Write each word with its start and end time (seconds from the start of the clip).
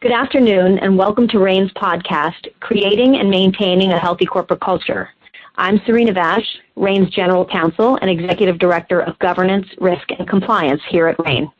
Good 0.00 0.12
afternoon, 0.12 0.78
and 0.78 0.96
welcome 0.96 1.26
to 1.26 1.40
RAIN's 1.40 1.72
podcast, 1.72 2.46
Creating 2.60 3.16
and 3.16 3.28
Maintaining 3.28 3.90
a 3.90 3.98
Healthy 3.98 4.26
Corporate 4.26 4.60
Culture. 4.60 5.08
I'm 5.56 5.80
Serena 5.86 6.12
Vash, 6.12 6.46
RAIN's 6.76 7.10
General 7.10 7.44
Counsel 7.44 7.98
and 8.00 8.08
Executive 8.08 8.60
Director 8.60 9.00
of 9.00 9.18
Governance, 9.18 9.66
Risk, 9.80 10.08
and 10.16 10.28
Compliance 10.28 10.80
here 10.88 11.08
at 11.08 11.18
RAIN. 11.18 11.50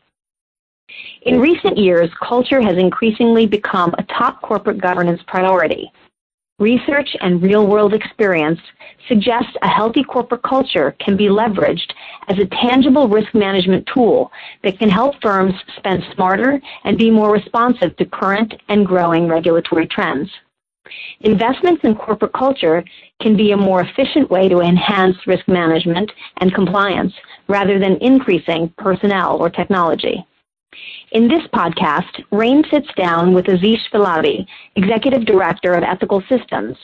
In 1.23 1.41
recent 1.41 1.77
years, 1.77 2.09
culture 2.25 2.61
has 2.61 2.77
increasingly 2.77 3.45
become 3.45 3.93
a 3.97 4.03
top 4.03 4.41
corporate 4.41 4.79
governance 4.81 5.21
priority. 5.27 5.91
Research 6.59 7.15
and 7.21 7.41
real-world 7.41 7.93
experience 7.93 8.59
suggest 9.07 9.47
a 9.61 9.67
healthy 9.69 10.03
corporate 10.03 10.43
culture 10.43 10.93
can 10.99 11.15
be 11.15 11.27
leveraged 11.27 11.93
as 12.27 12.37
a 12.37 12.45
tangible 12.47 13.07
risk 13.07 13.33
management 13.33 13.87
tool 13.93 14.29
that 14.63 14.77
can 14.77 14.89
help 14.89 15.15
firms 15.21 15.53
spend 15.77 16.03
smarter 16.13 16.59
and 16.83 16.97
be 16.97 17.09
more 17.09 17.31
responsive 17.31 17.95
to 17.95 18.05
current 18.05 18.53
and 18.67 18.85
growing 18.85 19.29
regulatory 19.29 19.87
trends. 19.87 20.29
Investments 21.21 21.81
in 21.85 21.95
corporate 21.95 22.33
culture 22.33 22.83
can 23.21 23.37
be 23.37 23.51
a 23.51 23.57
more 23.57 23.81
efficient 23.81 24.29
way 24.29 24.49
to 24.49 24.59
enhance 24.59 25.15
risk 25.27 25.47
management 25.47 26.11
and 26.41 26.53
compliance 26.53 27.13
rather 27.47 27.79
than 27.79 27.97
increasing 28.01 28.73
personnel 28.77 29.37
or 29.37 29.49
technology. 29.49 30.25
In 31.11 31.27
this 31.27 31.41
podcast, 31.53 32.23
RAIN 32.31 32.63
sits 32.69 32.87
down 32.95 33.33
with 33.33 33.45
Azish 33.45 33.89
Filabi, 33.91 34.45
Executive 34.75 35.25
Director 35.25 35.73
of 35.73 35.83
Ethical 35.83 36.21
Systems, 36.29 36.77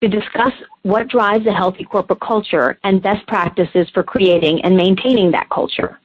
to 0.00 0.08
discuss 0.08 0.52
what 0.82 1.08
drives 1.08 1.46
a 1.46 1.52
healthy 1.52 1.84
corporate 1.84 2.20
culture 2.20 2.78
and 2.84 3.02
best 3.02 3.26
practices 3.26 3.88
for 3.92 4.04
creating 4.04 4.62
and 4.62 4.76
maintaining 4.76 5.32
that 5.32 5.48
culture. 5.50 5.98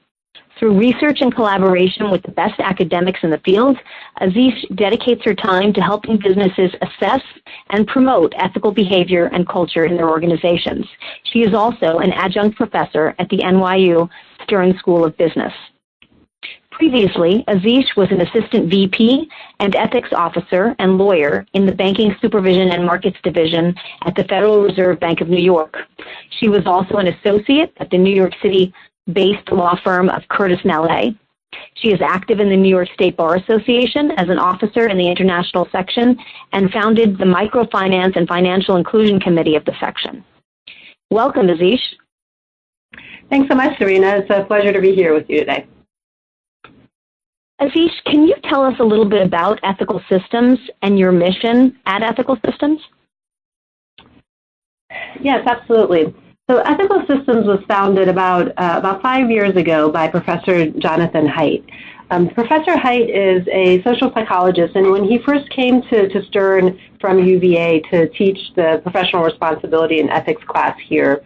Through 0.58 0.80
research 0.80 1.22
and 1.22 1.34
collaboration 1.34 2.10
with 2.10 2.24
the 2.24 2.32
best 2.32 2.60
academics 2.60 3.20
in 3.22 3.30
the 3.30 3.42
field, 3.46 3.78
Azish 4.22 4.76
dedicates 4.76 5.22
her 5.24 5.36
time 5.36 5.72
to 5.74 5.82
helping 5.82 6.18
businesses 6.18 6.72
assess 6.82 7.22
and 7.70 7.86
promote 7.86 8.34
ethical 8.38 8.72
behavior 8.72 9.30
and 9.34 9.48
culture 9.48 9.86
in 9.86 9.96
their 9.96 10.10
organizations. 10.10 10.88
She 11.32 11.44
is 11.44 11.54
also 11.54 12.00
an 12.00 12.12
adjunct 12.14 12.58
professor 12.58 13.14
at 13.20 13.30
the 13.30 13.38
NYU 13.38 14.10
Stern 14.44 14.76
School 14.80 15.06
of 15.06 15.16
Business. 15.18 15.54
Previously, 16.78 17.44
Azish 17.48 17.96
was 17.98 18.12
an 18.12 18.22
assistant 18.22 18.70
VP 18.70 19.28
and 19.60 19.76
ethics 19.76 20.10
officer 20.14 20.76
and 20.78 21.00
lawyer 21.00 21.44
in 21.54 21.66
the 21.66 21.72
Banking 21.72 22.16
Supervision 22.22 22.70
and 22.70 22.86
Markets 22.86 23.18
Division 23.24 23.74
at 24.06 24.14
the 24.14 24.24
Federal 24.26 24.62
Reserve 24.62 25.00
Bank 25.00 25.20
of 25.20 25.28
New 25.28 25.42
York. 25.42 25.76
She 26.40 26.50
was 26.50 26.68
also 26.68 26.98
an 26.98 27.08
associate 27.08 27.74
at 27.78 27.90
the 27.90 27.98
New 27.98 28.14
York 28.14 28.34
City 28.44 28.72
based 29.12 29.52
law 29.52 29.76
firm 29.84 30.08
of 30.10 30.22
Curtis 30.28 30.60
Mallet. 30.64 31.16
She 31.74 31.88
is 31.88 32.00
active 32.00 32.40
in 32.40 32.50
the 32.50 32.56
New 32.56 32.70
York 32.70 32.90
State 32.94 33.18
Bar 33.18 33.38
Association 33.38 34.12
as 34.12 34.30
an 34.30 34.38
officer 34.38 34.88
in 34.88 35.00
the 35.00 35.10
international 35.10 35.68
section 35.72 36.16
and 36.54 36.70
founded 36.70 37.18
the 37.18 37.26
Microfinance 37.26 38.16
and 38.16 38.28
Financial 38.28 38.76
Inclusion 38.76 39.20
Committee 39.20 39.56
of 39.56 39.66
the 39.66 39.74
section. 39.80 40.24
Welcome, 41.10 41.48
Azish. 41.48 41.82
Thanks 43.32 43.50
so 43.50 43.56
much, 43.56 43.80
Serena. 43.80 44.18
It's 44.18 44.30
a 44.30 44.46
pleasure 44.46 44.72
to 44.72 44.80
be 44.80 44.94
here 44.94 45.16
with 45.16 45.28
you 45.28 45.40
today. 45.40 45.66
Azish, 47.62 48.04
can 48.06 48.28
you 48.28 48.36
tell 48.44 48.64
us 48.64 48.76
a 48.80 48.84
little 48.84 49.10
bit 49.10 49.26
about 49.26 49.60
Ethical 49.64 50.02
Systems 50.08 50.60
and 50.84 51.00
your 51.00 51.12
mission 51.12 51.76
at 51.88 52.04
Ethical 52.04 52.38
Systems? 52.46 52.80
Yes, 55.22 55.46
absolutely. 55.48 56.14
So 56.50 56.60
Ethical 56.60 57.00
Systems 57.08 57.48
was 57.48 57.60
founded 57.68 58.08
about 58.08 58.50
uh, 58.50 58.76
about 58.78 59.02
five 59.02 59.30
years 59.30 59.56
ago 59.56 59.92
by 59.92 60.08
Professor 60.08 60.70
Jonathan 60.70 61.28
Haidt. 61.28 61.66
Um, 62.10 62.30
Professor 62.30 62.76
Haidt 62.76 63.10
is 63.10 63.46
a 63.52 63.84
social 63.84 64.12
psychologist, 64.14 64.76
and 64.76 64.90
when 64.92 65.04
he 65.04 65.18
first 65.26 65.50
came 65.50 65.82
to, 65.90 66.08
to 66.08 66.24
Stern 66.28 66.80
from 67.02 67.20
UVA 67.20 67.82
to 67.92 68.08
teach 68.10 68.38
the 68.56 68.80
professional 68.82 69.24
responsibility 69.24 70.00
and 70.00 70.10
ethics 70.10 70.42
class 70.48 70.78
here, 70.88 71.22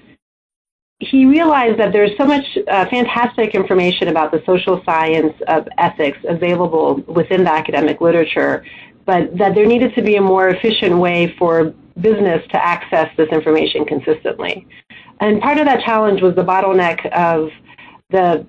he 1.01 1.25
realized 1.25 1.79
that 1.79 1.91
there's 1.91 2.15
so 2.15 2.25
much 2.25 2.45
uh, 2.67 2.85
fantastic 2.85 3.55
information 3.55 4.07
about 4.09 4.31
the 4.31 4.41
social 4.45 4.83
science 4.85 5.33
of 5.47 5.67
ethics 5.79 6.19
available 6.27 6.97
within 7.07 7.43
the 7.43 7.51
academic 7.51 8.01
literature, 8.01 8.63
but 9.07 9.35
that 9.35 9.55
there 9.55 9.65
needed 9.65 9.95
to 9.95 10.03
be 10.03 10.17
a 10.17 10.21
more 10.21 10.49
efficient 10.49 10.95
way 10.95 11.33
for 11.39 11.73
business 11.99 12.45
to 12.51 12.63
access 12.63 13.09
this 13.17 13.29
information 13.29 13.83
consistently. 13.83 14.67
And 15.19 15.41
part 15.41 15.57
of 15.57 15.65
that 15.65 15.83
challenge 15.83 16.21
was 16.21 16.35
the 16.35 16.43
bottleneck 16.43 17.03
of 17.11 17.49
the 18.11 18.45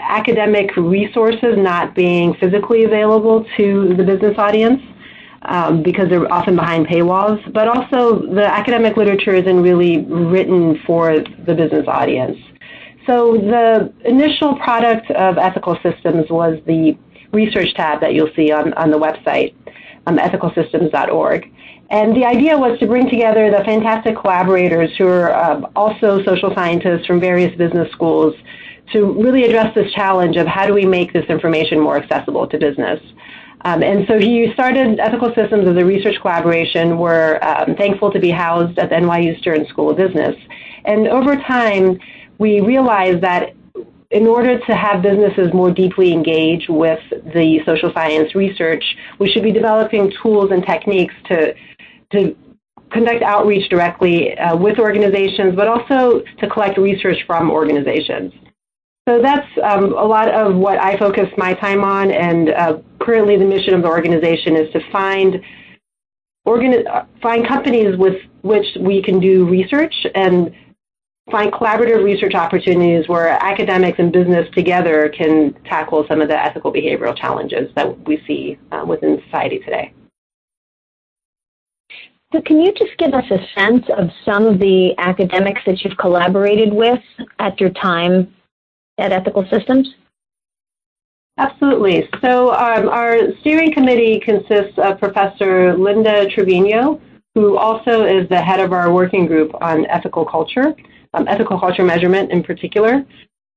academic 0.00 0.76
resources 0.76 1.54
not 1.56 1.94
being 1.94 2.34
physically 2.34 2.82
available 2.82 3.46
to 3.56 3.94
the 3.94 4.02
business 4.02 4.36
audience 4.38 4.82
um, 5.44 5.82
because 5.82 6.08
they're 6.08 6.32
often 6.32 6.56
behind 6.56 6.86
paywalls, 6.86 7.40
but 7.52 7.68
also 7.68 8.20
the 8.34 8.46
academic 8.46 8.96
literature 8.96 9.34
isn't 9.34 9.62
really 9.62 10.04
written 10.04 10.80
for 10.86 11.20
the 11.46 11.54
business 11.54 11.86
audience. 11.88 12.38
So 13.06 13.36
the 13.36 13.92
initial 14.04 14.56
product 14.56 15.10
of 15.10 15.38
ethical 15.38 15.76
systems 15.82 16.30
was 16.30 16.60
the 16.66 16.96
research 17.32 17.74
tab 17.74 18.00
that 18.00 18.14
you'll 18.14 18.32
see 18.36 18.52
on, 18.52 18.72
on 18.74 18.90
the 18.90 18.98
website, 18.98 19.54
um, 20.06 20.18
ethicalsystems.org. 20.18 21.50
And 21.90 22.16
the 22.16 22.24
idea 22.24 22.56
was 22.56 22.78
to 22.78 22.86
bring 22.86 23.10
together 23.10 23.50
the 23.50 23.64
fantastic 23.64 24.16
collaborators 24.16 24.90
who 24.96 25.06
are 25.08 25.34
uh, 25.34 25.60
also 25.74 26.22
social 26.24 26.54
scientists 26.54 27.06
from 27.06 27.20
various 27.20 27.54
business 27.56 27.90
schools 27.92 28.34
to 28.92 29.12
really 29.22 29.44
address 29.44 29.74
this 29.74 29.92
challenge 29.92 30.36
of 30.36 30.46
how 30.46 30.66
do 30.66 30.74
we 30.74 30.84
make 30.84 31.12
this 31.12 31.24
information 31.26 31.80
more 31.80 31.96
accessible 31.96 32.46
to 32.46 32.58
business. 32.58 33.00
Um, 33.64 33.82
and 33.82 34.06
so 34.08 34.18
he 34.18 34.50
started 34.54 34.98
Ethical 34.98 35.32
Systems 35.34 35.68
as 35.68 35.76
a 35.76 35.84
research 35.84 36.16
collaboration. 36.20 36.98
We're 36.98 37.38
um, 37.42 37.76
thankful 37.76 38.10
to 38.10 38.18
be 38.18 38.30
housed 38.30 38.78
at 38.78 38.90
the 38.90 38.96
NYU 38.96 39.38
Stern 39.38 39.66
School 39.68 39.90
of 39.90 39.96
Business. 39.96 40.36
And 40.84 41.06
over 41.06 41.36
time, 41.36 41.98
we 42.38 42.60
realized 42.60 43.22
that 43.22 43.54
in 44.10 44.26
order 44.26 44.58
to 44.58 44.74
have 44.74 45.00
businesses 45.00 45.54
more 45.54 45.70
deeply 45.70 46.12
engage 46.12 46.66
with 46.68 47.00
the 47.10 47.60
social 47.64 47.92
science 47.94 48.34
research, 48.34 48.84
we 49.18 49.30
should 49.30 49.42
be 49.42 49.52
developing 49.52 50.12
tools 50.22 50.50
and 50.50 50.66
techniques 50.66 51.14
to, 51.28 51.54
to 52.10 52.36
conduct 52.90 53.22
outreach 53.22 53.70
directly 53.70 54.36
uh, 54.36 54.56
with 54.56 54.78
organizations, 54.78 55.54
but 55.56 55.66
also 55.66 56.22
to 56.38 56.48
collect 56.48 56.78
research 56.78 57.18
from 57.26 57.50
organizations. 57.50 58.32
So 59.08 59.20
that's 59.20 59.48
um, 59.64 59.92
a 59.94 60.04
lot 60.04 60.28
of 60.28 60.54
what 60.54 60.78
I 60.78 60.96
focus 60.96 61.28
my 61.36 61.54
time 61.54 61.82
on, 61.82 62.12
and 62.12 62.50
uh, 62.50 62.78
currently 63.00 63.36
the 63.36 63.44
mission 63.44 63.74
of 63.74 63.82
the 63.82 63.88
organization 63.88 64.56
is 64.56 64.72
to 64.72 64.80
find 64.92 65.42
organi- 66.46 67.06
find 67.20 67.46
companies 67.46 67.96
with 67.96 68.16
which 68.42 68.66
we 68.78 69.02
can 69.02 69.18
do 69.18 69.48
research 69.48 69.94
and 70.14 70.54
find 71.30 71.52
collaborative 71.52 72.04
research 72.04 72.34
opportunities 72.34 73.08
where 73.08 73.28
academics 73.28 73.98
and 73.98 74.12
business 74.12 74.48
together 74.54 75.08
can 75.16 75.52
tackle 75.64 76.04
some 76.08 76.20
of 76.20 76.28
the 76.28 76.36
ethical 76.36 76.72
behavioral 76.72 77.16
challenges 77.16 77.72
that 77.74 78.06
we 78.06 78.22
see 78.26 78.58
uh, 78.70 78.84
within 78.86 79.20
society 79.24 79.58
today. 79.60 79.92
So 82.32 82.40
can 82.40 82.60
you 82.60 82.72
just 82.72 82.96
give 82.98 83.14
us 83.14 83.24
a 83.30 83.60
sense 83.60 83.84
of 83.96 84.10
some 84.24 84.46
of 84.46 84.58
the 84.58 84.94
academics 84.98 85.60
that 85.66 85.82
you've 85.82 85.98
collaborated 85.98 86.72
with 86.72 87.02
at 87.38 87.60
your 87.60 87.70
time 87.70 88.32
at 88.98 89.12
Ethical 89.12 89.46
Systems? 89.50 89.94
Absolutely. 91.38 92.08
So 92.20 92.52
um, 92.52 92.88
our 92.88 93.16
steering 93.40 93.72
committee 93.72 94.20
consists 94.20 94.78
of 94.78 94.98
Professor 94.98 95.76
Linda 95.76 96.28
Trevino, 96.28 97.00
who 97.34 97.56
also 97.56 98.04
is 98.04 98.28
the 98.28 98.40
head 98.40 98.60
of 98.60 98.72
our 98.72 98.92
working 98.92 99.26
group 99.26 99.50
on 99.62 99.86
ethical 99.86 100.26
culture, 100.26 100.74
um, 101.14 101.26
ethical 101.28 101.58
culture 101.58 101.84
measurement 101.84 102.30
in 102.30 102.42
particular. 102.42 103.04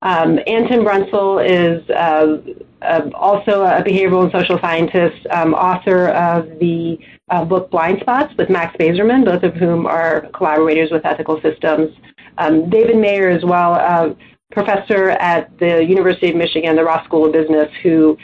Um, 0.02 0.40
Ann 0.46 0.68
Tenbrunsel 0.68 1.40
is 1.44 1.90
uh, 1.90 2.38
uh, 2.82 3.10
also 3.16 3.64
a 3.64 3.82
behavioral 3.82 4.24
and 4.24 4.32
social 4.32 4.60
scientist, 4.60 5.26
um, 5.32 5.54
author 5.54 6.10
of 6.10 6.60
the 6.60 6.98
uh, 7.30 7.44
book 7.44 7.72
Blind 7.72 8.00
Spots 8.02 8.34
with 8.38 8.50
Max 8.50 8.76
Bazerman, 8.78 9.26
both 9.26 9.44
of 9.44 9.56
whom 9.56 9.88
are 9.88 10.28
collaborators 10.34 10.92
with 10.92 11.06
Ethical 11.06 11.42
Systems. 11.42 11.92
Um, 12.38 12.70
David 12.70 12.98
Mayer 12.98 13.30
as 13.30 13.44
well, 13.44 13.74
uh, 13.74 14.14
professor 14.56 15.10
at 15.10 15.56
the 15.60 15.84
University 15.84 16.30
of 16.30 16.36
Michigan, 16.36 16.76
the 16.76 16.84
Ross 16.84 17.06
School 17.06 17.26
of 17.26 17.34
Business, 17.34 17.70
who 17.84 18.18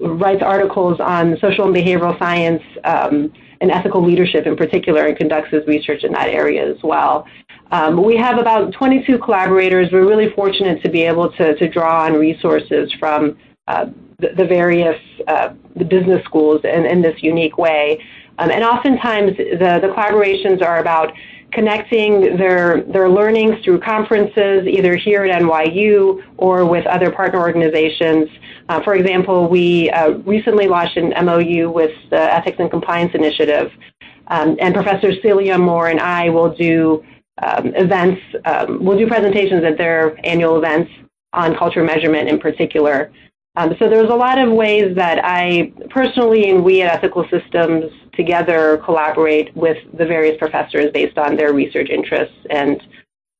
writes 0.00 0.42
articles 0.42 1.00
on 1.00 1.38
social 1.40 1.64
and 1.64 1.74
behavioral 1.74 2.18
science 2.18 2.62
um, 2.84 3.32
and 3.62 3.70
ethical 3.70 4.04
leadership 4.04 4.46
in 4.46 4.56
particular 4.56 5.06
and 5.06 5.16
conducts 5.16 5.50
his 5.50 5.66
research 5.66 6.04
in 6.04 6.12
that 6.12 6.28
area 6.28 6.68
as 6.68 6.76
well. 6.82 7.26
Um, 7.70 8.04
we 8.04 8.16
have 8.16 8.38
about 8.38 8.72
22 8.74 9.18
collaborators. 9.18 9.88
We're 9.90 10.06
really 10.06 10.30
fortunate 10.34 10.82
to 10.82 10.90
be 10.90 11.02
able 11.02 11.32
to, 11.32 11.54
to 11.54 11.68
draw 11.68 12.04
on 12.04 12.12
resources 12.14 12.92
from 12.98 13.38
uh, 13.66 13.86
the, 14.18 14.28
the, 14.36 14.44
various 14.44 15.00
uh, 15.26 15.54
the 15.76 15.84
business 15.84 16.22
schools 16.24 16.60
in, 16.64 16.84
in 16.84 17.00
this 17.00 17.22
unique 17.22 17.56
way. 17.56 18.04
Um, 18.38 18.50
and 18.50 18.62
oftentimes 18.62 19.36
the, 19.36 19.78
the 19.80 19.92
collaborations 19.96 20.62
are 20.62 20.78
about 20.78 21.12
connecting 21.56 22.36
their, 22.36 22.82
their 22.82 23.08
learnings 23.08 23.56
through 23.64 23.80
conferences, 23.80 24.68
either 24.68 24.94
here 24.94 25.24
at 25.24 25.40
NYU 25.40 26.22
or 26.36 26.66
with 26.66 26.86
other 26.86 27.10
partner 27.10 27.40
organizations. 27.40 28.28
Uh, 28.68 28.82
for 28.82 28.94
example, 28.94 29.48
we 29.48 29.90
uh, 29.90 30.10
recently 30.26 30.68
launched 30.68 30.98
an 30.98 31.14
MOU 31.24 31.70
with 31.70 31.92
the 32.10 32.20
Ethics 32.20 32.58
and 32.60 32.70
Compliance 32.70 33.12
Initiative, 33.14 33.72
um, 34.28 34.56
and 34.60 34.74
Professor 34.74 35.12
Celia 35.22 35.56
Moore 35.56 35.88
and 35.88 35.98
I 35.98 36.28
will 36.28 36.54
do 36.54 37.02
um, 37.42 37.74
events, 37.74 38.20
um, 38.44 38.84
we'll 38.84 38.98
do 38.98 39.06
presentations 39.06 39.64
at 39.64 39.78
their 39.78 40.14
annual 40.26 40.58
events 40.58 40.90
on 41.32 41.56
culture 41.56 41.82
measurement 41.82 42.28
in 42.28 42.38
particular. 42.38 43.10
Um, 43.56 43.74
so 43.78 43.88
there's 43.88 44.10
a 44.10 44.14
lot 44.14 44.38
of 44.38 44.52
ways 44.52 44.94
that 44.96 45.24
I 45.24 45.72
personally 45.88 46.50
and 46.50 46.62
we 46.62 46.82
at 46.82 46.92
Ethical 46.92 47.26
Systems 47.30 47.90
together 48.12 48.78
collaborate 48.84 49.54
with 49.56 49.78
the 49.96 50.04
various 50.04 50.36
professors 50.38 50.90
based 50.92 51.16
on 51.16 51.36
their 51.36 51.52
research 51.54 51.88
interests 51.88 52.36
and 52.50 52.82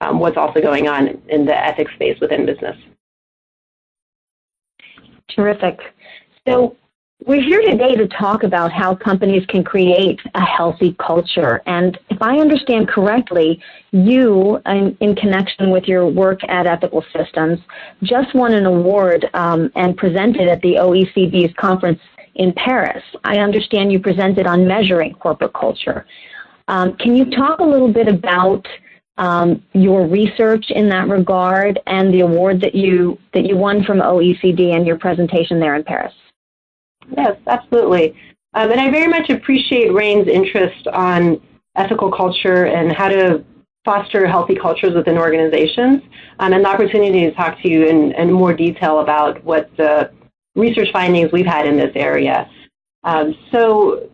um, 0.00 0.18
what's 0.18 0.36
also 0.36 0.60
going 0.60 0.88
on 0.88 1.20
in 1.28 1.44
the 1.44 1.54
ethics 1.54 1.92
space 1.94 2.18
within 2.20 2.46
business. 2.46 2.76
Terrific. 5.28 5.78
So 6.46 6.76
we're 7.24 7.42
here 7.42 7.60
today 7.62 7.96
to 7.96 8.06
talk 8.06 8.44
about 8.44 8.70
how 8.70 8.94
companies 8.94 9.44
can 9.46 9.64
create 9.64 10.20
a 10.34 10.40
healthy 10.40 10.94
culture. 11.04 11.60
And 11.66 11.98
if 12.08 12.22
I 12.22 12.38
understand 12.38 12.88
correctly, 12.88 13.60
you, 13.90 14.60
in, 14.66 14.96
in 15.00 15.16
connection 15.16 15.70
with 15.70 15.84
your 15.84 16.06
work 16.06 16.38
at 16.48 16.66
Ethical 16.66 17.04
Systems, 17.16 17.58
just 18.04 18.32
won 18.34 18.54
an 18.54 18.64
award 18.64 19.28
um, 19.34 19.72
and 19.74 19.96
presented 19.96 20.46
at 20.46 20.60
the 20.62 20.74
OECD's 20.74 21.52
conference 21.56 21.98
in 22.36 22.52
Paris. 22.52 23.02
I 23.24 23.38
understand 23.38 23.90
you 23.90 23.98
presented 23.98 24.46
on 24.46 24.64
measuring 24.64 25.14
corporate 25.14 25.54
culture. 25.54 26.06
Um, 26.69 26.96
can 26.96 27.16
you 27.16 27.28
talk 27.30 27.58
a 27.58 27.64
little 27.64 27.92
bit 27.92 28.06
about 28.06 28.64
um, 29.19 29.64
your 29.72 30.06
research 30.06 30.66
in 30.70 30.88
that 30.90 31.08
regard 31.08 31.80
and 31.86 32.14
the 32.14 32.20
award 32.20 32.60
that 32.60 32.74
you 32.74 33.19
that 33.32 33.46
you 33.46 33.56
won 33.56 33.82
from 33.82 33.98
OECD 33.98 34.76
and 34.76 34.86
your 34.86 34.98
presentation 34.98 35.58
there 35.58 35.74
in 35.74 35.82
Paris? 35.82 36.12
Yes, 37.17 37.37
absolutely. 37.47 38.14
Um, 38.55 38.70
and 38.70 38.81
I 38.81 38.91
very 38.91 39.06
much 39.06 39.29
appreciate 39.29 39.93
RAIN's 39.93 40.29
interest 40.29 40.87
on 40.88 41.41
ethical 41.76 42.11
culture 42.11 42.64
and 42.64 42.93
how 42.93 43.08
to 43.08 43.44
foster 43.85 44.26
healthy 44.26 44.56
cultures 44.56 44.94
within 44.94 45.17
organizations, 45.17 46.03
um, 46.41 46.53
and 46.53 46.64
the 46.64 46.69
opportunity 46.69 47.20
to 47.20 47.32
talk 47.32 47.61
to 47.62 47.70
you 47.70 47.87
in, 47.87 48.12
in, 48.12 48.32
more 48.32 48.53
detail 48.53 48.99
about 48.99 49.43
what 49.44 49.70
the 49.76 50.11
research 50.56 50.88
findings 50.93 51.31
we've 51.32 51.47
had 51.47 51.67
in 51.67 51.76
this 51.76 51.93
area. 51.94 52.50
Um, 53.05 53.37
so 53.53 54.11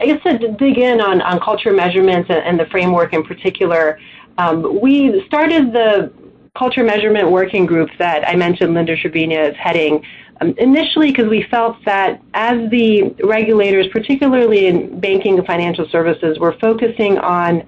I 0.00 0.06
guess 0.06 0.22
to 0.22 0.52
dig 0.52 0.78
in 0.78 1.00
on, 1.00 1.20
on 1.20 1.40
culture 1.40 1.72
measurements 1.72 2.30
and, 2.30 2.38
and 2.38 2.58
the 2.58 2.66
framework 2.66 3.12
in 3.12 3.22
particular, 3.22 3.98
um, 4.38 4.80
we 4.80 5.22
started 5.26 5.72
the 5.72 6.10
culture 6.56 6.84
measurement 6.84 7.30
working 7.30 7.66
group 7.66 7.90
that 7.98 8.26
I 8.26 8.36
mentioned 8.36 8.74
Linda 8.74 8.96
Trevino 8.96 9.48
is 9.48 9.56
heading 9.56 10.04
um, 10.40 10.54
initially, 10.58 11.10
because 11.12 11.28
we 11.28 11.44
felt 11.50 11.76
that 11.84 12.20
as 12.34 12.70
the 12.70 13.14
regulators, 13.22 13.86
particularly 13.88 14.66
in 14.66 14.98
banking 15.00 15.38
and 15.38 15.46
financial 15.46 15.88
services, 15.90 16.38
were 16.38 16.56
focusing 16.60 17.18
on 17.18 17.62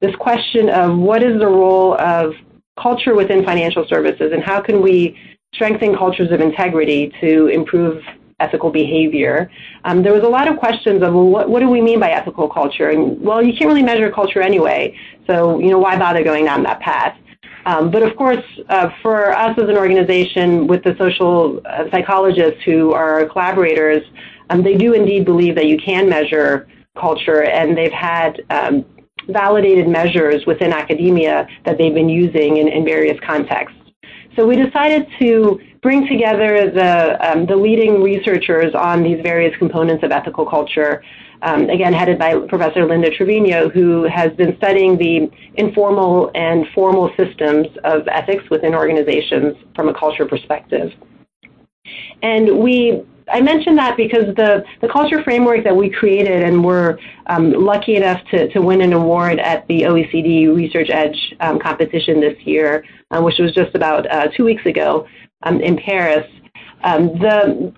this 0.00 0.14
question 0.16 0.68
of 0.68 0.96
what 0.96 1.22
is 1.22 1.38
the 1.38 1.46
role 1.46 1.98
of 1.98 2.34
culture 2.80 3.14
within 3.14 3.44
financial 3.44 3.86
services 3.88 4.32
and 4.32 4.42
how 4.42 4.60
can 4.60 4.82
we 4.82 5.16
strengthen 5.54 5.96
cultures 5.96 6.30
of 6.30 6.40
integrity 6.40 7.12
to 7.20 7.46
improve 7.46 8.02
ethical 8.40 8.70
behavior. 8.70 9.50
Um, 9.84 10.02
there 10.02 10.12
was 10.12 10.22
a 10.22 10.28
lot 10.28 10.46
of 10.48 10.58
questions 10.58 11.02
of, 11.02 11.12
well, 11.12 11.26
what, 11.26 11.48
what, 11.48 11.60
do 11.60 11.68
we 11.68 11.80
mean 11.80 11.98
by 11.98 12.10
ethical 12.10 12.48
culture? 12.48 12.90
And, 12.90 13.20
well, 13.20 13.42
you 13.42 13.52
can't 13.52 13.66
really 13.66 13.82
measure 13.82 14.10
culture 14.12 14.40
anyway, 14.40 14.96
so, 15.26 15.58
you 15.58 15.70
know, 15.70 15.78
why 15.78 15.98
bother 15.98 16.22
going 16.22 16.44
down 16.44 16.62
that 16.62 16.80
path? 16.80 17.18
Um, 17.68 17.90
but 17.90 18.02
of 18.02 18.16
course, 18.16 18.44
uh, 18.70 18.88
for 19.02 19.36
us 19.36 19.54
as 19.58 19.68
an 19.68 19.76
organization 19.76 20.66
with 20.66 20.82
the 20.84 20.96
social 20.96 21.60
uh, 21.66 21.84
psychologists 21.90 22.62
who 22.64 22.94
are 22.94 23.26
collaborators, 23.26 24.02
um, 24.48 24.62
they 24.62 24.74
do 24.74 24.94
indeed 24.94 25.26
believe 25.26 25.54
that 25.56 25.66
you 25.66 25.76
can 25.76 26.08
measure 26.08 26.66
culture, 26.98 27.42
and 27.42 27.76
they've 27.76 27.92
had 27.92 28.42
um, 28.48 28.86
validated 29.28 29.86
measures 29.86 30.46
within 30.46 30.72
academia 30.72 31.46
that 31.66 31.76
they've 31.76 31.92
been 31.92 32.08
using 32.08 32.56
in, 32.56 32.68
in 32.68 32.86
various 32.86 33.20
contexts. 33.20 33.77
So 34.38 34.46
we 34.46 34.54
decided 34.54 35.08
to 35.18 35.58
bring 35.82 36.06
together 36.06 36.70
the, 36.70 37.18
um, 37.28 37.44
the 37.46 37.56
leading 37.56 38.00
researchers 38.00 38.72
on 38.72 39.02
these 39.02 39.20
various 39.20 39.56
components 39.58 40.04
of 40.04 40.12
ethical 40.12 40.46
culture 40.46 41.02
um, 41.42 41.68
again, 41.70 41.92
headed 41.92 42.18
by 42.20 42.38
Professor 42.48 42.86
Linda 42.86 43.10
Trevino, 43.10 43.68
who 43.68 44.04
has 44.04 44.32
been 44.34 44.56
studying 44.56 44.96
the 44.96 45.28
informal 45.54 46.30
and 46.34 46.66
formal 46.74 47.10
systems 47.16 47.66
of 47.82 48.06
ethics 48.08 48.44
within 48.48 48.74
organizations 48.74 49.56
from 49.74 49.88
a 49.88 49.94
culture 49.94 50.26
perspective. 50.26 50.92
And 52.22 52.58
we, 52.58 53.02
I 53.32 53.40
mentioned 53.40 53.78
that 53.78 53.96
because 53.96 54.34
the, 54.36 54.64
the 54.80 54.88
culture 54.88 55.22
framework 55.22 55.64
that 55.64 55.74
we 55.74 55.90
created 55.90 56.42
and 56.42 56.64
were 56.64 56.98
um, 57.26 57.52
lucky 57.52 57.96
enough 57.96 58.20
to, 58.30 58.48
to 58.48 58.60
win 58.60 58.80
an 58.80 58.92
award 58.92 59.38
at 59.38 59.66
the 59.68 59.82
OECD 59.82 60.54
Research 60.54 60.88
Edge 60.90 61.34
um, 61.40 61.58
competition 61.58 62.20
this 62.20 62.36
year, 62.44 62.84
uh, 63.10 63.20
which 63.20 63.38
was 63.38 63.52
just 63.52 63.74
about 63.74 64.10
uh, 64.10 64.28
two 64.36 64.44
weeks 64.44 64.64
ago 64.66 65.06
um, 65.42 65.60
in 65.60 65.76
Paris. 65.76 66.26
Um, 66.84 67.18
the 67.18 67.72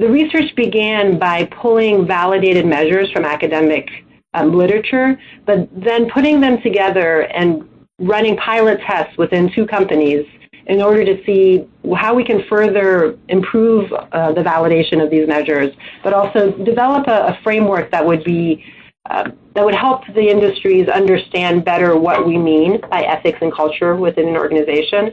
the 0.00 0.10
research 0.10 0.52
began 0.56 1.20
by 1.20 1.44
pulling 1.62 2.04
validated 2.04 2.66
measures 2.66 3.08
from 3.12 3.24
academic 3.24 3.88
um, 4.34 4.52
literature, 4.52 5.16
but 5.46 5.68
then 5.72 6.10
putting 6.10 6.40
them 6.40 6.60
together 6.62 7.20
and 7.32 7.68
running 8.00 8.36
pilot 8.36 8.80
tests 8.80 9.16
within 9.16 9.52
two 9.54 9.66
companies 9.66 10.26
in 10.66 10.80
order 10.80 11.04
to 11.04 11.22
see 11.24 11.68
how 11.96 12.14
we 12.14 12.24
can 12.24 12.42
further 12.48 13.18
improve 13.28 13.92
uh, 13.92 14.32
the 14.32 14.42
validation 14.42 15.02
of 15.02 15.10
these 15.10 15.28
measures, 15.28 15.74
but 16.02 16.12
also 16.12 16.50
develop 16.64 17.06
a, 17.06 17.26
a 17.26 17.38
framework 17.42 17.90
that 17.90 18.04
would 18.04 18.24
be 18.24 18.64
uh, 19.10 19.30
that 19.54 19.62
would 19.62 19.74
help 19.74 20.02
the 20.14 20.28
industries 20.30 20.88
understand 20.88 21.62
better 21.62 21.94
what 21.94 22.26
we 22.26 22.38
mean 22.38 22.80
by 22.90 23.02
ethics 23.02 23.38
and 23.42 23.52
culture 23.52 23.94
within 23.94 24.26
an 24.26 24.36
organization. 24.36 25.12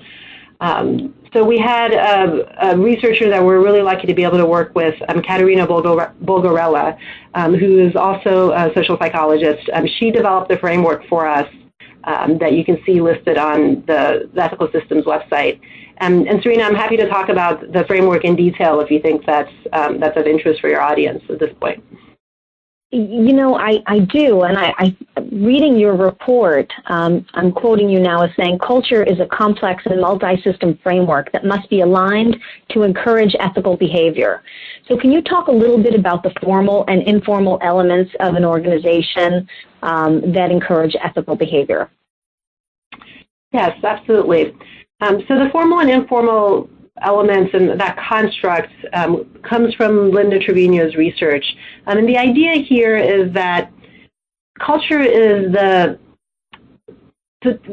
Um, 0.61 1.13
so 1.33 1.43
we 1.43 1.57
had 1.57 1.91
a, 1.91 2.71
a, 2.71 2.77
researcher 2.77 3.29
that 3.29 3.43
we're 3.43 3.61
really 3.61 3.81
lucky 3.81 4.07
to 4.07 4.13
be 4.13 4.23
able 4.23 4.37
to 4.37 4.45
work 4.45 4.75
with, 4.75 4.95
um, 5.09 5.21
Caterina 5.21 5.65
Bulgarella, 5.65 6.97
um, 7.33 7.55
who 7.55 7.79
is 7.79 7.95
also 7.95 8.51
a 8.51 8.71
social 8.75 8.97
psychologist. 8.97 9.69
Um, 9.73 9.87
she 9.87 10.11
developed 10.11 10.49
the 10.49 10.57
framework 10.57 11.05
for 11.07 11.27
us 11.27 11.51
um, 12.05 12.37
that 12.39 12.53
you 12.53 12.63
can 12.63 12.81
see 12.85 13.01
listed 13.01 13.37
on 13.37 13.83
the, 13.87 14.29
the 14.33 14.43
Ethical 14.43 14.69
Systems 14.71 15.05
website. 15.05 15.59
and 15.97 16.41
Serena, 16.41 16.63
I'm 16.63 16.75
happy 16.75 16.97
to 16.97 17.07
talk 17.07 17.29
about 17.29 17.71
the 17.71 17.83
framework 17.85 18.23
in 18.25 18.35
detail 18.35 18.79
if 18.79 18.89
you 18.89 18.99
think 18.99 19.25
that's, 19.25 19.51
um, 19.73 19.99
that's 19.99 20.17
of 20.17 20.25
interest 20.25 20.61
for 20.61 20.69
your 20.69 20.81
audience 20.81 21.23
at 21.29 21.39
this 21.39 21.53
point. 21.59 21.83
You 22.93 23.31
know, 23.31 23.57
I, 23.57 23.81
I 23.87 23.99
do, 23.99 24.41
and 24.41 24.57
I, 24.57 24.73
I 24.77 24.97
reading 25.31 25.77
your 25.77 25.95
report, 25.95 26.69
um, 26.87 27.25
I'm 27.35 27.53
quoting 27.53 27.89
you 27.89 28.01
now 28.01 28.23
as 28.23 28.31
saying 28.35 28.59
culture 28.59 29.01
is 29.01 29.21
a 29.21 29.25
complex 29.27 29.83
and 29.85 30.01
multi-system 30.01 30.77
framework 30.83 31.31
that 31.31 31.45
must 31.45 31.69
be 31.69 31.79
aligned 31.79 32.35
to 32.71 32.83
encourage 32.83 33.33
ethical 33.39 33.77
behavior. 33.77 34.43
So, 34.89 34.97
can 34.97 35.09
you 35.09 35.21
talk 35.21 35.47
a 35.47 35.51
little 35.53 35.81
bit 35.81 35.95
about 35.95 36.21
the 36.21 36.33
formal 36.41 36.83
and 36.89 37.01
informal 37.03 37.59
elements 37.61 38.11
of 38.19 38.35
an 38.35 38.43
organization 38.43 39.47
um, 39.83 40.33
that 40.33 40.51
encourage 40.51 40.95
ethical 41.01 41.37
behavior? 41.37 41.89
Yes, 43.53 43.81
absolutely. 43.85 44.53
Um, 44.99 45.23
so, 45.29 45.39
the 45.39 45.49
formal 45.53 45.79
and 45.79 45.89
informal 45.89 46.69
elements 47.01 47.51
and 47.53 47.79
that 47.79 47.97
construct 47.97 48.71
um, 48.93 49.25
comes 49.43 49.73
from 49.75 50.11
Linda 50.11 50.39
Trevino's 50.39 50.95
research. 50.95 51.45
Um, 51.87 51.97
and 51.97 52.07
the 52.07 52.17
idea 52.17 52.63
here 52.63 52.97
is 52.97 53.33
that 53.33 53.71
culture 54.59 55.01
is 55.01 55.51
the 55.51 55.99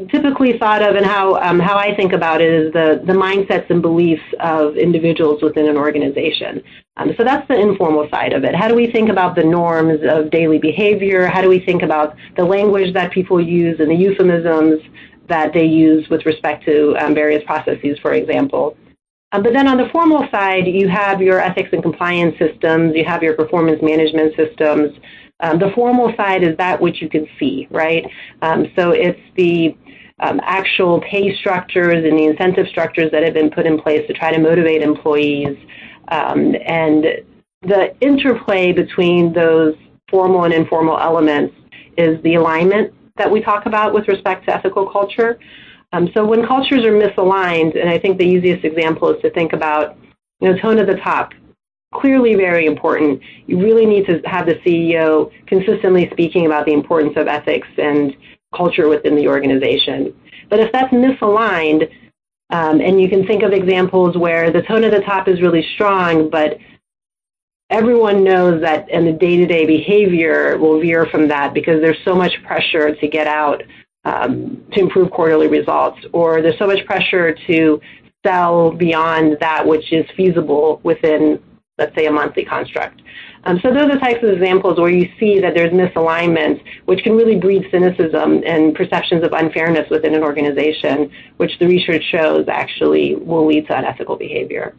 typically 0.09 0.57
thought 0.57 0.81
of 0.81 0.95
and 0.95 1.05
how, 1.05 1.35
um, 1.35 1.59
how 1.59 1.77
I 1.77 1.95
think 1.95 2.11
about 2.11 2.41
it 2.41 2.51
is 2.51 2.73
the, 2.73 3.03
the 3.05 3.13
mindsets 3.13 3.69
and 3.69 3.83
beliefs 3.83 4.23
of 4.39 4.75
individuals 4.75 5.43
within 5.43 5.67
an 5.67 5.77
organization. 5.77 6.63
Um, 6.97 7.11
so 7.15 7.23
that's 7.23 7.47
the 7.47 7.59
informal 7.59 8.09
side 8.09 8.33
of 8.33 8.43
it. 8.43 8.55
How 8.55 8.67
do 8.67 8.73
we 8.73 8.91
think 8.91 9.09
about 9.09 9.35
the 9.35 9.43
norms 9.43 9.99
of 10.09 10.31
daily 10.31 10.57
behavior? 10.57 11.27
How 11.27 11.41
do 11.41 11.49
we 11.49 11.59
think 11.59 11.83
about 11.83 12.15
the 12.35 12.43
language 12.43 12.95
that 12.95 13.11
people 13.11 13.39
use 13.39 13.79
and 13.79 13.91
the 13.91 13.95
euphemisms 13.95 14.81
that 15.27 15.53
they 15.53 15.65
use 15.65 16.09
with 16.09 16.25
respect 16.25 16.65
to 16.65 16.97
um, 16.97 17.13
various 17.13 17.43
processes, 17.45 17.99
for 18.01 18.13
example? 18.13 18.75
Um, 19.31 19.43
but 19.43 19.53
then 19.53 19.67
on 19.67 19.77
the 19.77 19.89
formal 19.91 20.27
side, 20.31 20.65
you 20.67 20.87
have 20.87 21.21
your 21.21 21.39
ethics 21.39 21.69
and 21.71 21.83
compliance 21.83 22.35
systems, 22.39 22.95
you 22.95 23.05
have 23.05 23.21
your 23.21 23.35
performance 23.35 23.79
management 23.81 24.35
systems. 24.35 24.97
Um, 25.41 25.59
the 25.59 25.71
formal 25.75 26.13
side 26.17 26.43
is 26.43 26.57
that 26.57 26.81
which 26.81 27.01
you 27.01 27.09
can 27.09 27.27
see, 27.39 27.67
right? 27.69 28.05
Um, 28.41 28.65
so 28.75 28.91
it's 28.91 29.19
the 29.35 29.77
um, 30.19 30.41
actual 30.43 30.99
pay 31.01 31.35
structures 31.37 32.03
and 32.03 32.17
the 32.17 32.25
incentive 32.25 32.67
structures 32.67 33.11
that 33.11 33.23
have 33.23 33.33
been 33.33 33.49
put 33.49 33.65
in 33.65 33.79
place 33.79 34.05
to 34.07 34.13
try 34.13 34.31
to 34.31 34.39
motivate 34.39 34.81
employees. 34.81 35.57
Um, 36.09 36.55
and 36.65 37.05
the 37.61 37.95
interplay 38.01 38.71
between 38.71 39.31
those 39.31 39.75
formal 40.09 40.43
and 40.45 40.53
informal 40.53 40.99
elements 40.99 41.55
is 41.97 42.21
the 42.23 42.35
alignment 42.35 42.93
that 43.17 43.29
we 43.29 43.41
talk 43.41 43.65
about 43.65 43.93
with 43.93 44.07
respect 44.07 44.45
to 44.45 44.55
ethical 44.55 44.89
culture. 44.89 45.37
Um, 45.91 46.09
so 46.13 46.25
when 46.25 46.45
cultures 46.45 46.85
are 46.85 46.91
misaligned, 46.91 47.79
and 47.79 47.89
I 47.89 47.97
think 47.97 48.17
the 48.17 48.25
easiest 48.25 48.63
example 48.63 49.09
is 49.09 49.21
to 49.21 49.29
think 49.31 49.53
about, 49.53 49.97
you 50.39 50.49
know, 50.49 50.57
tone 50.59 50.77
at 50.77 50.87
the 50.87 50.97
top, 50.97 51.33
clearly 51.93 52.35
very 52.35 52.65
important. 52.65 53.21
You 53.47 53.59
really 53.59 53.85
need 53.85 54.05
to 54.05 54.21
have 54.25 54.45
the 54.45 54.55
CEO 54.65 55.31
consistently 55.47 56.07
speaking 56.11 56.45
about 56.45 56.65
the 56.65 56.73
importance 56.73 57.13
of 57.17 57.27
ethics 57.27 57.67
and 57.77 58.15
culture 58.55 58.87
within 58.87 59.15
the 59.15 59.27
organization. 59.27 60.13
But 60.49 60.59
if 60.59 60.71
that's 60.71 60.93
misaligned, 60.93 61.89
um, 62.51 62.81
and 62.81 63.01
you 63.01 63.09
can 63.09 63.25
think 63.25 63.43
of 63.43 63.51
examples 63.51 64.17
where 64.17 64.51
the 64.51 64.61
tone 64.63 64.83
at 64.83 64.91
the 64.91 65.01
top 65.01 65.27
is 65.27 65.41
really 65.41 65.65
strong, 65.73 66.29
but 66.29 66.57
everyone 67.69 68.23
knows 68.23 68.61
that 68.61 68.87
and 68.91 69.07
the 69.07 69.11
day-to-day 69.11 69.65
behavior 69.65 70.57
will 70.57 70.79
veer 70.79 71.05
from 71.07 71.27
that 71.27 71.53
because 71.53 71.81
there's 71.81 72.03
so 72.03 72.15
much 72.15 72.33
pressure 72.43 72.95
to 72.95 73.07
get 73.07 73.27
out 73.27 73.61
um, 74.05 74.63
to 74.73 74.79
improve 74.79 75.11
quarterly 75.11 75.47
results 75.47 75.99
or 76.13 76.41
there's 76.41 76.57
so 76.57 76.67
much 76.67 76.85
pressure 76.85 77.35
to 77.47 77.81
sell 78.25 78.71
beyond 78.71 79.37
that 79.39 79.65
which 79.65 79.91
is 79.93 80.05
feasible 80.15 80.79
within 80.83 81.39
let's 81.79 81.95
say 81.95 82.05
a 82.05 82.11
monthly 82.11 82.45
construct. 82.45 83.01
Um, 83.45 83.59
so 83.63 83.73
those 83.73 83.89
are 83.89 83.97
types 83.99 84.21
of 84.21 84.29
examples 84.31 84.77
where 84.77 84.91
you 84.91 85.09
see 85.17 85.39
that 85.39 85.55
there's 85.55 85.71
misalignment, 85.71 86.61
which 86.85 87.01
can 87.03 87.13
really 87.15 87.37
breed 87.37 87.65
cynicism 87.71 88.43
and 88.45 88.75
perceptions 88.75 89.23
of 89.23 89.31
unfairness 89.31 89.89
within 89.89 90.13
an 90.13 90.21
organization, 90.21 91.09
which 91.37 91.57
the 91.59 91.65
research 91.65 92.03
shows 92.11 92.47
actually 92.49 93.15
will 93.15 93.47
lead 93.47 93.65
to 93.67 93.77
unethical 93.77 94.17
behavior. 94.17 94.75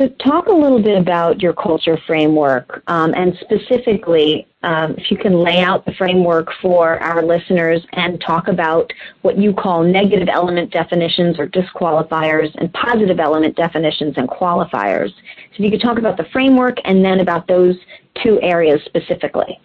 So 0.00 0.08
talk 0.24 0.46
a 0.46 0.52
little 0.52 0.82
bit 0.82 0.96
about 0.96 1.42
your 1.42 1.52
culture 1.52 1.98
framework, 2.06 2.82
um, 2.86 3.12
and 3.14 3.36
specifically, 3.42 4.46
um, 4.62 4.94
if 4.96 5.10
you 5.10 5.18
can 5.18 5.34
lay 5.34 5.58
out 5.58 5.84
the 5.84 5.92
framework 5.92 6.48
for 6.62 6.98
our 7.00 7.22
listeners 7.22 7.82
and 7.92 8.18
talk 8.26 8.48
about 8.48 8.90
what 9.20 9.36
you 9.36 9.52
call 9.52 9.82
negative 9.82 10.28
element 10.32 10.72
definitions 10.72 11.38
or 11.38 11.46
disqualifiers 11.48 12.48
and 12.54 12.72
positive 12.72 13.20
element 13.20 13.56
definitions 13.56 14.14
and 14.16 14.26
qualifiers. 14.26 15.10
So 15.10 15.56
if 15.58 15.60
you 15.60 15.70
could 15.70 15.82
talk 15.82 15.98
about 15.98 16.16
the 16.16 16.24
framework 16.32 16.78
and 16.86 17.04
then 17.04 17.20
about 17.20 17.46
those 17.46 17.76
two 18.22 18.40
areas 18.40 18.80
specifically. 18.86 19.60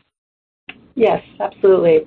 Yes, 0.96 1.24
absolutely. 1.39 2.01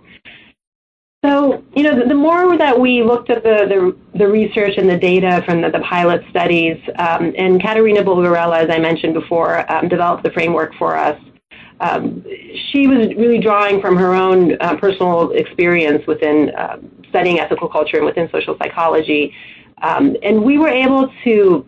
So, 1.24 1.64
you 1.74 1.82
know, 1.82 1.98
the, 1.98 2.06
the, 2.06 2.14
more 2.14 2.56
that 2.56 2.78
we 2.78 3.02
looked 3.02 3.28
at 3.28 3.42
the, 3.42 3.66
the, 3.68 4.18
the, 4.18 4.28
research 4.28 4.74
and 4.76 4.88
the 4.88 4.96
data 4.96 5.42
from 5.44 5.62
the, 5.62 5.68
the 5.68 5.80
pilot 5.80 6.22
studies, 6.30 6.80
um, 6.96 7.34
and 7.36 7.60
Caterina 7.60 8.04
Bulgarella, 8.04 8.62
as 8.62 8.70
I 8.70 8.78
mentioned 8.78 9.14
before, 9.14 9.70
um, 9.72 9.88
developed 9.88 10.22
the 10.22 10.30
framework 10.30 10.74
for 10.76 10.96
us. 10.96 11.20
Um, 11.80 12.24
she 12.70 12.86
was 12.86 13.08
really 13.16 13.40
drawing 13.40 13.80
from 13.80 13.96
her 13.96 14.14
own 14.14 14.56
uh, 14.60 14.76
personal 14.76 15.32
experience 15.32 16.06
within 16.06 16.50
uh, 16.50 16.76
studying 17.08 17.40
ethical 17.40 17.68
culture 17.68 17.96
and 17.96 18.06
within 18.06 18.28
social 18.30 18.56
psychology. 18.62 19.34
Um, 19.82 20.16
and 20.22 20.44
we 20.44 20.56
were 20.56 20.68
able 20.68 21.12
to 21.24 21.66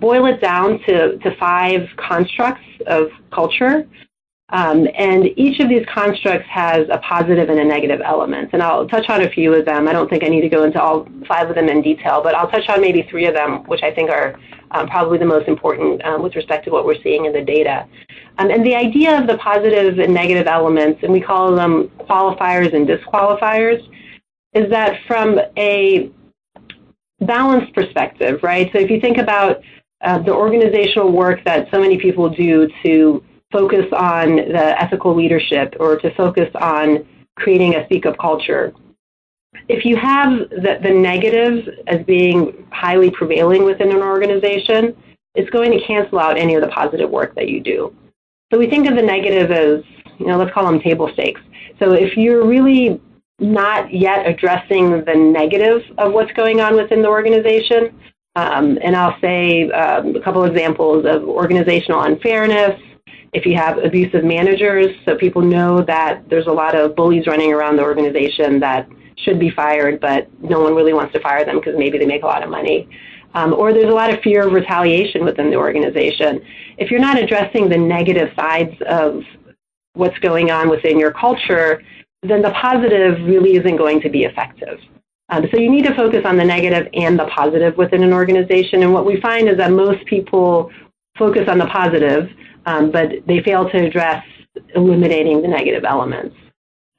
boil 0.00 0.26
it 0.26 0.40
down 0.40 0.80
to, 0.80 1.16
to 1.18 1.36
five 1.36 1.88
constructs 1.96 2.66
of 2.88 3.10
culture 3.30 3.86
um, 4.50 4.88
and 4.94 5.26
each 5.36 5.60
of 5.60 5.68
these 5.68 5.84
constructs 5.92 6.48
has 6.48 6.86
a 6.90 6.98
positive 6.98 7.50
and 7.50 7.60
a 7.60 7.64
negative 7.64 8.00
element. 8.02 8.50
And 8.54 8.62
I'll 8.62 8.88
touch 8.88 9.10
on 9.10 9.22
a 9.22 9.30
few 9.30 9.52
of 9.52 9.66
them. 9.66 9.86
I 9.86 9.92
don't 9.92 10.08
think 10.08 10.24
I 10.24 10.28
need 10.28 10.40
to 10.40 10.48
go 10.48 10.64
into 10.64 10.80
all 10.80 11.06
five 11.26 11.50
of 11.50 11.54
them 11.54 11.68
in 11.68 11.82
detail, 11.82 12.22
but 12.22 12.34
I'll 12.34 12.50
touch 12.50 12.66
on 12.68 12.80
maybe 12.80 13.06
three 13.10 13.26
of 13.26 13.34
them, 13.34 13.64
which 13.64 13.82
I 13.82 13.92
think 13.92 14.10
are 14.10 14.38
um, 14.70 14.88
probably 14.88 15.18
the 15.18 15.26
most 15.26 15.48
important 15.48 16.02
um, 16.04 16.22
with 16.22 16.34
respect 16.34 16.64
to 16.64 16.70
what 16.70 16.86
we're 16.86 17.00
seeing 17.02 17.26
in 17.26 17.32
the 17.32 17.44
data. 17.44 17.86
Um, 18.38 18.50
and 18.50 18.64
the 18.64 18.74
idea 18.74 19.20
of 19.20 19.26
the 19.26 19.36
positive 19.36 19.98
and 19.98 20.14
negative 20.14 20.46
elements, 20.46 21.00
and 21.02 21.12
we 21.12 21.20
call 21.20 21.54
them 21.54 21.90
qualifiers 22.00 22.74
and 22.74 22.88
disqualifiers, 22.88 23.86
is 24.54 24.70
that 24.70 24.98
from 25.06 25.38
a 25.58 26.10
balanced 27.20 27.74
perspective, 27.74 28.40
right? 28.42 28.70
So 28.72 28.78
if 28.78 28.90
you 28.90 29.00
think 29.00 29.18
about 29.18 29.60
uh, 30.00 30.20
the 30.20 30.32
organizational 30.32 31.12
work 31.12 31.44
that 31.44 31.68
so 31.70 31.80
many 31.80 31.98
people 31.98 32.30
do 32.30 32.68
to 32.84 33.22
focus 33.50 33.86
on 33.96 34.36
the 34.36 34.82
ethical 34.82 35.14
leadership 35.14 35.74
or 35.80 35.96
to 35.96 36.14
focus 36.14 36.50
on 36.60 37.06
creating 37.36 37.76
a 37.76 37.84
speak 37.86 38.06
up 38.06 38.18
culture. 38.18 38.72
If 39.68 39.84
you 39.84 39.96
have 39.96 40.50
the, 40.50 40.78
the 40.82 40.90
negative 40.90 41.68
as 41.86 42.04
being 42.04 42.66
highly 42.70 43.10
prevailing 43.10 43.64
within 43.64 43.90
an 43.90 44.02
organization, 44.02 44.94
it's 45.34 45.50
going 45.50 45.72
to 45.72 45.80
cancel 45.86 46.18
out 46.18 46.38
any 46.38 46.54
of 46.54 46.62
the 46.62 46.68
positive 46.68 47.08
work 47.08 47.34
that 47.34 47.48
you 47.48 47.60
do. 47.60 47.94
So 48.52 48.58
we 48.58 48.68
think 48.68 48.88
of 48.88 48.96
the 48.96 49.02
negative 49.02 49.50
as, 49.50 49.84
you 50.18 50.26
know, 50.26 50.36
let's 50.36 50.52
call 50.52 50.64
them 50.64 50.80
table 50.80 51.10
stakes. 51.12 51.40
So 51.78 51.92
if 51.92 52.16
you're 52.16 52.46
really 52.46 53.00
not 53.38 53.92
yet 53.92 54.26
addressing 54.26 55.04
the 55.04 55.14
negative 55.14 55.82
of 55.98 56.12
what's 56.12 56.32
going 56.32 56.60
on 56.60 56.74
within 56.74 57.02
the 57.02 57.08
organization, 57.08 57.94
um, 58.36 58.78
and 58.82 58.96
I'll 58.96 59.18
say 59.20 59.70
um, 59.70 60.16
a 60.16 60.20
couple 60.20 60.44
examples 60.44 61.04
of 61.06 61.22
organizational 61.24 62.02
unfairness, 62.02 62.80
if 63.32 63.44
you 63.44 63.54
have 63.56 63.78
abusive 63.78 64.24
managers, 64.24 64.94
so 65.04 65.16
people 65.16 65.42
know 65.42 65.82
that 65.82 66.28
there's 66.28 66.46
a 66.46 66.52
lot 66.52 66.74
of 66.74 66.96
bullies 66.96 67.26
running 67.26 67.52
around 67.52 67.76
the 67.76 67.82
organization 67.82 68.60
that 68.60 68.88
should 69.16 69.38
be 69.38 69.50
fired, 69.50 70.00
but 70.00 70.28
no 70.42 70.60
one 70.60 70.74
really 70.74 70.92
wants 70.92 71.12
to 71.12 71.20
fire 71.20 71.44
them 71.44 71.56
because 71.56 71.74
maybe 71.76 71.98
they 71.98 72.06
make 72.06 72.22
a 72.22 72.26
lot 72.26 72.42
of 72.42 72.50
money. 72.50 72.88
Um, 73.34 73.52
or 73.52 73.72
there's 73.72 73.92
a 73.92 73.94
lot 73.94 74.12
of 74.12 74.20
fear 74.22 74.46
of 74.46 74.52
retaliation 74.52 75.24
within 75.24 75.50
the 75.50 75.56
organization. 75.56 76.40
If 76.78 76.90
you're 76.90 77.00
not 77.00 77.18
addressing 77.18 77.68
the 77.68 77.76
negative 77.76 78.30
sides 78.34 78.74
of 78.88 79.22
what's 79.92 80.18
going 80.18 80.50
on 80.50 80.70
within 80.70 80.98
your 80.98 81.12
culture, 81.12 81.82
then 82.22 82.40
the 82.40 82.50
positive 82.50 83.20
really 83.26 83.56
isn't 83.56 83.76
going 83.76 84.00
to 84.00 84.08
be 84.08 84.24
effective. 84.24 84.78
Um, 85.28 85.44
so 85.50 85.58
you 85.58 85.70
need 85.70 85.84
to 85.84 85.94
focus 85.94 86.22
on 86.24 86.36
the 86.36 86.44
negative 86.44 86.88
and 86.94 87.18
the 87.18 87.26
positive 87.26 87.76
within 87.76 88.02
an 88.02 88.14
organization. 88.14 88.82
And 88.82 88.94
what 88.94 89.04
we 89.04 89.20
find 89.20 89.48
is 89.48 89.58
that 89.58 89.72
most 89.72 90.04
people 90.06 90.70
focus 91.18 91.48
on 91.48 91.58
the 91.58 91.66
positive, 91.66 92.30
um, 92.68 92.90
but 92.90 93.08
they 93.26 93.42
fail 93.42 93.68
to 93.70 93.78
address 93.86 94.22
eliminating 94.74 95.40
the 95.40 95.48
negative 95.48 95.84
elements. 95.84 96.36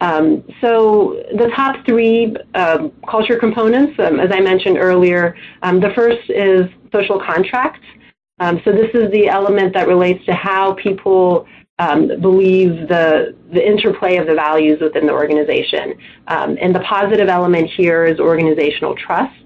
Um, 0.02 0.44
so 0.62 1.22
the 1.38 1.52
top 1.56 1.86
three 1.86 2.36
um, 2.56 2.92
culture 3.08 3.38
components, 3.38 3.94
um, 4.00 4.20
as 4.20 4.32
I 4.32 4.40
mentioned 4.40 4.78
earlier, 4.78 5.36
um, 5.62 5.80
the 5.80 5.92
first 5.94 6.30
is 6.30 6.64
social 6.92 7.20
contract. 7.20 7.84
Um, 8.40 8.62
so 8.64 8.72
this 8.72 8.90
is 8.96 9.12
the 9.12 9.28
element 9.28 9.74
that 9.76 9.88
relates 9.88 10.26
to 10.26 10.34
how 10.34 10.74
people 10.74 11.46
believe 11.78 12.88
the, 12.90 13.36
the 13.54 13.66
interplay 13.66 14.18
of 14.18 14.28
the 14.28 14.36
values 14.36 14.80
within 14.82 15.06
the 15.06 15.14
organization. 15.14 15.94
and 16.28 16.76
the 16.76 16.82
positive 16.82 17.30
element 17.30 17.70
here 17.70 18.06
is 18.06 18.20
organizational 18.20 18.96
trust. 18.96 19.46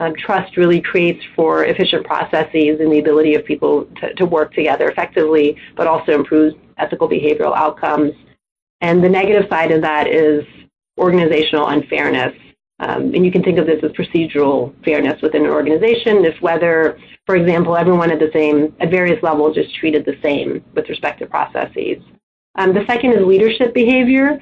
Um, 0.00 0.14
trust 0.16 0.56
really 0.56 0.80
creates 0.80 1.22
for 1.36 1.64
efficient 1.66 2.04
processes 2.04 2.80
and 2.80 2.90
the 2.92 2.98
ability 2.98 3.34
of 3.36 3.44
people 3.44 3.86
to, 4.00 4.12
to 4.14 4.26
work 4.26 4.52
together 4.52 4.88
effectively, 4.88 5.56
but 5.76 5.86
also 5.86 6.12
improves 6.12 6.56
ethical 6.78 7.08
behavioral 7.08 7.56
outcomes. 7.56 8.12
And 8.80 9.02
the 9.04 9.08
negative 9.08 9.48
side 9.48 9.70
of 9.70 9.82
that 9.82 10.08
is 10.08 10.44
organizational 10.98 11.68
unfairness. 11.68 12.34
Um, 12.80 13.14
and 13.14 13.24
you 13.24 13.30
can 13.30 13.42
think 13.44 13.58
of 13.58 13.66
this 13.66 13.82
as 13.84 13.92
procedural 13.92 14.74
fairness 14.84 15.22
within 15.22 15.44
an 15.44 15.50
organization 15.50 16.24
if 16.24 16.40
whether, 16.42 16.98
for 17.24 17.36
example, 17.36 17.76
everyone 17.76 18.10
at 18.10 18.18
the 18.18 18.30
same, 18.32 18.74
at 18.80 18.90
various 18.90 19.22
levels 19.22 19.56
is 19.56 19.70
treated 19.78 20.04
the 20.04 20.18
same 20.24 20.64
with 20.74 20.88
respect 20.88 21.20
to 21.20 21.26
processes. 21.26 21.98
Um, 22.56 22.74
the 22.74 22.84
second 22.86 23.12
is 23.12 23.24
leadership 23.24 23.74
behavior. 23.74 24.40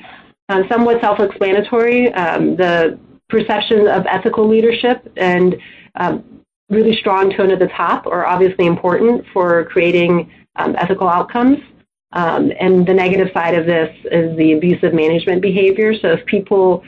Uh, 0.48 0.62
somewhat 0.70 1.00
self-explanatory. 1.00 2.12
Um, 2.14 2.56
the 2.56 2.98
perception 3.32 3.88
of 3.88 4.04
ethical 4.06 4.46
leadership 4.46 5.10
and 5.16 5.56
um, 5.96 6.22
really 6.68 6.94
strong 6.96 7.34
tone 7.34 7.50
at 7.50 7.58
the 7.58 7.68
top 7.68 8.06
are 8.06 8.26
obviously 8.26 8.66
important 8.66 9.24
for 9.32 9.64
creating 9.64 10.30
um, 10.56 10.76
ethical 10.78 11.08
outcomes. 11.08 11.58
Um, 12.12 12.52
and 12.60 12.86
the 12.86 12.92
negative 12.92 13.28
side 13.32 13.54
of 13.54 13.64
this 13.64 13.90
is 14.10 14.36
the 14.36 14.52
abusive 14.52 14.92
management 14.92 15.40
behavior. 15.40 15.94
So 15.98 16.08
if 16.12 16.26
people, 16.26 16.84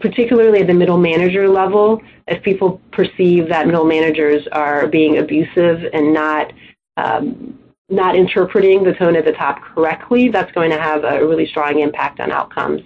particularly 0.00 0.60
at 0.60 0.68
the 0.68 0.74
middle 0.74 0.96
manager 0.96 1.48
level, 1.48 2.00
if 2.28 2.40
people 2.44 2.80
perceive 2.92 3.48
that 3.48 3.66
middle 3.66 3.84
managers 3.84 4.46
are 4.52 4.86
being 4.86 5.18
abusive 5.18 5.84
and 5.92 6.14
not 6.14 6.52
um, 6.96 7.58
not 7.88 8.14
interpreting 8.16 8.84
the 8.84 8.94
tone 8.94 9.16
at 9.16 9.24
the 9.24 9.32
top 9.32 9.60
correctly, 9.60 10.28
that's 10.28 10.52
going 10.52 10.70
to 10.70 10.78
have 10.78 11.04
a 11.04 11.26
really 11.26 11.46
strong 11.46 11.80
impact 11.80 12.20
on 12.20 12.30
outcomes. 12.30 12.80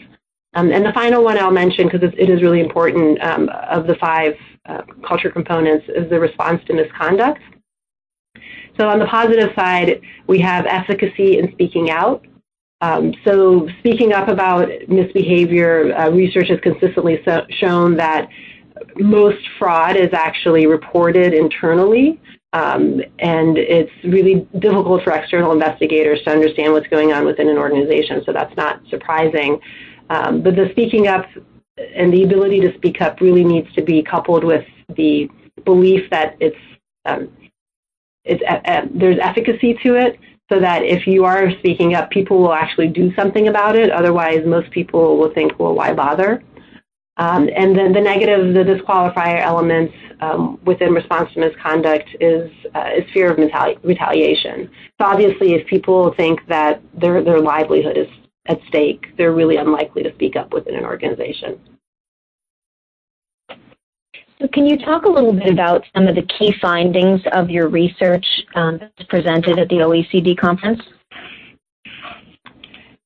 Um, 0.56 0.66
and 0.74 0.82
the 0.88 0.94
final 1.02 1.22
one 1.28 1.36
I'll 1.42 1.58
mention, 1.64 1.82
because 1.88 2.02
it 2.24 2.28
is 2.34 2.38
really 2.46 2.62
important, 2.68 3.22
um, 3.30 3.44
of 3.76 3.86
the 3.90 3.96
five 4.06 4.34
uh, 4.70 4.82
culture 5.08 5.30
components, 5.38 5.84
is 5.98 6.04
the 6.12 6.18
response 6.28 6.60
to 6.66 6.72
misconduct. 6.80 7.42
So 8.76 8.82
on 8.92 8.98
the 9.02 9.08
positive 9.18 9.50
side, 9.60 9.90
we 10.32 10.38
have 10.50 10.62
efficacy 10.80 11.30
in 11.40 11.44
speaking 11.52 11.86
out. 12.00 12.18
Um, 12.80 13.04
so 13.26 13.68
speaking 13.80 14.10
up 14.18 14.28
about 14.36 14.68
misbehavior, 14.88 15.74
uh, 15.94 16.10
research 16.22 16.48
has 16.52 16.60
consistently 16.70 17.16
so 17.26 17.34
shown 17.62 17.88
that 18.04 18.22
most 18.96 19.42
fraud 19.58 19.94
is 20.06 20.12
actually 20.26 20.64
reported 20.66 21.30
internally 21.44 22.06
Um, 22.52 23.02
and 23.18 23.58
it's 23.58 23.92
really 24.04 24.46
difficult 24.58 25.02
for 25.04 25.12
external 25.12 25.52
investigators 25.52 26.22
to 26.24 26.30
understand 26.30 26.72
what's 26.72 26.88
going 26.88 27.12
on 27.12 27.26
within 27.26 27.48
an 27.48 27.58
organization, 27.58 28.22
so 28.24 28.32
that's 28.32 28.56
not 28.56 28.80
surprising. 28.88 29.60
Um, 30.10 30.42
but 30.42 30.56
the 30.56 30.68
speaking 30.70 31.08
up 31.08 31.26
and 31.94 32.12
the 32.12 32.22
ability 32.22 32.60
to 32.60 32.74
speak 32.74 33.00
up 33.00 33.20
really 33.20 33.44
needs 33.44 33.72
to 33.74 33.82
be 33.82 34.02
coupled 34.02 34.44
with 34.44 34.64
the 34.96 35.28
belief 35.64 36.08
that 36.10 36.36
it's, 36.40 36.56
um, 37.04 37.28
it's 38.24 38.42
uh, 38.48 38.60
uh, 38.64 38.86
there's 38.94 39.18
efficacy 39.20 39.74
to 39.82 39.94
it, 39.94 40.18
so 40.50 40.60
that 40.60 40.82
if 40.82 41.06
you 41.06 41.24
are 41.24 41.50
speaking 41.58 41.94
up, 41.94 42.10
people 42.10 42.38
will 42.38 42.54
actually 42.54 42.88
do 42.88 43.14
something 43.14 43.48
about 43.48 43.76
it. 43.76 43.90
Otherwise, 43.90 44.42
most 44.46 44.70
people 44.70 45.18
will 45.18 45.32
think, 45.34 45.58
well, 45.58 45.74
why 45.74 45.92
bother? 45.92 46.42
Um, 47.18 47.48
and 47.56 47.76
then 47.76 47.92
the 47.92 48.00
negative, 48.00 48.54
the 48.54 48.62
disqualifier 48.62 49.40
elements 49.40 49.94
um, 50.20 50.60
within 50.64 50.92
response 50.92 51.32
to 51.32 51.40
misconduct 51.40 52.08
is, 52.20 52.50
uh, 52.74 52.90
is 52.96 53.04
fear 53.12 53.32
of 53.32 53.38
retali- 53.38 53.82
retaliation. 53.82 54.70
So 55.00 55.06
obviously, 55.06 55.54
if 55.54 55.66
people 55.66 56.12
think 56.14 56.40
that 56.48 56.82
their, 56.94 57.22
their 57.24 57.40
livelihood 57.40 57.96
is 57.96 58.08
at 58.48 58.60
stake, 58.68 59.06
they're 59.16 59.32
really 59.32 59.56
unlikely 59.56 60.02
to 60.02 60.12
speak 60.14 60.36
up 60.36 60.52
within 60.52 60.74
an 60.74 60.84
organization. 60.84 61.58
So 64.40 64.48
can 64.52 64.66
you 64.66 64.76
talk 64.76 65.04
a 65.06 65.08
little 65.08 65.32
bit 65.32 65.50
about 65.50 65.84
some 65.94 66.06
of 66.06 66.14
the 66.14 66.22
key 66.22 66.54
findings 66.60 67.22
of 67.32 67.48
your 67.48 67.68
research 67.68 68.26
um, 68.54 68.78
that's 68.78 69.08
presented 69.08 69.58
at 69.58 69.68
the 69.68 69.76
OECD 69.76 70.36
conference? 70.36 70.82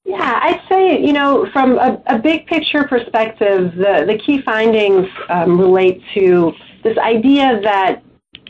Yeah, 0.04 0.40
I'd 0.42 0.61
say, 0.68 1.00
you 1.00 1.12
know, 1.12 1.49
from 1.52 1.78
a, 1.78 2.02
a 2.06 2.18
big 2.18 2.47
picture 2.47 2.82
perspective, 2.82 3.73
the, 3.76 4.04
the 4.09 4.18
key 4.26 4.42
findings 4.42 5.06
um, 5.28 5.56
relate 5.56 6.02
to 6.14 6.52
this 6.82 6.99
idea 6.99 7.61
that 7.62 8.02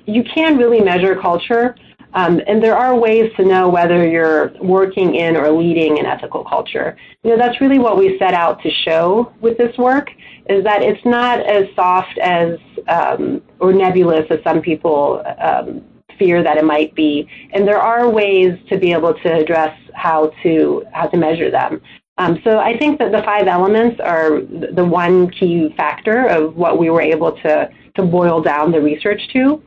you 0.07 0.25
can 0.25 0.57
really 0.57 0.81
measure 0.81 1.21
culture, 1.21 1.77
um, 2.15 2.41
and 2.47 2.63
there 2.63 2.77
are 2.77 2.99
ways 2.99 3.31
to 3.37 3.45
know 3.45 3.69
whether 3.69 4.07
you're 4.07 4.53
working 4.61 5.15
in 5.15 5.37
or 5.37 5.51
leading 5.51 5.99
an 5.99 6.07
ethical 6.07 6.45
culture. 6.45 6.97
You 7.23 7.31
know, 7.31 7.37
that's 7.37 7.61
really 7.61 7.79
what 7.79 7.97
we 7.97 8.19
set 8.19 8.35
out 8.35 8.63
to 8.63 8.71
show 8.71 9.33
with 9.41 9.57
this 9.59 9.77
work, 9.79 10.11
is 10.49 10.65
that 10.65 10.83
it's 10.83 11.05
not 11.05 11.41
as 11.41 11.67
soft 11.77 12.19
as 12.19 12.59
um, 12.89 13.43
or 13.61 13.73
nebulous 13.73 14.27
as 14.31 14.39
some 14.43 14.61
people 14.61 15.23
um, 15.41 15.85
fear 16.19 16.43
that 16.43 16.57
it 16.57 16.65
might 16.65 16.95
be. 16.95 17.29
And 17.53 17.67
there 17.67 17.81
are 17.81 18.09
ways 18.09 18.59
to 18.69 18.79
be 18.79 18.93
able 18.93 19.15
to 19.15 19.33
address 19.33 19.77
how 19.95 20.33
to 20.43 20.85
how 20.93 21.07
to 21.07 21.17
measure 21.17 21.51
them. 21.51 21.81
Um, 22.19 22.39
so 22.45 22.59
I 22.59 22.77
think 22.77 22.99
that 22.99 23.13
the 23.13 23.23
five 23.23 23.47
elements 23.47 23.99
are 24.01 24.41
the 24.41 24.85
one 24.85 25.31
key 25.31 25.73
factor 25.77 26.27
of 26.27 26.57
what 26.57 26.79
we 26.79 26.91
were 26.91 27.01
able 27.01 27.33
to 27.43 27.71
to 27.97 28.03
boil 28.03 28.43
down 28.43 28.73
the 28.73 28.81
research 28.81 29.23
to. 29.33 29.63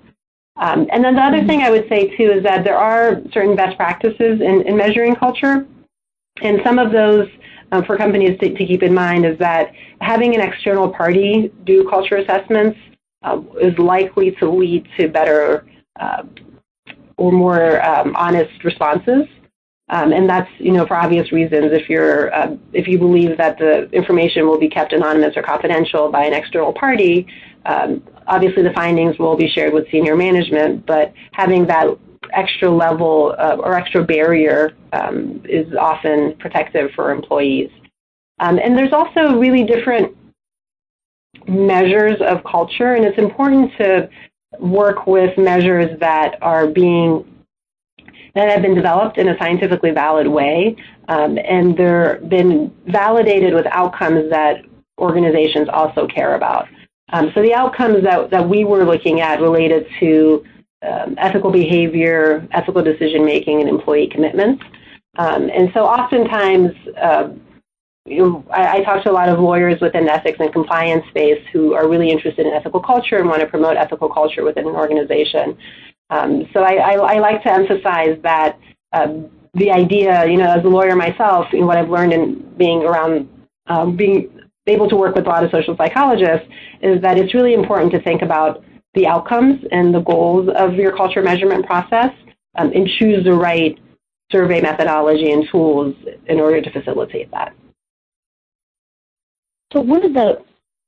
Um, 0.56 0.88
and 0.92 1.04
then 1.04 1.16
the 1.16 1.22
other 1.22 1.46
thing 1.46 1.62
I 1.62 1.72
would 1.72 1.88
say 1.90 2.16
too 2.16 2.32
is 2.32 2.44
that 2.44 2.64
there 2.64 2.78
are 2.78 3.22
certain 3.32 3.56
best 3.56 3.76
practices 3.76 4.40
in, 4.40 4.62
in 4.68 4.78
measuring 4.78 5.16
culture, 5.16 5.66
and 6.42 6.62
some 6.64 6.78
of 6.78 6.92
those 6.92 7.28
um, 7.72 7.84
for 7.86 7.98
companies 7.98 8.38
to, 8.40 8.54
to, 8.54 8.66
keep 8.66 8.84
in 8.84 8.94
mind 8.94 9.26
is 9.26 9.38
that 9.40 9.74
having 10.00 10.36
an 10.36 10.42
external 10.42 10.90
party 10.90 11.52
do 11.66 11.88
culture 11.90 12.18
assessments 12.18 12.78
uh, 13.24 13.42
is 13.60 13.78
likely 13.80 14.32
to 14.32 14.50
lead 14.50 14.88
to 14.98 15.08
better 15.08 15.66
uh, 16.00 16.24
or 17.18 17.32
more 17.32 17.84
um, 17.84 18.16
honest 18.16 18.64
responses. 18.64 19.28
Um, 19.90 20.14
and 20.14 20.30
that's, 20.30 20.50
you 20.60 20.72
know, 20.72 20.86
for 20.86 20.96
obvious 20.96 21.32
reasons. 21.32 21.72
If 21.72 21.90
you're, 21.90 22.34
uh, 22.34 22.56
if 22.74 22.88
you 22.88 22.98
believe 22.98 23.38
that 23.38 23.58
the 23.58 23.90
information 23.92 24.48
will 24.48 24.60
be 24.60 24.70
kept 24.70 24.94
anonymous 24.94 25.36
or 25.36 25.44
confidential 25.44 26.12
by 26.12 26.26
an 26.26 26.34
external 26.34 26.74
party, 26.74 27.28
um, 27.66 28.04
obviously 28.28 28.64
the 28.64 28.74
findings 28.74 29.18
will 29.18 29.36
be 29.36 29.48
shared 29.48 29.74
with 29.74 29.90
senior 29.92 30.16
management. 30.16 30.86
But 30.86 31.14
having 31.32 31.66
that 31.68 31.88
extra 32.32 32.70
level 32.70 33.36
uh, 33.38 33.58
or 33.60 33.74
extra 33.74 34.04
barrier 34.04 34.72
um, 34.94 35.42
is 35.46 35.74
often 35.76 36.36
protective 36.38 36.92
for 36.96 37.12
employees. 37.12 37.70
Um, 38.40 38.60
and 38.60 38.78
there's 38.78 38.94
also 38.94 39.38
really 39.38 39.64
different 39.64 40.16
measures 41.48 42.20
of 42.22 42.44
culture, 42.44 42.94
and 42.94 43.06
it's 43.06 43.18
important 43.18 43.72
to 43.78 44.10
work 44.60 45.08
with 45.08 45.38
measures 45.38 46.00
that 46.00 46.38
are 46.42 46.68
being 46.68 47.30
that 48.36 48.50
have 48.50 48.64
been 48.64 48.74
developed 48.74 49.20
in 49.20 49.28
a 49.28 49.38
scientifically 49.38 49.92
valid 49.92 50.28
way, 50.28 50.76
um, 51.08 51.38
and 51.38 51.78
they're 51.78 52.20
been 52.28 52.74
validated 52.88 53.54
with 53.54 53.66
outcomes 53.68 54.28
that 54.32 54.66
organizations 54.98 55.70
also 55.72 56.08
care 56.08 56.36
about. 56.36 56.68
Um, 57.14 57.32
so 57.36 57.44
the 57.44 57.54
outcomes 57.54 58.04
that, 58.04 58.32
we 58.50 58.64
were 58.64 58.84
looking 58.84 59.22
at 59.22 59.40
related 59.40 59.86
to 60.00 60.44
um, 60.82 61.16
ethical 61.20 61.52
behavior, 61.52 62.46
ethical 62.52 62.84
decision 62.84 63.24
making, 63.24 63.62
and 63.62 63.70
employee 63.70 64.08
commitments. 64.08 64.64
Um, 65.20 65.50
and 65.50 65.70
so 65.76 65.86
oftentimes, 65.86 66.72
uh, 67.00 67.30
I, 68.52 68.82
talk 68.84 69.04
to 69.04 69.12
a 69.12 69.14
lot 69.14 69.30
of 69.30 69.40
lawyers 69.40 69.80
within 69.80 70.06
the 70.06 70.12
ethics 70.12 70.40
and 70.42 70.52
compliance 70.52 71.08
space 71.10 71.42
who 71.54 71.74
are 71.74 71.88
really 71.88 72.10
interested 72.10 72.46
in 72.46 72.52
ethical 72.52 72.82
culture 72.82 73.18
and 73.18 73.30
want 73.30 73.42
to 73.42 73.48
promote 73.48 73.78
ethical 73.78 74.10
culture 74.10 74.44
within 74.44 74.68
an 74.68 74.76
organization. 74.76 75.58
So 76.52 76.64
I, 76.64 77.20
like 77.20 77.44
to 77.44 77.52
emphasize 77.52 78.18
that 78.24 78.60
the 79.54 79.72
idea, 79.72 80.26
you 80.26 80.38
know, 80.38 80.52
as 80.52 80.66
a 80.66 80.68
lawyer 80.68 80.96
myself, 80.96 81.48
know, 81.62 81.68
what 81.68 81.78
I've 81.78 81.90
learned 81.90 82.12
in 82.12 82.56
being 82.58 82.84
around, 82.84 83.30
being 83.96 84.43
able 84.68 84.88
to 84.90 84.96
work 84.96 85.16
with 85.16 85.26
a 85.26 85.30
lot 85.30 85.44
of 85.44 85.52
social 85.52 85.76
psychologists, 85.76 86.48
is 86.82 87.02
that 87.02 87.18
it's 87.18 87.34
really 87.34 87.54
important 87.54 87.92
to 87.92 88.02
think 88.02 88.22
about 88.22 88.64
the 88.94 89.08
outcomes 89.08 89.64
and 89.72 89.94
the 89.94 90.02
goals 90.02 90.50
of 90.56 90.76
your 90.76 90.96
culture 90.96 91.22
measurement 91.22 91.66
process 91.66 92.12
um, 92.56 92.72
and 92.74 92.88
choose 93.00 93.24
the 93.24 93.34
right 93.34 93.80
survey 94.32 94.62
methodology 94.62 95.32
and 95.32 95.48
tools 95.52 95.96
in 96.28 96.40
order 96.40 96.62
to 96.62 96.72
facilitate 96.72 97.30
that. 97.32 97.54
So 99.72 99.82
one 99.82 100.06
of 100.06 100.14
the 100.14 100.44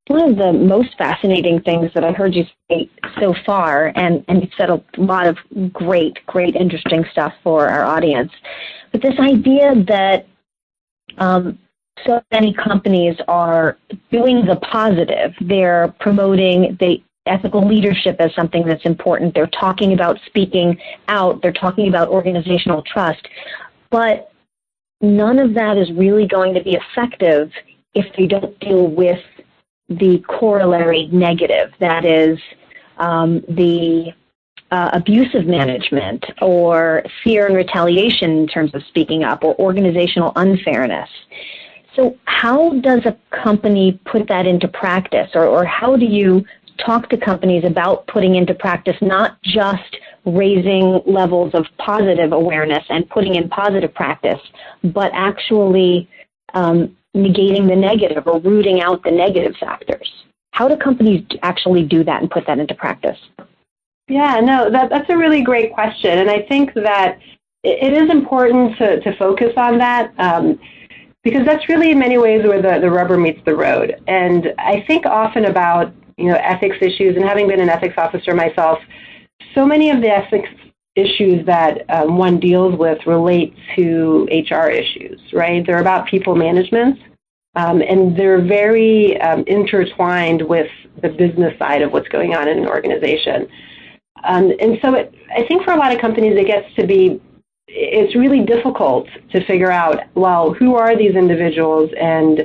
one 0.08 0.30
of 0.30 0.38
the 0.38 0.54
most 0.54 0.96
fascinating 1.00 1.62
things 1.62 1.90
that 1.96 2.04
I 2.04 2.12
heard 2.12 2.36
you 2.36 2.46
say 2.70 2.88
so 3.20 3.34
far, 3.44 3.92
and, 3.96 4.24
and 4.28 4.42
you've 4.42 4.52
said 4.56 4.70
a 4.70 4.80
lot 4.98 5.26
of 5.26 5.38
great, 5.74 6.24
great, 6.28 6.56
interesting 6.56 7.04
stuff 7.12 7.34
for 7.44 7.68
our 7.68 7.84
audience, 7.84 8.32
but 8.92 9.02
this 9.02 9.20
idea 9.20 9.74
that 9.88 10.28
um, 11.18 11.58
so 12.06 12.22
many 12.32 12.54
companies 12.54 13.16
are 13.28 13.78
doing 14.12 14.46
the 14.46 14.58
positive. 14.58 15.34
They're 15.42 15.94
promoting 16.00 16.78
the 16.80 17.02
ethical 17.26 17.68
leadership 17.68 18.18
as 18.20 18.34
something 18.36 18.66
that's 18.66 18.86
important. 18.86 19.34
They're 19.34 19.48
talking 19.48 19.94
about 19.94 20.20
speaking 20.26 20.78
out. 21.08 21.42
They're 21.42 21.54
talking 21.54 21.88
about 21.88 22.10
organizational 22.10 22.84
trust. 22.84 23.28
But 23.90 24.32
none 25.02 25.40
of 25.40 25.54
that 25.56 25.78
is 25.78 25.92
really 25.94 26.28
going 26.28 26.54
to 26.54 26.64
be 26.64 26.78
effective 26.78 27.52
if 27.94 28.06
they 28.16 28.28
don't 28.28 28.60
deal 28.60 28.88
with 28.88 29.22
the 29.88 30.20
corollary 30.28 31.08
negative, 31.12 31.72
that 31.80 32.06
is, 32.06 32.38
um, 32.98 33.42
the 33.48 34.12
uh, 34.72 34.90
abusive 34.94 35.46
management 35.46 36.26
or 36.42 37.04
fear 37.24 37.46
and 37.46 37.56
retaliation 37.56 38.32
in 38.32 38.48
terms 38.48 38.74
of 38.74 38.84
speaking 38.90 39.24
up 39.24 39.44
or 39.44 39.56
organizational 39.60 40.32
unfairness. 40.36 41.10
So, 41.96 42.18
how 42.26 42.74
does 42.80 43.06
a 43.06 43.18
company 43.32 44.00
put 44.06 44.28
that 44.28 44.46
into 44.46 44.68
practice, 44.68 45.30
or, 45.34 45.46
or 45.46 45.66
how 45.66 45.96
do 45.96 46.06
you 46.06 46.46
talk 46.78 47.10
to 47.10 47.18
companies 47.18 47.64
about 47.64 48.06
putting 48.08 48.36
into 48.36 48.54
practice 48.54 48.98
not 49.02 49.42
just 49.44 49.98
raising 50.26 51.02
levels 51.06 51.54
of 51.54 51.66
positive 51.78 52.34
awareness 52.34 52.84
and 52.90 53.10
putting 53.10 53.36
in 53.36 53.48
positive 53.48 53.94
practice, 53.94 54.40
but 54.84 55.12
actually 55.14 56.10
um, 56.54 56.96
negating 57.16 57.68
the 57.68 57.76
negative 57.76 58.28
or 58.28 58.40
rooting 58.40 58.82
out 58.82 59.04
the 59.04 59.12
negative 59.12 59.56
factors. 59.58 60.12
How 60.52 60.68
do 60.68 60.76
companies 60.76 61.26
actually 61.44 61.84
do 61.84 62.04
that 62.04 62.22
and 62.22 62.32
put 62.32 62.46
that 62.48 62.60
into 62.60 62.76
practice? 62.76 63.18
Yeah, 64.08 64.40
no, 64.40 64.70
that, 64.70 64.90
that's 64.90 65.10
a 65.10 65.18
really 65.18 65.42
great 65.42 65.74
question. 65.74 66.20
And 66.20 66.30
I 66.30 66.44
think 66.44 66.74
that 66.76 67.20
it 67.64 67.94
is 67.94 68.10
important 68.10 68.78
to, 68.78 69.00
to 69.02 69.18
focus 69.18 69.54
on 69.58 69.78
that 69.80 70.14
um, 70.20 70.60
because 71.26 71.44
that's 71.46 71.68
really 71.68 71.92
in 71.92 72.00
many 72.00 72.18
ways 72.18 72.44
where 72.44 72.62
the, 72.62 72.80
the 72.80 72.90
rubber 72.90 73.18
meets 73.18 73.42
the 73.46 73.56
road. 73.56 74.02
And 74.08 74.54
I 74.60 74.86
think 74.88 75.06
often 75.06 75.46
about 75.46 75.92
you 76.18 76.30
know 76.30 76.36
ethics 76.36 76.78
issues 76.80 77.18
and 77.18 77.26
having 77.26 77.48
been 77.50 77.60
an 77.60 77.68
ethics 77.68 77.96
officer 77.98 78.34
myself, 78.34 78.80
so 79.54 79.66
many 79.66 79.90
of 79.90 80.00
the 80.02 80.08
ethics 80.08 80.50
issues 80.96 81.46
that 81.46 81.84
um, 81.90 82.18
one 82.18 82.40
deals 82.40 82.78
with 82.78 83.00
relate 83.06 83.54
to 83.76 84.26
HR 84.32 84.70
issues, 84.70 85.20
right? 85.34 85.66
They're 85.66 85.82
about 85.82 86.08
people 86.08 86.36
management, 86.36 87.00
um, 87.56 87.82
and 87.82 88.16
they're 88.16 88.42
very 88.42 89.20
um, 89.20 89.44
intertwined 89.48 90.42
with 90.44 90.70
the 91.02 91.10
business 91.10 91.58
side 91.60 91.82
of 91.82 91.92
what's 91.92 92.08
going 92.08 92.34
on 92.34 92.48
in 92.48 92.60
an 92.60 92.68
organization. 92.68 93.48
Um, 94.24 94.54
and 94.62 94.78
so 94.82 94.94
it, 94.94 95.14
I 95.36 95.44
think 95.48 95.64
for 95.64 95.74
a 95.74 95.78
lot 95.78 95.94
of 95.94 96.00
companies, 96.00 96.38
it 96.38 96.48
gets 96.48 96.74
to 96.76 96.88
be, 96.88 97.20
it's 97.68 98.16
really 98.16 98.42
difficult 98.42 99.08
to 99.32 99.46
figure 99.46 99.72
out, 99.72 100.04
well, 100.14 100.54
who 100.54 100.76
are 100.76 100.96
these 100.96 101.16
individuals 101.16 101.90
and 102.00 102.44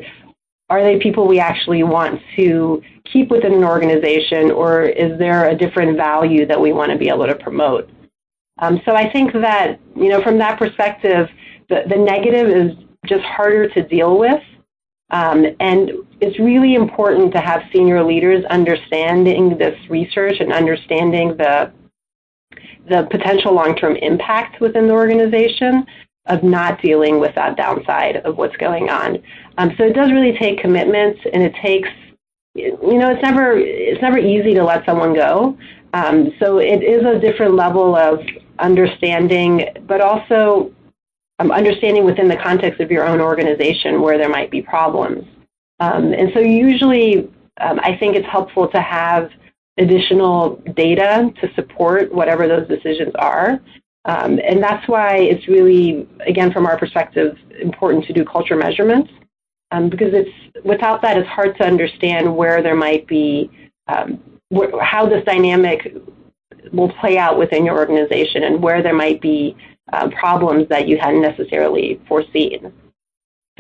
are 0.71 0.83
they 0.83 0.99
people 0.99 1.27
we 1.27 1.41
actually 1.41 1.83
want 1.83 2.21
to 2.37 2.81
keep 3.13 3.29
within 3.29 3.53
an 3.53 3.65
organization 3.65 4.51
or 4.51 4.85
is 4.85 5.19
there 5.19 5.49
a 5.49 5.55
different 5.55 5.97
value 5.97 6.47
that 6.47 6.61
we 6.61 6.73
want 6.73 6.91
to 6.93 6.97
be 6.97 7.09
able 7.09 7.27
to 7.27 7.35
promote? 7.35 7.91
Um, 8.59 8.81
so 8.85 8.95
I 8.95 9.11
think 9.11 9.33
that, 9.33 9.81
you 9.97 10.09
know, 10.09 10.23
from 10.23 10.39
that 10.39 10.59
perspective, 10.59 11.29
the, 11.69 11.83
the 11.89 11.97
negative 11.97 12.49
is 12.49 12.73
just 13.07 13.25
harder 13.25 13.69
to 13.69 13.83
deal 13.83 14.19
with. 14.19 14.43
Um, 15.11 15.45
and 15.59 15.91
it's 16.21 16.39
really 16.39 16.75
important 16.75 17.33
to 17.33 17.41
have 17.41 17.63
senior 17.73 18.05
leaders 18.05 18.45
understanding 18.45 19.59
this 19.59 19.77
research 19.89 20.37
and 20.39 20.53
understanding 20.53 21.37
the, 21.37 21.73
the 22.91 23.07
potential 23.11 23.53
long-term 23.55 23.97
impact 23.97 24.61
within 24.61 24.87
the 24.89 24.93
organization 24.93 25.87
of 26.27 26.43
not 26.43 26.83
dealing 26.83 27.19
with 27.19 27.35
that 27.35 27.57
downside 27.57 28.17
of 28.17 28.37
what's 28.37 28.57
going 28.57 28.91
on. 28.91 29.23
Um, 29.59 29.73
so 29.79 29.85
it 29.85 29.95
does 29.95 30.11
really 30.11 30.37
take 30.39 30.61
commitments, 30.61 31.21
and 31.33 31.43
it 31.43 31.55
takes, 31.63 31.89
you 32.55 32.99
know, 32.99 33.11
it's 33.11 33.23
never 33.23 33.57
it's 33.57 34.03
never 34.03 34.19
easy 34.19 34.53
to 34.55 34.65
let 34.65 34.85
someone 34.85 35.15
go. 35.15 35.57
Um, 35.95 36.33
so 36.39 36.59
it 36.59 36.83
is 36.83 37.05
a 37.05 37.19
different 37.19 37.55
level 37.55 37.97
of 37.97 38.21
understanding, 38.59 39.65
but 39.87 40.01
also 40.01 40.73
um, 41.39 41.51
understanding 41.51 42.05
within 42.05 42.29
the 42.29 42.37
context 42.37 42.81
of 42.81 42.91
your 42.91 43.07
own 43.07 43.21
organization 43.21 44.03
where 44.03 44.19
there 44.19 44.29
might 44.29 44.51
be 44.51 44.63
problems. 44.63 45.25
Um, 45.81 46.13
and 46.13 46.31
so 46.35 46.41
usually, 46.41 47.31
um, 47.61 47.81
I 47.83 47.97
think 47.97 48.15
it's 48.15 48.29
helpful 48.29 48.69
to 48.69 48.81
have 48.81 49.31
additional 49.81 50.57
data 50.77 51.33
to 51.41 51.55
support 51.55 52.13
whatever 52.15 52.47
those 52.47 52.69
decisions 52.69 53.13
are. 53.19 53.61
Um, 54.07 54.39
and 54.39 54.63
that's 54.63 54.87
why 54.89 55.17
it's 55.17 55.47
really, 55.49 56.09
again, 56.27 56.53
from 56.53 56.67
our 56.67 56.79
perspective, 56.79 57.37
important 57.61 58.05
to 58.07 58.13
do 58.13 58.25
culture 58.25 58.57
measurements 58.57 59.11
um, 59.73 59.89
because 59.89 60.13
it's 60.13 60.65
without 60.65 61.03
that, 61.03 61.17
it's 61.17 61.29
hard 61.29 61.57
to 61.59 61.65
understand 61.65 62.35
where 62.35 62.63
there 62.63 62.75
might 62.75 63.07
be 63.07 63.51
um, 63.87 64.21
wh- 64.55 64.79
how 64.83 65.09
this 65.09 65.25
dynamic 65.25 65.95
will 66.73 66.93
play 67.01 67.19
out 67.19 67.39
within 67.39 67.65
your 67.65 67.79
organization 67.79 68.45
and 68.45 68.63
where 68.63 68.83
there 68.83 68.95
might 68.95 69.21
be 69.21 69.57
uh, 69.93 70.09
problems 70.11 70.69
that 70.69 70.89
you 70.89 70.99
hadn't 70.99 71.23
necessarily 71.23 72.01
foreseen. 72.07 72.73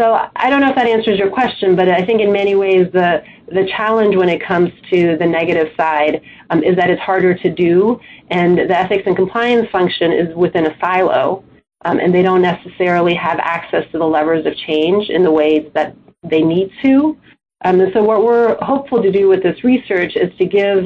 So 0.00 0.14
I 0.34 0.48
don't 0.48 0.62
know 0.62 0.70
if 0.70 0.76
that 0.76 0.86
answers 0.86 1.18
your 1.18 1.28
question, 1.28 1.76
but 1.76 1.90
I 1.90 2.02
think 2.06 2.22
in 2.22 2.32
many 2.32 2.54
ways 2.54 2.88
the, 2.90 3.22
the 3.48 3.66
challenge 3.76 4.16
when 4.16 4.30
it 4.30 4.42
comes 4.42 4.70
to 4.90 5.18
the 5.18 5.26
negative 5.26 5.74
side 5.76 6.22
um, 6.48 6.62
is 6.62 6.74
that 6.76 6.88
it's 6.88 7.02
harder 7.02 7.34
to 7.34 7.50
do, 7.50 8.00
and 8.30 8.56
the 8.56 8.78
ethics 8.78 9.02
and 9.04 9.14
compliance 9.14 9.68
function 9.70 10.10
is 10.10 10.34
within 10.34 10.66
a 10.66 10.78
silo, 10.80 11.44
um, 11.84 12.00
and 12.00 12.14
they 12.14 12.22
don't 12.22 12.40
necessarily 12.40 13.14
have 13.14 13.38
access 13.40 13.84
to 13.92 13.98
the 13.98 14.04
levers 14.06 14.46
of 14.46 14.56
change 14.56 15.10
in 15.10 15.22
the 15.22 15.30
ways 15.30 15.70
that 15.74 15.94
they 16.22 16.40
need 16.40 16.70
to. 16.80 17.18
Um, 17.66 17.78
and 17.80 17.92
so 17.92 18.02
what 18.02 18.24
we're 18.24 18.56
hopeful 18.62 19.02
to 19.02 19.12
do 19.12 19.28
with 19.28 19.42
this 19.42 19.62
research 19.64 20.16
is 20.16 20.32
to 20.38 20.46
give 20.46 20.84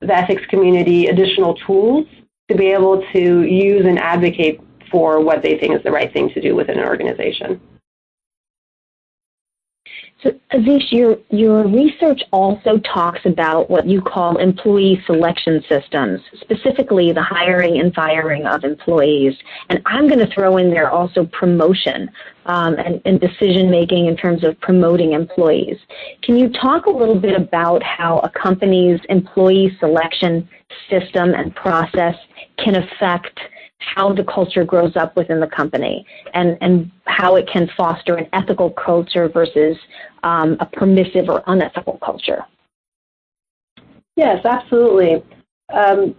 the 0.00 0.16
ethics 0.16 0.42
community 0.48 1.06
additional 1.06 1.54
tools 1.64 2.06
to 2.50 2.56
be 2.56 2.72
able 2.72 3.04
to 3.12 3.42
use 3.42 3.86
and 3.86 4.00
advocate 4.00 4.60
for 4.90 5.20
what 5.20 5.42
they 5.42 5.58
think 5.58 5.76
is 5.76 5.82
the 5.84 5.92
right 5.92 6.12
thing 6.12 6.28
to 6.30 6.40
do 6.40 6.56
within 6.56 6.80
an 6.80 6.88
organization. 6.88 7.60
So, 10.22 10.30
Azish, 10.52 10.90
your, 10.90 11.16
your 11.30 11.68
research 11.68 12.22
also 12.32 12.78
talks 12.78 13.20
about 13.24 13.70
what 13.70 13.86
you 13.86 14.00
call 14.00 14.38
employee 14.38 15.00
selection 15.06 15.62
systems, 15.68 16.20
specifically 16.40 17.12
the 17.12 17.22
hiring 17.22 17.78
and 17.78 17.94
firing 17.94 18.44
of 18.44 18.64
employees. 18.64 19.34
And 19.68 19.80
I'm 19.86 20.08
going 20.08 20.18
to 20.18 20.26
throw 20.34 20.56
in 20.56 20.70
there 20.70 20.90
also 20.90 21.26
promotion 21.26 22.10
um, 22.46 22.74
and, 22.78 23.00
and 23.04 23.20
decision 23.20 23.70
making 23.70 24.06
in 24.06 24.16
terms 24.16 24.42
of 24.42 24.58
promoting 24.60 25.12
employees. 25.12 25.78
Can 26.22 26.36
you 26.36 26.48
talk 26.48 26.86
a 26.86 26.90
little 26.90 27.18
bit 27.18 27.40
about 27.40 27.80
how 27.84 28.18
a 28.18 28.30
company's 28.30 28.98
employee 29.08 29.76
selection 29.78 30.48
system 30.90 31.32
and 31.34 31.54
process 31.54 32.16
can 32.58 32.74
affect 32.74 33.38
how 33.78 34.12
the 34.12 34.24
culture 34.24 34.64
grows 34.64 34.96
up 34.96 35.16
within 35.16 35.40
the 35.40 35.46
company 35.46 36.04
and, 36.34 36.58
and 36.60 36.90
how 37.06 37.36
it 37.36 37.48
can 37.48 37.70
foster 37.76 38.16
an 38.16 38.28
ethical 38.32 38.70
culture 38.70 39.28
versus 39.28 39.76
um, 40.24 40.56
a 40.60 40.66
permissive 40.66 41.28
or 41.28 41.42
unethical 41.46 41.98
culture. 42.04 42.44
Yes, 44.16 44.44
absolutely. 44.44 45.22
Um, 45.72 46.14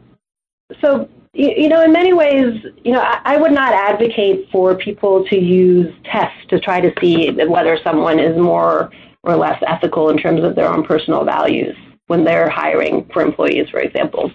so, 0.81 1.09
you, 1.33 1.51
you, 1.57 1.69
know, 1.69 1.83
in 1.83 1.91
many 1.91 2.13
ways, 2.13 2.63
you 2.83 2.93
know, 2.93 3.01
I, 3.01 3.19
I, 3.25 3.37
would 3.37 3.51
not 3.51 3.73
advocate 3.73 4.47
for 4.51 4.75
people 4.75 5.25
to 5.25 5.37
use 5.37 5.93
tests 6.05 6.39
to 6.49 6.59
try 6.59 6.79
to 6.79 6.93
see 7.01 7.31
whether 7.31 7.77
someone 7.83 8.19
is 8.19 8.37
more 8.37 8.89
or 9.23 9.35
less 9.35 9.61
ethical 9.67 10.09
in 10.09 10.17
terms 10.17 10.43
of 10.43 10.55
their 10.55 10.71
own 10.71 10.83
personal 10.83 11.25
values 11.25 11.75
when 12.07 12.23
they're 12.23 12.49
hiring 12.49 13.07
for 13.11 13.21
employees, 13.21 13.69
for 13.69 13.79
example. 13.79 14.31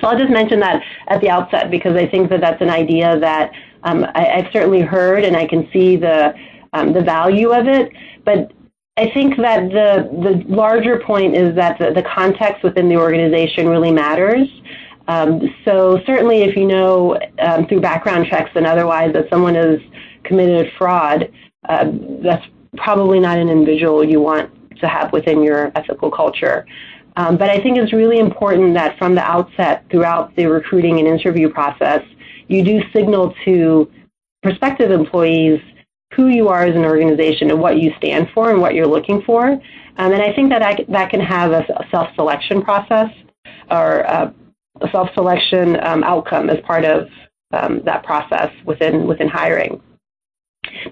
So 0.00 0.08
I'll 0.08 0.18
just 0.18 0.30
mention 0.30 0.60
that 0.60 0.82
at 1.08 1.20
the 1.20 1.30
outset 1.30 1.70
because 1.70 1.96
I 1.96 2.06
think 2.06 2.28
that 2.30 2.40
that's 2.40 2.60
an 2.60 2.70
idea 2.70 3.18
that 3.18 3.52
um, 3.82 4.06
I, 4.14 4.42
have 4.42 4.52
certainly 4.52 4.80
heard 4.80 5.24
and 5.24 5.36
I 5.36 5.46
can 5.46 5.68
see 5.72 5.96
the 5.96 6.34
um, 6.72 6.92
the 6.92 7.02
value 7.02 7.52
of 7.52 7.66
it. 7.66 7.92
But 8.24 8.52
I 8.96 9.10
think 9.10 9.36
that 9.38 9.70
the 9.70 10.08
the 10.22 10.54
larger 10.54 10.98
point 11.00 11.36
is 11.36 11.54
that 11.56 11.78
the, 11.78 11.92
the 11.92 12.02
context 12.02 12.62
within 12.62 12.88
the 12.88 12.96
organization 12.96 13.68
really 13.68 13.92
matters. 13.92 14.48
Um, 15.08 15.54
so 15.64 16.00
certainly, 16.04 16.42
if 16.42 16.56
you 16.56 16.66
know 16.66 17.18
um, 17.38 17.66
through 17.66 17.80
background 17.80 18.26
checks 18.28 18.50
and 18.54 18.66
otherwise 18.66 19.12
that 19.12 19.30
someone 19.30 19.54
has 19.54 19.78
committed 20.24 20.72
fraud, 20.76 21.30
uh, 21.68 21.90
that's 22.22 22.44
probably 22.76 23.20
not 23.20 23.38
an 23.38 23.48
individual 23.48 24.04
you 24.04 24.20
want 24.20 24.50
to 24.78 24.88
have 24.88 25.12
within 25.12 25.42
your 25.42 25.72
ethical 25.74 26.10
culture. 26.10 26.66
Um, 27.16 27.36
but 27.38 27.48
I 27.48 27.60
think 27.60 27.78
it's 27.78 27.92
really 27.92 28.18
important 28.18 28.74
that 28.74 28.98
from 28.98 29.14
the 29.14 29.22
outset, 29.22 29.84
throughout 29.90 30.34
the 30.36 30.46
recruiting 30.46 30.98
and 30.98 31.08
interview 31.08 31.48
process, 31.48 32.02
you 32.48 32.62
do 32.62 32.82
signal 32.94 33.34
to 33.44 33.90
prospective 34.42 34.90
employees 34.90 35.60
who 36.14 36.28
you 36.28 36.48
are 36.48 36.64
as 36.64 36.76
an 36.76 36.84
organization 36.84 37.50
and 37.50 37.60
what 37.60 37.78
you 37.78 37.92
stand 37.96 38.28
for 38.34 38.50
and 38.50 38.60
what 38.60 38.74
you're 38.74 38.86
looking 38.86 39.22
for. 39.22 39.48
Um, 39.98 40.12
and 40.12 40.22
I 40.22 40.32
think 40.34 40.50
that 40.50 40.62
I, 40.62 40.84
that 40.88 41.10
can 41.10 41.20
have 41.20 41.52
a, 41.52 41.60
a 41.60 41.86
self-selection 41.90 42.62
process 42.62 43.10
or 43.70 44.00
a, 44.00 44.34
a 44.82 44.90
self-selection 44.90 45.82
um, 45.84 46.04
outcome 46.04 46.50
as 46.50 46.60
part 46.60 46.84
of 46.84 47.08
um, 47.52 47.80
that 47.84 48.02
process 48.04 48.52
within 48.64 49.06
within 49.06 49.28
hiring. 49.28 49.80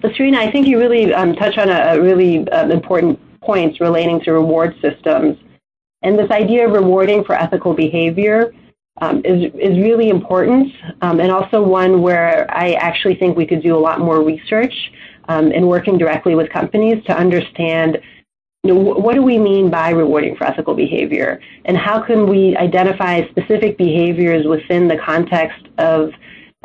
But 0.01 0.15
Serena, 0.15 0.39
I 0.39 0.51
think 0.51 0.67
you 0.67 0.79
really 0.79 1.13
um, 1.13 1.35
touch 1.35 1.57
on 1.57 1.69
a, 1.69 1.95
a 1.95 2.01
really 2.01 2.47
um, 2.49 2.71
important 2.71 3.19
points 3.41 3.79
relating 3.79 4.19
to 4.21 4.31
reward 4.31 4.75
systems 4.81 5.37
and 6.05 6.17
this 6.17 6.29
idea 6.29 6.67
of 6.67 6.71
rewarding 6.71 7.23
for 7.23 7.33
ethical 7.33 7.73
behavior 7.73 8.53
um, 9.01 9.21
is, 9.25 9.51
is 9.55 9.77
really 9.79 10.09
important 10.09 10.71
um, 11.01 11.19
and 11.19 11.31
also 11.31 11.61
one 11.61 12.01
where 12.01 12.45
I 12.55 12.73
actually 12.73 13.15
think 13.15 13.35
we 13.35 13.45
could 13.45 13.61
do 13.61 13.75
a 13.75 13.81
lot 13.87 13.99
more 13.99 14.23
research 14.23 14.73
um, 15.27 15.51
in 15.51 15.67
working 15.67 15.97
directly 15.97 16.35
with 16.35 16.49
companies 16.49 17.03
to 17.05 17.17
understand 17.17 17.99
you 18.63 18.73
know, 18.73 18.79
what 18.79 19.15
do 19.15 19.21
we 19.21 19.37
mean 19.37 19.69
by 19.69 19.89
rewarding 19.89 20.35
for 20.35 20.45
ethical 20.45 20.75
behavior 20.75 21.41
and 21.65 21.75
how 21.75 21.99
can 22.01 22.27
we 22.27 22.55
identify 22.55 23.27
specific 23.29 23.77
behaviors 23.77 24.45
within 24.45 24.87
the 24.87 24.97
context 24.97 25.67
of 25.79 26.11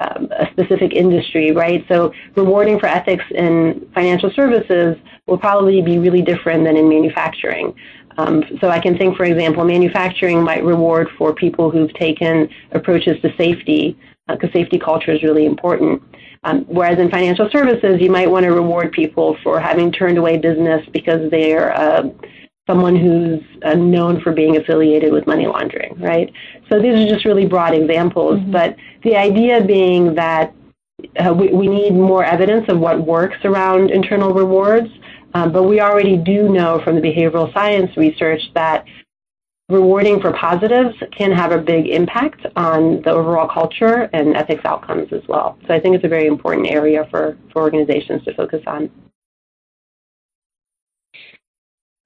um, 0.00 0.28
a 0.32 0.46
specific 0.52 0.92
industry, 0.92 1.52
right? 1.52 1.84
So 1.88 2.12
rewarding 2.34 2.78
for 2.78 2.86
ethics 2.86 3.24
in 3.34 3.86
financial 3.94 4.30
services 4.34 4.96
will 5.26 5.38
probably 5.38 5.82
be 5.82 5.98
really 5.98 6.22
different 6.22 6.64
than 6.64 6.76
in 6.76 6.88
manufacturing. 6.88 7.74
Um, 8.20 8.44
so 8.60 8.68
I 8.68 8.80
can 8.80 8.98
think, 8.98 9.16
for 9.16 9.24
example, 9.24 9.64
manufacturing 9.64 10.42
might 10.42 10.64
reward 10.64 11.08
for 11.16 11.34
people 11.34 11.70
who've 11.70 11.92
taken 11.94 12.48
approaches 12.72 13.20
to 13.22 13.34
safety, 13.36 13.96
because 14.28 14.50
uh, 14.50 14.52
safety 14.52 14.78
culture 14.78 15.12
is 15.12 15.22
really 15.22 15.46
important. 15.46 16.02
Um, 16.44 16.64
whereas 16.66 16.98
in 16.98 17.10
financial 17.10 17.48
services, 17.50 18.00
you 18.00 18.10
might 18.10 18.30
want 18.30 18.44
to 18.44 18.52
reward 18.52 18.92
people 18.92 19.36
for 19.42 19.60
having 19.60 19.92
turned 19.92 20.18
away 20.18 20.38
business 20.38 20.86
because 20.92 21.30
they're 21.30 21.74
uh, 21.76 22.08
someone 22.68 22.96
who's 22.96 23.42
uh, 23.64 23.74
known 23.74 24.20
for 24.20 24.32
being 24.32 24.56
affiliated 24.56 25.12
with 25.12 25.26
money 25.26 25.46
laundering, 25.46 25.94
right? 25.98 26.32
So 26.70 26.80
these 26.80 26.94
are 26.98 27.08
just 27.08 27.24
really 27.24 27.46
broad 27.46 27.74
examples, 27.74 28.38
mm-hmm. 28.38 28.52
but 28.52 28.76
the 29.02 29.16
idea 29.16 29.62
being 29.62 30.14
that 30.14 30.54
uh, 31.24 31.32
we, 31.32 31.48
we 31.48 31.68
need 31.68 31.92
more 31.92 32.24
evidence 32.24 32.66
of 32.68 32.78
what 32.78 33.00
works 33.00 33.38
around 33.44 33.90
internal 33.90 34.32
rewards 34.32 34.90
um, 35.34 35.52
but 35.52 35.64
we 35.64 35.80
already 35.80 36.16
do 36.16 36.48
know 36.48 36.80
from 36.82 36.96
the 36.96 37.00
behavioral 37.00 37.52
science 37.52 37.96
research 37.96 38.42
that 38.54 38.84
rewarding 39.68 40.20
for 40.20 40.32
positives 40.32 40.96
can 41.16 41.30
have 41.30 41.52
a 41.52 41.58
big 41.58 41.86
impact 41.86 42.44
on 42.56 43.00
the 43.02 43.10
overall 43.10 43.48
culture 43.48 44.10
and 44.12 44.36
ethics 44.36 44.64
outcomes 44.64 45.12
as 45.12 45.22
well. 45.28 45.56
So 45.66 45.74
I 45.74 45.80
think 45.80 45.94
it's 45.94 46.04
a 46.04 46.08
very 46.08 46.26
important 46.26 46.66
area 46.66 47.06
for, 47.10 47.38
for 47.52 47.62
organizations 47.62 48.24
to 48.24 48.34
focus 48.34 48.62
on. 48.66 48.90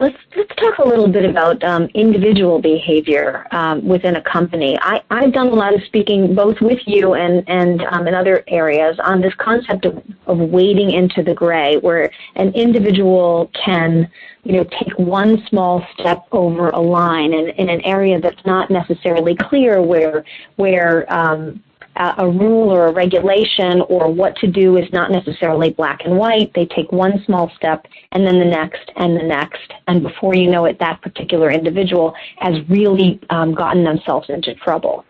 Let's 0.05 0.19
let's 0.37 0.55
talk 0.57 0.77
a 0.85 0.87
little 0.87 1.09
bit 1.09 1.25
about 1.25 1.65
um, 1.65 1.85
individual 1.95 2.61
behavior 2.61 3.47
um, 3.53 3.83
within 3.89 4.17
a 4.17 4.21
company. 4.21 4.77
I, 4.83 5.01
I've 5.11 5.33
done 5.33 5.47
a 5.47 5.55
lot 5.55 5.73
of 5.73 5.83
speaking 5.85 6.35
both 6.35 6.61
with 6.61 6.81
you 6.85 7.15
and 7.15 7.43
and 7.49 7.81
um, 7.87 8.07
in 8.07 8.13
other 8.13 8.45
areas 8.49 8.99
on 9.03 9.23
this 9.23 9.33
concept 9.39 9.87
of, 9.87 10.03
of 10.27 10.39
wading 10.39 10.91
into 10.91 11.23
the 11.23 11.33
gray, 11.33 11.79
where 11.79 12.11
an 12.35 12.53
individual 12.53 13.51
can 13.65 14.11
you 14.43 14.53
know 14.53 14.65
take 14.65 14.93
one 14.99 15.43
small 15.49 15.83
step 15.99 16.27
over 16.33 16.69
a 16.69 16.81
line 16.81 17.33
in, 17.33 17.49
in 17.57 17.71
an 17.71 17.81
area 17.81 18.21
that's 18.21 18.45
not 18.45 18.71
necessarily 18.71 19.35
clear 19.35 19.81
where 19.81 20.23
where 20.57 21.11
um, 21.11 21.63
a 21.97 22.29
rule 22.29 22.71
or 22.71 22.87
a 22.87 22.93
regulation 22.93 23.81
or 23.89 24.13
what 24.13 24.37
to 24.37 24.47
do 24.47 24.77
is 24.77 24.93
not 24.93 25.11
necessarily 25.11 25.71
black 25.71 26.01
and 26.05 26.17
white. 26.17 26.53
They 26.55 26.67
take 26.67 26.91
one 26.91 27.23
small 27.25 27.51
step 27.57 27.87
and 28.13 28.27
then 28.27 28.39
the 28.39 28.45
next 28.45 28.91
and 28.97 29.17
the 29.17 29.23
next. 29.23 29.73
And 29.87 30.03
before 30.03 30.35
you 30.35 30.51
know 30.51 30.65
it, 30.65 30.79
that 30.81 31.01
particular 31.03 31.51
individual 31.51 32.15
has 32.39 32.55
really 32.69 33.21
um, 33.31 33.55
gotten 33.55 33.85
themselves 33.85 34.29
into 34.29 34.55
trouble. 34.55 35.05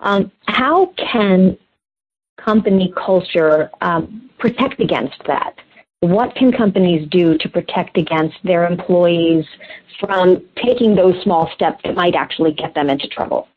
Um, 0.00 0.30
how 0.46 0.92
can 0.96 1.56
company 2.36 2.92
culture 2.96 3.70
um, 3.80 4.30
protect 4.38 4.80
against 4.80 5.16
that? 5.26 5.54
What 6.00 6.34
can 6.34 6.52
companies 6.52 7.08
do 7.10 7.38
to 7.38 7.48
protect 7.48 7.96
against 7.96 8.36
their 8.44 8.66
employees 8.66 9.46
from 9.98 10.42
taking 10.62 10.94
those 10.94 11.14
small 11.22 11.50
steps 11.54 11.80
that 11.84 11.94
might 11.94 12.14
actually 12.14 12.52
get 12.52 12.74
them 12.74 12.90
into 12.90 13.08
trouble? 13.08 13.48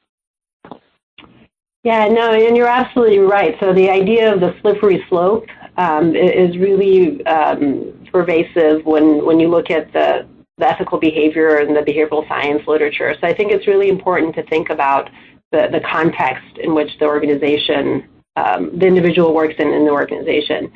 Yeah, 1.88 2.10
no, 2.10 2.34
and 2.34 2.58
you're 2.58 2.68
absolutely 2.68 3.20
right. 3.20 3.56
So 3.62 3.72
the 3.72 3.90
idea 3.90 4.34
of 4.34 4.42
the 4.42 4.54
slippery 4.60 5.06
slope 5.08 5.46
um, 5.78 6.14
is 6.18 6.58
really 6.58 7.26
um, 7.26 7.94
pervasive 8.12 8.86
when, 8.86 9.26
when 9.26 9.40
you 9.40 9.48
look 9.48 9.72
at 9.72 9.94
the, 9.94 10.28
the 10.58 10.68
ethical 10.68 11.00
behavior 11.00 11.60
and 11.60 11.74
the 11.74 11.80
behavioral 11.80 12.28
science 12.28 12.62
literature. 12.68 13.16
So 13.22 13.26
I 13.26 13.34
think 13.34 13.54
it's 13.54 13.68
really 13.68 13.88
important 13.88 14.36
to 14.36 14.44
think 14.48 14.70
about 14.70 15.10
the, 15.54 15.70
the 15.72 15.80
context 15.90 16.58
in 16.62 16.76
which 16.76 16.90
the 17.00 17.06
organization, 17.06 18.04
um, 18.36 18.78
the 18.78 18.86
individual 18.86 19.34
works 19.34 19.56
in, 19.58 19.70
in 19.70 19.86
the 19.86 19.92
organization. 19.92 20.70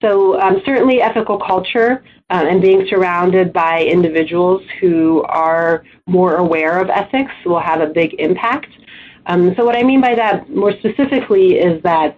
So 0.00 0.40
um, 0.40 0.62
certainly 0.64 1.02
ethical 1.02 1.40
culture 1.40 2.04
um, 2.30 2.46
and 2.46 2.62
being 2.62 2.86
surrounded 2.88 3.52
by 3.52 3.82
individuals 3.82 4.62
who 4.80 5.22
are 5.22 5.82
more 6.06 6.36
aware 6.36 6.80
of 6.80 6.88
ethics 6.88 7.32
will 7.44 7.58
have 7.58 7.80
a 7.80 7.88
big 7.88 8.14
impact. 8.20 8.68
Um, 9.26 9.54
so 9.56 9.64
what 9.64 9.76
I 9.76 9.82
mean 9.82 10.00
by 10.00 10.14
that 10.14 10.50
more 10.50 10.72
specifically 10.72 11.58
is 11.58 11.82
that 11.82 12.16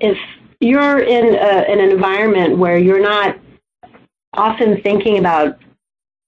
if 0.00 0.18
you're 0.60 1.00
in, 1.00 1.34
a, 1.34 1.72
in 1.72 1.80
an 1.80 1.90
environment 1.90 2.58
where 2.58 2.78
you're 2.78 3.02
not 3.02 3.38
often 4.34 4.80
thinking 4.82 5.18
about 5.18 5.58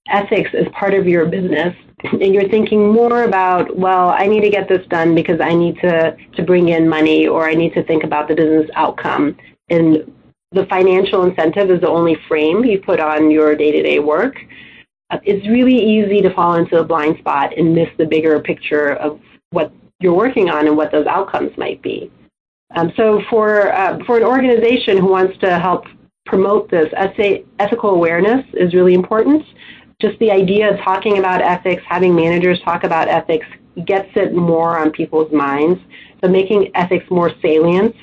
ethics 0.07 0.49
as 0.53 0.65
part 0.73 0.93
of 0.93 1.07
your 1.07 1.25
business, 1.25 1.75
and 2.03 2.33
you're 2.33 2.49
thinking 2.49 2.91
more 2.91 3.23
about, 3.23 3.77
well, 3.77 4.09
I 4.09 4.25
need 4.25 4.41
to 4.41 4.49
get 4.49 4.67
this 4.67 4.85
done 4.87 5.13
because 5.13 5.39
I 5.39 5.53
need 5.53 5.79
to, 5.81 6.17
to 6.35 6.43
bring 6.43 6.69
in 6.69 6.89
money 6.89 7.27
or 7.27 7.47
I 7.47 7.53
need 7.53 7.75
to 7.75 7.83
think 7.83 8.03
about 8.03 8.27
the 8.27 8.33
business 8.33 8.67
outcome. 8.75 9.37
And 9.69 10.11
the 10.51 10.65
financial 10.65 11.23
incentive 11.23 11.69
is 11.69 11.81
the 11.81 11.87
only 11.87 12.17
frame 12.27 12.65
you 12.65 12.79
put 12.79 12.99
on 12.99 13.29
your 13.29 13.55
day-to-day 13.55 13.99
work. 13.99 14.35
Uh, 15.11 15.19
it's 15.23 15.47
really 15.47 15.77
easy 15.77 16.21
to 16.21 16.33
fall 16.33 16.55
into 16.55 16.79
a 16.79 16.83
blind 16.83 17.19
spot 17.19 17.55
and 17.55 17.75
miss 17.75 17.89
the 17.99 18.05
bigger 18.05 18.39
picture 18.39 18.93
of 18.93 19.19
what 19.51 19.71
you're 20.01 20.13
working 20.13 20.49
on 20.49 20.67
and 20.67 20.75
what 20.75 20.91
those 20.91 21.07
outcomes 21.07 21.51
might 21.57 21.81
be. 21.81 22.11
Um, 22.75 22.91
so 22.95 23.21
for, 23.29 23.73
uh, 23.73 23.99
for 24.05 24.17
an 24.17 24.23
organization 24.23 24.97
who 24.97 25.07
wants 25.07 25.37
to 25.39 25.59
help 25.59 25.85
promote 26.25 26.69
this, 26.69 26.87
ethical 26.95 27.91
awareness 27.91 28.45
is 28.53 28.73
really 28.73 28.93
important. 28.93 29.43
Just 30.01 30.17
the 30.19 30.31
idea 30.31 30.71
of 30.71 30.79
talking 30.79 31.17
about 31.17 31.41
ethics, 31.41 31.83
having 31.87 32.15
managers 32.15 32.59
talk 32.61 32.83
about 32.83 33.07
ethics, 33.07 33.45
gets 33.85 34.09
it 34.15 34.33
more 34.33 34.77
on 34.79 34.91
people's 34.91 35.31
minds. 35.31 35.79
So 36.23 36.29
making 36.29 36.71
ethics 36.75 37.05
more 37.09 37.31
salient 37.41 37.95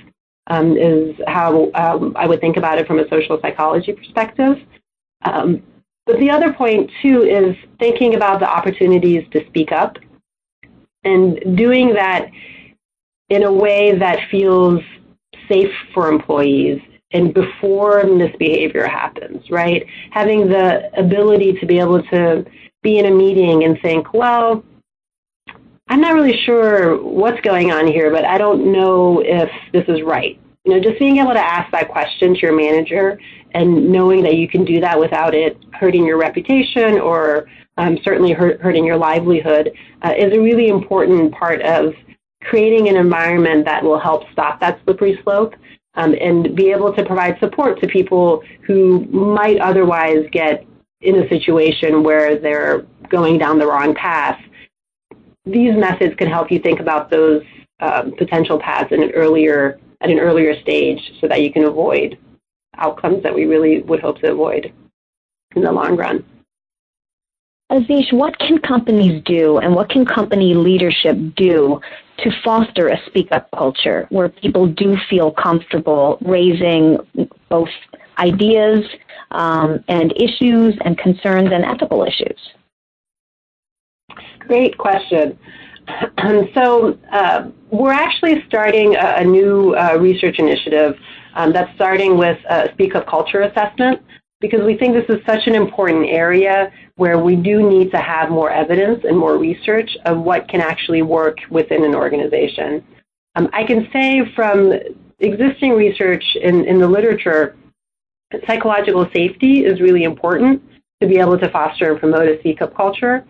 um, 0.49 0.77
is 0.77 1.15
how 1.27 1.71
um, 1.75 2.13
I 2.17 2.27
would 2.27 2.41
think 2.41 2.57
about 2.57 2.79
it 2.79 2.87
from 2.87 2.99
a 2.99 3.09
social 3.09 3.39
psychology 3.41 3.93
perspective. 3.93 4.59
Um, 5.25 5.63
but 6.07 6.19
the 6.19 6.31
other 6.31 6.53
point, 6.53 6.91
too, 7.03 7.23
is 7.23 7.55
thinking 7.79 8.15
about 8.15 8.41
the 8.41 8.49
opportunities 8.49 9.25
to 9.33 9.47
speak 9.47 9.73
up 9.73 9.99
and 11.05 11.57
doing 11.57 11.95
that 11.95 12.31
in 13.29 13.45
a 13.45 13.53
way 13.53 13.97
that 13.97 14.19
feels 14.31 14.81
safe 15.49 15.73
for 15.95 16.11
employees 16.11 16.81
and 17.13 17.33
before 17.33 18.05
misbehavior 18.05 18.87
happens, 18.87 19.51
right? 19.51 19.87
Having 20.11 20.49
the 20.49 20.91
ability 20.99 21.55
to 21.55 21.67
be 21.67 21.79
able 21.79 22.03
to 22.05 22.45
be 22.83 22.99
in 22.99 23.07
a 23.07 23.11
meeting 23.11 23.65
and 23.65 23.79
think, 23.81 24.13
well, 24.13 24.63
I'm 25.89 26.01
not 26.01 26.15
really 26.15 26.39
sure 26.45 27.03
what's 27.03 27.41
going 27.41 27.71
on 27.71 27.87
here, 27.87 28.11
but 28.11 28.25
I 28.25 28.37
don't 28.37 28.71
know 28.73 29.23
if 29.25 29.51
this 29.73 29.85
is 29.89 30.03
right. 30.03 30.39
You 30.65 30.75
know, 30.75 30.81
just 30.81 30.99
being 30.99 31.17
able 31.17 31.33
to 31.33 31.41
ask 31.41 31.71
that 31.73 31.89
question 31.89 32.35
to 32.35 32.41
your 32.41 32.55
manager 32.55 33.19
and 33.53 33.91
knowing 33.91 34.23
that 34.23 34.37
you 34.37 34.49
can 34.49 34.65
do 34.65 34.81
that 34.81 34.99
without 34.99 35.35
it 35.35 35.57
hurting 35.73 36.05
your 36.05 36.19
reputation 36.19 36.99
or 36.99 37.49
um, 37.77 37.99
certainly 38.03 38.33
hurt, 38.33 38.61
hurting 38.61 38.85
your 38.85 38.97
livelihood 38.97 39.73
uh, 40.03 40.13
is 40.17 40.33
a 40.37 40.41
really 40.41 40.69
important 40.69 41.33
part 41.33 41.63
of 41.63 41.95
creating 42.43 42.89
an 42.89 42.97
environment 42.97 43.65
that 43.65 43.83
will 43.83 43.99
help 43.99 44.25
stop 44.33 44.61
that 44.61 44.81
slippery 44.85 45.19
slope 45.23 45.55
um, 45.95 46.15
and 46.21 46.55
be 46.55 46.71
able 46.71 46.93
to 46.93 47.05
provide 47.05 47.39
support 47.41 47.81
to 47.81 47.89
people 47.89 48.43
who 48.63 49.01
might 49.07 49.59
otherwise 49.59 50.25
get 50.33 50.65
in 51.01 51.23
a 51.23 51.29
situation 51.29 52.03
where 52.03 52.37
they're 52.39 52.85
going 53.09 53.39
down 53.39 53.59
the 53.59 53.67
wrong 53.67 53.95
path. 53.95 54.41
These 55.47 55.77
methods 55.77 56.15
can 56.17 56.29
help 56.29 56.51
you 56.51 56.59
think 56.59 56.81
about 56.81 57.11
those 57.11 57.43
um, 57.81 58.13
potential 58.19 58.59
paths 58.59 58.93
in 58.93 59.03
an 59.03 59.11
earlier, 59.13 59.79
at 60.01 60.11
an 60.11 60.19
earlier 60.19 60.61
stage 60.61 61.01
so 61.21 61.29
that 61.29 61.43
you 61.43 61.53
can 61.53 61.65
avoid 61.65 62.19
outcomes 62.79 63.23
that 63.23 63.35
we 63.35 63.45
really 63.45 63.83
would 63.83 64.01
hope 64.01 64.19
to 64.21 64.31
avoid 64.31 64.73
in 65.55 65.63
the 65.63 65.73
long 65.73 65.97
run. 65.97 66.25
Azish, 67.71 68.13
what 68.13 68.39
can 68.39 68.59
companies 68.59 69.23
do 69.27 69.59
and 69.59 69.75
what 69.75 69.91
can 69.91 70.07
company 70.07 70.55
leadership 70.55 71.17
do 71.37 71.81
to 72.19 72.31
foster 72.43 72.89
a 72.89 72.97
speak 73.07 73.29
up 73.31 73.49
culture 73.55 74.07
where 74.09 74.29
people 74.29 74.67
do 74.67 74.97
feel 75.11 75.31
comfortable 75.31 76.17
raising 76.23 76.97
both 77.51 77.69
ideas 78.19 78.85
um, 79.33 79.85
and 79.89 80.13
issues 80.17 80.75
and 80.85 80.97
concerns 80.97 81.51
and 81.53 81.65
ethical 81.65 82.05
issues? 82.05 82.39
Great 84.41 84.79
question. 84.79 85.39
so 86.55 86.99
uh, 87.13 87.49
we're 87.71 87.93
actually 87.93 88.43
starting 88.47 88.97
a, 88.97 89.17
a 89.19 89.25
new 89.25 89.75
uh, 89.75 89.97
research 90.01 90.39
initiative 90.39 90.99
um, 91.39 91.53
that's 91.53 91.73
starting 91.77 92.19
with 92.19 92.39
a 92.51 92.69
Speak 92.73 92.97
Up 92.97 93.07
Culture 93.07 93.43
assessment 93.43 94.03
because 94.41 94.61
we 94.63 94.77
think 94.77 94.95
this 94.95 95.09
is 95.09 95.25
such 95.25 95.47
an 95.47 95.55
important 95.55 96.07
area 96.07 96.71
where 96.97 97.19
we 97.19 97.37
do 97.37 97.69
need 97.69 97.91
to 97.93 97.99
have 97.99 98.29
more 98.29 98.51
evidence 98.51 99.05
and 99.05 99.17
more 99.17 99.39
research 99.39 99.97
of 100.05 100.19
what 100.19 100.49
can 100.49 100.61
actually 100.61 101.03
work 101.03 101.37
within 101.49 101.85
an 101.85 101.95
organization. 101.95 102.85
Um, 103.37 103.49
I 103.53 103.65
can 103.65 103.89
say 103.93 104.23
from 104.35 104.73
existing 105.21 105.73
research 105.73 106.25
in, 106.43 106.65
in 106.65 106.81
the 106.81 106.89
literature, 106.89 107.57
psychological 108.47 109.09
safety 109.13 109.65
is 109.65 109.81
really 109.81 110.03
important 110.03 110.61
to 111.01 111.07
be 111.07 111.19
able 111.19 111.39
to 111.39 111.49
foster 111.51 111.93
and 111.93 112.01
promote 112.01 112.29
a 112.29 112.39
speak 112.41 112.63
up 112.63 112.77
culture. 112.77 113.25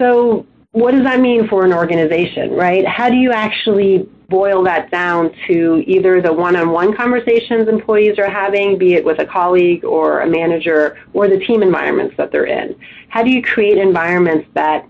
So 0.00 0.46
what 0.72 0.92
does 0.92 1.04
that 1.04 1.20
mean 1.20 1.46
for 1.46 1.64
an 1.66 1.74
organization, 1.74 2.52
right? 2.52 2.86
How 2.86 3.10
do 3.10 3.16
you 3.16 3.32
actually 3.32 4.08
boil 4.28 4.62
that 4.64 4.90
down 4.90 5.30
to 5.46 5.82
either 5.86 6.20
the 6.20 6.32
one-on-one 6.32 6.96
conversations 6.96 7.68
employees 7.68 8.18
are 8.18 8.30
having, 8.30 8.76
be 8.78 8.94
it 8.94 9.04
with 9.04 9.20
a 9.20 9.26
colleague 9.26 9.84
or 9.84 10.20
a 10.20 10.26
manager, 10.26 10.98
or 11.12 11.28
the 11.28 11.38
team 11.38 11.62
environments 11.62 12.16
that 12.16 12.32
they're 12.32 12.46
in? 12.46 12.76
How 13.08 13.22
do 13.22 13.30
you 13.30 13.42
create 13.42 13.78
environments 13.78 14.48
that, 14.54 14.88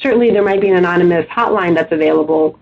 certainly 0.00 0.30
there 0.30 0.44
might 0.44 0.60
be 0.60 0.68
an 0.68 0.76
anonymous 0.76 1.26
hotline 1.26 1.74
that's 1.74 1.92
available, 1.92 2.58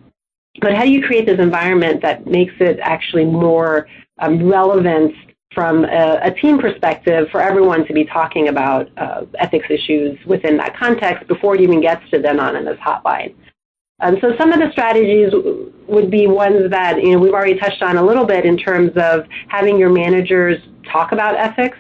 but 0.60 0.74
how 0.74 0.84
do 0.84 0.90
you 0.90 1.02
create 1.02 1.26
this 1.26 1.38
environment 1.38 2.02
that 2.02 2.26
makes 2.26 2.54
it 2.60 2.78
actually 2.80 3.24
more 3.24 3.86
um, 4.18 4.48
relevant 4.48 5.14
from 5.54 5.84
a, 5.84 6.18
a, 6.22 6.30
team 6.32 6.58
perspective 6.58 7.28
for 7.30 7.40
everyone 7.40 7.86
to 7.86 7.92
be 7.92 8.04
talking 8.04 8.48
about 8.48 8.90
uh, 8.98 9.24
ethics 9.38 9.66
issues 9.70 10.18
within 10.26 10.56
that 10.56 10.76
context 10.76 11.26
before 11.28 11.54
it 11.54 11.60
even 11.60 11.80
gets 11.80 12.08
to 12.10 12.18
the 12.18 12.30
anonymous 12.30 12.78
hotline. 12.78 13.34
Um, 14.00 14.18
so 14.20 14.35
some 14.38 14.52
of 14.52 14.61
the 14.61 14.70
strategies 14.72 15.32
would 15.88 16.11
be 16.11 16.26
ones 16.26 16.70
that 16.70 17.02
you 17.02 17.12
know 17.12 17.18
we've 17.18 17.32
already 17.32 17.59
touched 17.59 17.82
on 17.82 17.96
a 17.96 18.02
little 18.02 18.26
bit 18.26 18.44
in 18.44 18.56
terms 18.56 18.90
of 18.96 19.24
having 19.48 19.78
your 19.78 19.90
managers 19.90 20.61
talk 20.92 21.12
about 21.12 21.37
ethics 21.37 21.78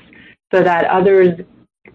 so 0.52 0.62
that 0.62 0.86
others 0.86 1.40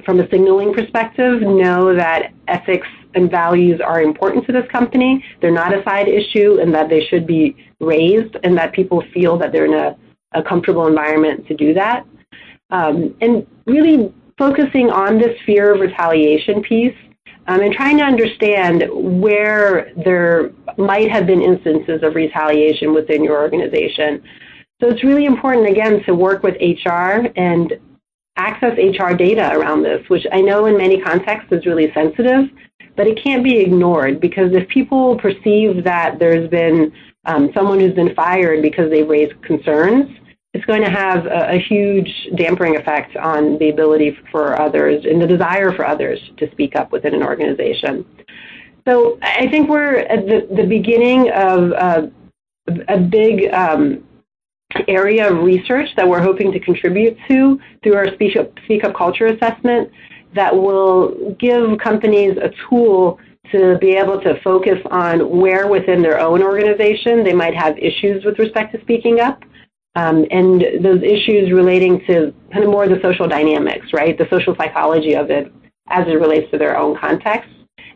from 0.05 0.19
a 0.19 0.29
signaling 0.29 0.73
perspective 0.73 1.41
know 1.41 1.95
that 1.95 2.33
ethics 2.47 2.87
and 3.15 3.29
values 3.29 3.81
are 3.81 4.01
important 4.01 4.45
to 4.45 4.51
this 4.51 4.65
company. 4.71 5.23
They're 5.41 5.51
not 5.51 5.73
a 5.73 5.83
side 5.83 6.07
issue 6.07 6.59
and 6.61 6.73
that 6.73 6.89
they 6.89 7.05
should 7.05 7.25
be 7.25 7.55
raised 7.79 8.35
and 8.43 8.57
that 8.57 8.73
people 8.73 9.03
feel 9.13 9.37
that 9.39 9.51
they're 9.51 9.65
in 9.65 9.73
a 9.73 9.97
a 10.33 10.41
comfortable 10.41 10.87
environment 10.87 11.47
to 11.47 11.55
do 11.55 11.73
that. 11.73 12.05
Um, 12.69 13.15
and 13.21 13.45
really 13.65 14.13
focusing 14.37 14.89
on 14.89 15.17
this 15.17 15.37
fear 15.45 15.73
of 15.73 15.81
retaliation 15.81 16.61
piece 16.61 16.95
um, 17.47 17.61
and 17.61 17.73
trying 17.73 17.97
to 17.97 18.03
understand 18.03 18.83
where 18.91 19.93
there 20.03 20.51
might 20.77 21.09
have 21.09 21.25
been 21.25 21.41
instances 21.41 22.03
of 22.03 22.15
retaliation 22.15 22.93
within 22.93 23.23
your 23.23 23.41
organization. 23.41 24.23
So 24.79 24.87
it's 24.89 25.03
really 25.03 25.25
important, 25.25 25.67
again, 25.67 26.03
to 26.05 26.15
work 26.15 26.43
with 26.43 26.55
HR 26.59 27.27
and 27.35 27.73
access 28.37 28.77
HR 28.77 29.13
data 29.13 29.51
around 29.53 29.83
this, 29.83 30.07
which 30.09 30.25
I 30.31 30.41
know 30.41 30.65
in 30.65 30.77
many 30.77 30.99
contexts 30.99 31.51
is 31.51 31.65
really 31.65 31.91
sensitive, 31.93 32.49
but 32.95 33.07
it 33.07 33.21
can't 33.23 33.43
be 33.43 33.59
ignored 33.59 34.19
because 34.19 34.53
if 34.53 34.67
people 34.69 35.17
perceive 35.17 35.83
that 35.83 36.17
there's 36.19 36.49
been 36.49 36.93
um, 37.25 37.51
someone 37.53 37.79
who's 37.79 37.93
been 37.93 38.15
fired 38.15 38.61
because 38.61 38.89
they've 38.89 39.07
raised 39.07 39.39
concerns, 39.43 40.09
it's 40.53 40.65
going 40.65 40.83
to 40.83 40.89
have 40.89 41.25
a, 41.25 41.55
a, 41.55 41.59
huge 41.59 42.29
dampering 42.35 42.75
effect 42.75 43.15
on 43.15 43.57
the 43.59 43.69
ability 43.69 44.17
for 44.31 44.59
others 44.59 45.05
and 45.05 45.21
the 45.21 45.27
desire 45.27 45.71
for 45.71 45.85
others 45.85 46.19
to 46.37 46.51
speak 46.51 46.75
up 46.75 46.91
within 46.91 47.13
an 47.13 47.23
organization. 47.23 48.05
So 48.87 49.17
I 49.21 49.47
think 49.49 49.69
we're 49.69 49.99
at 49.99 50.25
the, 50.25 50.47
the 50.53 50.67
beginning 50.67 51.31
of 51.31 51.71
uh, 51.71 52.07
a 52.89 52.97
big 52.97 53.53
um, 53.53 54.03
area 54.87 55.31
of 55.31 55.43
research 55.43 55.89
that 55.95 56.07
we're 56.07 56.21
hoping 56.21 56.51
to 56.51 56.59
contribute 56.59 57.17
to 57.29 57.59
through 57.83 57.95
our 57.95 58.13
Speak 58.13 58.35
Up, 58.35 58.51
Speak 58.65 58.83
Up 58.83 58.95
Culture 58.95 59.27
Assessment 59.27 59.89
that 60.33 60.53
will 60.55 61.35
give 61.39 61.77
companies 61.79 62.37
a 62.37 62.51
tool 62.69 63.19
to 63.51 63.77
be 63.79 63.91
able 63.91 64.19
to 64.21 64.39
focus 64.41 64.79
on 64.89 65.29
where 65.29 65.67
within 65.67 66.01
their 66.01 66.19
own 66.19 66.41
organization 66.41 67.23
they 67.23 67.33
might 67.33 67.53
have 67.53 67.77
issues 67.77 68.23
with 68.23 68.39
respect 68.39 68.73
to 68.73 68.81
speaking 68.81 69.19
up. 69.19 69.43
Um, 69.95 70.25
and 70.31 70.63
those 70.81 71.03
issues 71.03 71.51
relating 71.51 71.99
to 72.07 72.33
kind 72.51 72.63
of 72.63 72.71
more 72.71 72.87
the 72.87 72.99
social 73.01 73.27
dynamics, 73.27 73.87
right? 73.93 74.17
The 74.17 74.27
social 74.29 74.55
psychology 74.55 75.15
of 75.15 75.29
it 75.29 75.51
as 75.89 76.07
it 76.07 76.13
relates 76.13 76.49
to 76.51 76.57
their 76.57 76.77
own 76.77 76.97
context. 76.97 77.49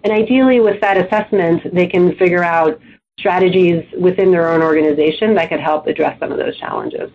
And 0.03 0.12
ideally, 0.12 0.60
with 0.60 0.81
that 0.81 0.97
assessment, 0.97 1.73
they 1.73 1.88
can 1.88 2.15
figure 2.17 2.43
out 2.43 2.79
strategies 3.17 3.84
within 3.97 4.29
their 4.31 4.51
own 4.51 4.62
organization 4.62 5.34
that 5.36 5.49
could 5.49 5.62
help 5.62 5.88
address 5.88 6.19
some 6.19 6.31
of 6.31 6.38
those 6.38 6.58
challenges. 6.58 7.10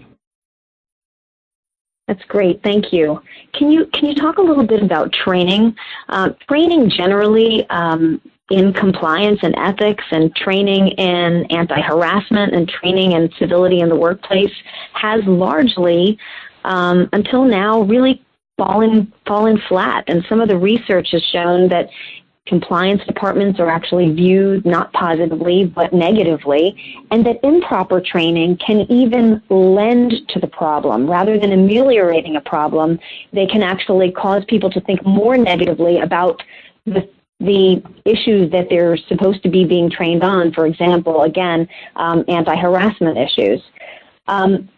That's 2.09 2.25
great. 2.25 2.61
Thank 2.65 2.93
you. 2.93 3.23
Can 3.55 3.71
you 3.71 3.87
can 3.95 4.07
you 4.07 4.17
talk 4.17 4.39
a 4.39 4.43
little 4.43 4.67
bit 4.67 4.83
about 4.83 5.13
training? 5.13 5.77
Uh, 6.09 6.31
training 6.49 6.91
generally 6.91 7.69
um, 7.71 8.21
in 8.51 8.73
compliance 8.73 9.41
and 9.43 9.55
ethics, 9.57 10.05
and 10.11 10.35
training 10.35 10.89
in 10.89 11.47
anti-harassment, 11.51 12.55
and 12.55 12.69
training 12.69 13.13
in 13.13 13.31
civility 13.39 13.81
in 13.81 13.89
the 13.89 13.97
workplace 13.97 14.53
has 14.93 15.25
largely, 15.25 16.19
um, 16.65 17.09
until 17.13 17.45
now, 17.45 17.83
really 17.83 18.23
fallen 18.59 19.13
fallen 19.27 19.59
flat. 19.69 20.05
And 20.09 20.25
some 20.29 20.41
of 20.41 20.49
the 20.49 20.59
research 20.59 21.09
has 21.13 21.23
shown 21.33 21.69
that 21.69 21.89
compliance 22.47 23.01
departments 23.07 23.61
are 23.61 23.71
actually 23.71 24.13
viewed 24.13 24.67
not 24.67 24.93
positively 24.93 25.65
but 25.65 25.93
negatively, 25.93 27.05
and 27.13 27.25
that 27.25 27.39
improper 27.45 28.01
training 28.01 28.57
can 28.57 28.81
even 28.91 29.41
lend 29.49 30.13
to 30.29 30.41
the 30.41 30.49
problem. 30.49 31.09
Rather 31.09 31.39
than 31.39 31.53
ameliorating 31.53 32.35
a 32.35 32.41
problem, 32.41 32.99
they 33.33 33.47
can 33.47 33.63
actually 33.63 34.11
cause 34.11 34.43
people 34.49 34.69
to 34.71 34.81
think 34.81 35.05
more 35.07 35.37
negatively 35.37 36.01
about 36.01 36.43
the 36.85 37.09
the 37.41 37.83
issues 38.05 38.51
that 38.53 38.67
they're 38.69 38.97
supposed 39.09 39.43
to 39.43 39.49
be 39.49 39.65
being 39.65 39.91
trained 39.91 40.23
on, 40.23 40.53
for 40.53 40.67
example, 40.67 41.23
again, 41.23 41.67
um, 41.97 42.25
anti-harassment 42.29 43.17
issues. 43.17 43.63
Um, 44.29 44.69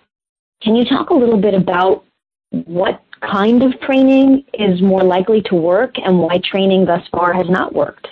can 0.62 0.76
you 0.76 0.84
talk 0.84 1.10
a 1.10 1.14
little 1.14 1.40
bit 1.40 1.54
about 1.54 2.04
what 2.50 3.02
kind 3.20 3.62
of 3.62 3.78
training 3.80 4.44
is 4.54 4.80
more 4.80 5.02
likely 5.02 5.42
to 5.42 5.54
work 5.54 5.94
and 5.98 6.18
why 6.18 6.40
training 6.44 6.84
thus 6.84 7.06
far 7.10 7.32
has 7.32 7.48
not 7.48 7.74
worked? 7.74 8.06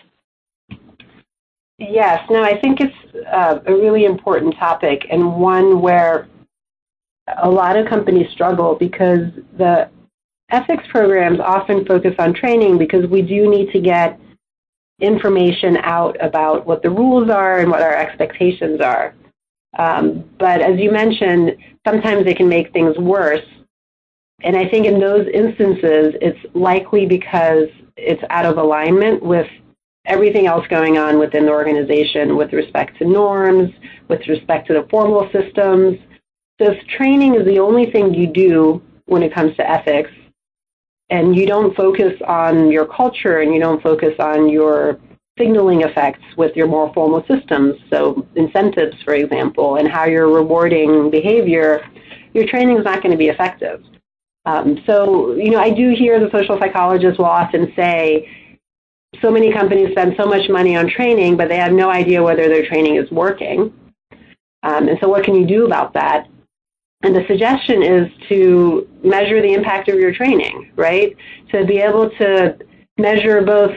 Yes, 1.79 2.21
no, 2.29 2.43
I 2.43 2.61
think 2.61 2.81
it's 2.81 3.27
uh, 3.33 3.61
a 3.67 3.73
really 3.73 4.05
important 4.05 4.55
topic 4.59 5.07
and 5.11 5.37
one 5.37 5.81
where 5.81 6.29
a 7.43 7.49
lot 7.49 7.77
of 7.77 7.87
companies 7.87 8.31
struggle 8.33 8.75
because 8.75 9.33
the 9.57 9.89
ethics 10.51 10.85
programs 10.91 11.39
often 11.41 11.85
focus 11.87 12.15
on 12.19 12.35
training 12.35 12.77
because 12.77 13.07
we 13.07 13.23
do 13.23 13.49
need 13.49 13.71
to 13.73 13.81
get 13.81 14.19
information 15.01 15.77
out 15.79 16.17
about 16.21 16.67
what 16.67 16.83
the 16.83 16.91
rules 16.91 17.31
are 17.31 17.59
and 17.59 17.71
what 17.71 17.83
our 17.83 17.95
expectations 17.95 18.81
are. 18.81 19.15
Um, 19.79 20.25
but 20.39 20.61
as 20.61 20.79
you 20.79 20.91
mentioned, 20.91 21.57
sometimes 21.87 22.25
they 22.25 22.35
can 22.35 22.49
make 22.49 22.73
things 22.73 22.97
worse 22.99 23.45
and 24.43 24.57
I 24.57 24.69
think 24.69 24.87
in 24.87 24.99
those 24.99 25.27
instances, 25.33 26.15
it's 26.21 26.39
likely 26.55 27.07
because 27.07 27.69
it's 27.97 28.23
out 28.31 28.47
of 28.47 28.57
alignment 28.57 29.23
with 29.23 29.47
everything 30.07 30.47
else 30.47 30.67
going 30.69 30.97
on 30.97 31.19
within 31.19 31.45
the 31.45 31.53
organization 31.53 32.37
with 32.37 32.53
respect 32.53 32.99
to 32.99 33.05
norms, 33.05 33.71
with 34.09 34.27
respect 34.29 34.67
to 34.69 34.75
the 34.75 34.87
formal 34.91 35.29
systems. 35.31 35.99
So 36.61 36.73
if 36.73 36.87
training 36.87 37.35
is 37.35 37.45
the 37.45 37.59
only 37.59 37.91
thing 37.91 38.15
you 38.15 38.27
do 38.27 38.83
when 39.07 39.23
it 39.23 39.35
comes 39.35 39.55
to 39.57 39.69
ethics, 39.69 40.11
and 41.11 41.37
you 41.37 41.47
don't 41.47 41.75
focus 41.77 42.15
on 42.27 42.71
your 42.71 42.87
culture 42.87 43.41
and 43.41 43.53
you 43.53 43.61
don't 43.61 43.83
focus 43.83 44.15
on 44.19 44.49
your 44.49 44.99
signaling 45.39 45.83
effects 45.83 46.23
with 46.37 46.55
your 46.55 46.67
more 46.67 46.93
formal 46.93 47.25
systems, 47.27 47.75
so 47.91 48.27
incentives, 48.37 48.97
for 49.03 49.15
example, 49.15 49.77
and 49.77 49.89
how 49.89 50.05
you're 50.05 50.29
rewarding 50.29 51.11
behavior, 51.11 51.89
your 52.35 52.47
training 52.47 52.77
is 52.79 52.85
not 52.85 53.03
going 53.03 53.11
to 53.11 53.19
be 53.19 53.29
effective. 53.29 53.83
Um, 54.47 54.83
so, 54.87 55.35
you 55.35 55.51
know, 55.51 55.59
I 55.59 55.71
do 55.71 55.91
hear 55.91 56.21
the 56.21 56.31
social 56.31 56.59
psychologists 56.59 57.19
will 57.19 57.27
often 57.27 57.73
say, 57.75 58.29
so 59.21 59.31
many 59.31 59.53
companies 59.53 59.91
spend 59.91 60.15
so 60.17 60.27
much 60.27 60.49
money 60.49 60.77
on 60.77 60.89
training, 60.89 61.37
but 61.37 61.49
they 61.49 61.57
have 61.57 61.73
no 61.73 61.91
idea 61.91 62.23
whether 62.23 62.49
their 62.49 62.67
training 62.67 62.97
is 62.97 63.11
working. 63.11 63.73
Um, 64.63 64.89
and 64.89 64.99
so 65.01 65.09
what 65.09 65.25
can 65.25 65.35
you 65.35 65.47
do 65.47 65.67
about 65.67 65.93
that? 65.95 66.29
And 67.03 67.17
the 67.17 67.25
suggestion 67.27 67.83
is 67.83 68.11
to 68.29 68.87
measure 69.03 69.41
the 69.41 69.55
impact 69.55 69.89
of 69.89 69.99
your 69.99 70.13
training, 70.13 70.71
right? 70.77 71.17
To 71.53 71.65
be 71.65 71.79
able 71.79 72.11
to 72.11 72.59
measure 72.99 73.41
both 73.41 73.75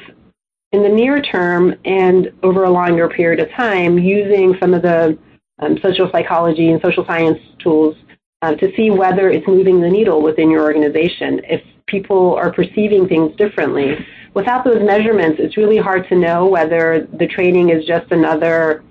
in 0.74 0.84
the 0.84 0.90
near 0.90 1.22
term 1.22 1.76
and 1.86 2.32
over 2.44 2.66
a 2.66 2.70
longer 2.70 3.08
period 3.08 3.40
of 3.40 3.50
time 3.52 3.98
using 3.98 4.58
some 4.60 4.74
of 4.74 4.82
the 4.82 5.18
um, 5.60 5.78
social 5.82 6.10
psychology 6.12 6.72
and 6.72 6.82
social 6.82 7.06
science 7.06 7.40
tools 7.60 7.96
uh, 8.42 8.56
to 8.56 8.76
see 8.76 8.90
whether 8.90 9.30
it's 9.30 9.48
moving 9.48 9.80
the 9.80 9.90
needle 9.90 10.22
within 10.22 10.50
your 10.50 10.64
organization. 10.64 11.40
If 11.46 11.62
people 11.86 12.36
are 12.36 12.52
perceiving 12.52 13.08
things 13.08 13.36
differently, 13.38 14.06
without 14.34 14.66
those 14.66 14.84
measurements, 14.84 15.40
it's 15.40 15.56
really 15.56 15.78
hard 15.78 16.10
to 16.10 16.16
know 16.16 16.46
whether 16.48 17.08
the 17.14 17.28
training 17.28 17.70
is 17.70 17.86
just 17.86 18.12
another 18.12 18.84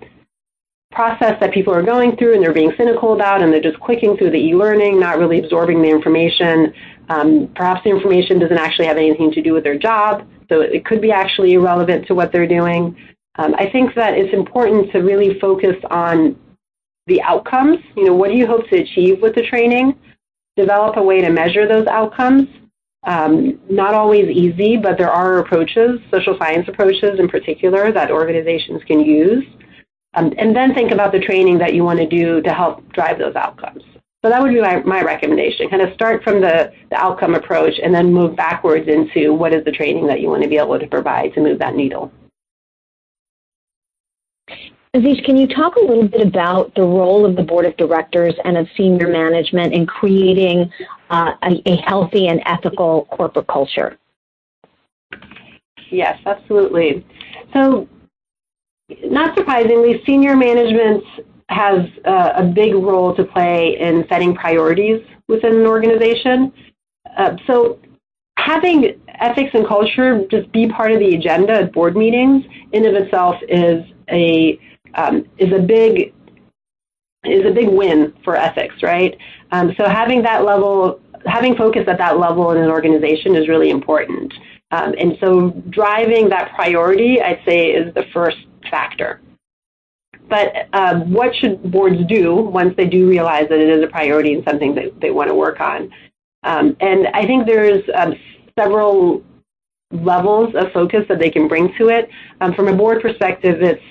process 0.92 1.38
that 1.40 1.52
people 1.52 1.74
are 1.74 1.82
going 1.82 2.16
through 2.16 2.34
and 2.34 2.42
they're 2.42 2.52
being 2.52 2.72
cynical 2.76 3.14
about 3.14 3.42
and 3.42 3.52
they're 3.52 3.62
just 3.62 3.80
clicking 3.80 4.16
through 4.16 4.30
the 4.30 4.38
e-learning, 4.38 5.00
not 5.00 5.18
really 5.18 5.38
absorbing 5.38 5.82
the 5.82 5.88
information. 5.88 6.72
Um, 7.08 7.50
perhaps 7.54 7.82
the 7.84 7.90
information 7.90 8.38
doesn't 8.38 8.58
actually 8.58 8.86
have 8.86 8.96
anything 8.96 9.32
to 9.32 9.42
do 9.42 9.52
with 9.52 9.64
their 9.64 9.78
job, 9.78 10.26
so 10.48 10.60
it 10.60 10.84
could 10.84 11.00
be 11.00 11.10
actually 11.10 11.54
irrelevant 11.54 12.06
to 12.06 12.14
what 12.14 12.32
they're 12.32 12.46
doing. 12.46 12.96
Um, 13.36 13.54
I 13.58 13.68
think 13.70 13.94
that 13.94 14.14
it's 14.14 14.32
important 14.34 14.92
to 14.92 14.98
really 14.98 15.38
focus 15.40 15.76
on 15.90 16.36
the 17.06 17.20
outcomes. 17.22 17.78
You 17.96 18.04
know, 18.04 18.14
what 18.14 18.30
do 18.30 18.36
you 18.36 18.46
hope 18.46 18.68
to 18.68 18.76
achieve 18.76 19.20
with 19.20 19.34
the 19.34 19.42
training? 19.42 19.98
Develop 20.56 20.96
a 20.96 21.02
way 21.02 21.20
to 21.20 21.30
measure 21.30 21.66
those 21.66 21.86
outcomes. 21.86 22.48
Um, 23.04 23.58
not 23.68 23.94
always 23.94 24.28
easy, 24.28 24.76
but 24.76 24.96
there 24.96 25.10
are 25.10 25.38
approaches, 25.38 25.98
social 26.10 26.36
science 26.38 26.68
approaches 26.68 27.18
in 27.18 27.28
particular, 27.28 27.90
that 27.90 28.10
organizations 28.10 28.82
can 28.84 29.00
use. 29.00 29.44
Um, 30.14 30.32
and 30.36 30.54
then 30.54 30.74
think 30.74 30.92
about 30.92 31.12
the 31.12 31.20
training 31.20 31.58
that 31.58 31.74
you 31.74 31.84
want 31.84 31.98
to 31.98 32.06
do 32.06 32.42
to 32.42 32.52
help 32.52 32.86
drive 32.92 33.18
those 33.18 33.34
outcomes. 33.34 33.82
So 34.22 34.30
that 34.30 34.40
would 34.40 34.52
be 34.52 34.60
my, 34.60 34.80
my 34.82 35.02
recommendation. 35.02 35.68
Kind 35.68 35.82
of 35.82 35.92
start 35.94 36.22
from 36.22 36.40
the, 36.40 36.72
the 36.90 36.96
outcome 36.96 37.34
approach 37.34 37.74
and 37.82 37.92
then 37.94 38.12
move 38.12 38.36
backwards 38.36 38.86
into 38.88 39.32
what 39.32 39.52
is 39.52 39.64
the 39.64 39.72
training 39.72 40.06
that 40.06 40.20
you 40.20 40.28
want 40.28 40.42
to 40.42 40.48
be 40.48 40.58
able 40.58 40.78
to 40.78 40.86
provide 40.86 41.34
to 41.34 41.40
move 41.40 41.58
that 41.58 41.74
needle. 41.74 42.12
Azish, 44.94 45.24
can 45.24 45.38
you 45.38 45.48
talk 45.48 45.76
a 45.76 45.80
little 45.80 46.06
bit 46.06 46.20
about 46.20 46.74
the 46.74 46.82
role 46.82 47.24
of 47.24 47.34
the 47.34 47.42
board 47.42 47.64
of 47.64 47.74
directors 47.78 48.34
and 48.44 48.58
of 48.58 48.68
senior 48.76 49.08
management 49.08 49.72
in 49.72 49.86
creating 49.86 50.70
uh, 51.08 51.32
a, 51.42 51.62
a 51.64 51.76
healthy 51.76 52.28
and 52.28 52.42
ethical 52.44 53.06
corporate 53.06 53.46
culture? 53.46 53.98
Yes, 55.90 56.20
absolutely. 56.26 57.06
So, 57.54 57.88
not 59.04 59.36
surprisingly, 59.36 60.02
senior 60.06 60.36
management 60.36 61.04
has 61.48 61.86
uh, 62.04 62.32
a 62.36 62.44
big 62.44 62.74
role 62.74 63.14
to 63.14 63.24
play 63.24 63.78
in 63.78 64.04
setting 64.08 64.34
priorities 64.34 65.04
within 65.28 65.60
an 65.60 65.66
organization. 65.66 66.52
Uh, 67.16 67.36
so, 67.46 67.78
having 68.38 69.00
ethics 69.20 69.50
and 69.54 69.66
culture 69.66 70.24
just 70.30 70.50
be 70.52 70.68
part 70.68 70.90
of 70.90 70.98
the 70.98 71.14
agenda 71.14 71.52
at 71.52 71.72
board 71.72 71.96
meetings 71.96 72.44
in 72.72 72.86
of 72.86 72.94
itself 72.94 73.36
is 73.48 73.84
a 74.10 74.58
um, 74.94 75.24
is 75.38 75.52
a 75.52 75.60
big 75.60 76.12
is 77.24 77.46
a 77.46 77.52
big 77.52 77.68
win 77.68 78.12
for 78.24 78.36
ethics, 78.36 78.82
right? 78.82 79.16
Um, 79.52 79.74
so 79.78 79.88
having 79.88 80.22
that 80.22 80.44
level, 80.44 81.00
having 81.24 81.54
focus 81.54 81.84
at 81.86 81.98
that 81.98 82.18
level 82.18 82.50
in 82.50 82.58
an 82.58 82.68
organization 82.68 83.36
is 83.36 83.48
really 83.48 83.70
important. 83.70 84.32
Um, 84.72 84.94
and 84.98 85.16
so 85.20 85.50
driving 85.70 86.28
that 86.30 86.52
priority, 86.54 87.20
I'd 87.20 87.40
say, 87.46 87.70
is 87.70 87.94
the 87.94 88.04
first 88.12 88.38
factor. 88.72 89.20
But 90.28 90.68
uh, 90.72 91.00
what 91.00 91.34
should 91.36 91.70
boards 91.70 91.98
do 92.08 92.34
once 92.34 92.74
they 92.76 92.86
do 92.86 93.08
realize 93.08 93.48
that 93.50 93.60
it 93.60 93.68
is 93.68 93.84
a 93.84 93.88
priority 93.88 94.32
and 94.32 94.42
something 94.44 94.74
that 94.74 95.00
they 95.00 95.10
want 95.10 95.28
to 95.28 95.34
work 95.34 95.60
on? 95.60 95.92
Um, 96.42 96.76
and 96.80 97.06
I 97.14 97.24
think 97.26 97.46
there's 97.46 97.84
um, 97.94 98.14
several 98.58 99.22
levels 99.92 100.54
of 100.54 100.72
focus 100.72 101.04
that 101.08 101.18
they 101.18 101.30
can 101.30 101.48
bring 101.48 101.72
to 101.78 101.88
it. 101.88 102.08
Um, 102.40 102.54
from 102.54 102.68
a 102.68 102.74
board 102.74 103.02
perspective, 103.02 103.62
it's 103.62 103.82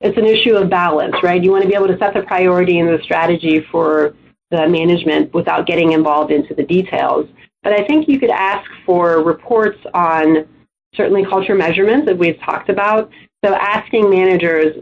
it's 0.00 0.16
an 0.16 0.24
issue 0.24 0.56
of 0.56 0.70
balance, 0.70 1.14
right? 1.22 1.42
You 1.42 1.50
want 1.50 1.62
to 1.62 1.68
be 1.68 1.74
able 1.74 1.88
to 1.88 1.98
set 1.98 2.14
the 2.14 2.22
priority 2.22 2.78
and 2.78 2.88
the 2.88 3.02
strategy 3.02 3.66
for 3.70 4.14
the 4.50 4.66
management 4.66 5.32
without 5.34 5.66
getting 5.66 5.92
involved 5.92 6.32
into 6.32 6.54
the 6.54 6.64
details. 6.64 7.28
But 7.62 7.74
I 7.74 7.86
think 7.86 8.08
you 8.08 8.18
could 8.18 8.30
ask 8.30 8.68
for 8.86 9.22
reports 9.22 9.78
on 9.92 10.48
certainly 10.94 11.24
culture 11.24 11.54
measurements 11.54 12.06
that 12.06 12.18
we've 12.18 12.38
talked 12.40 12.68
about. 12.68 13.10
So 13.44 13.54
asking 13.54 14.10
managers 14.10 14.76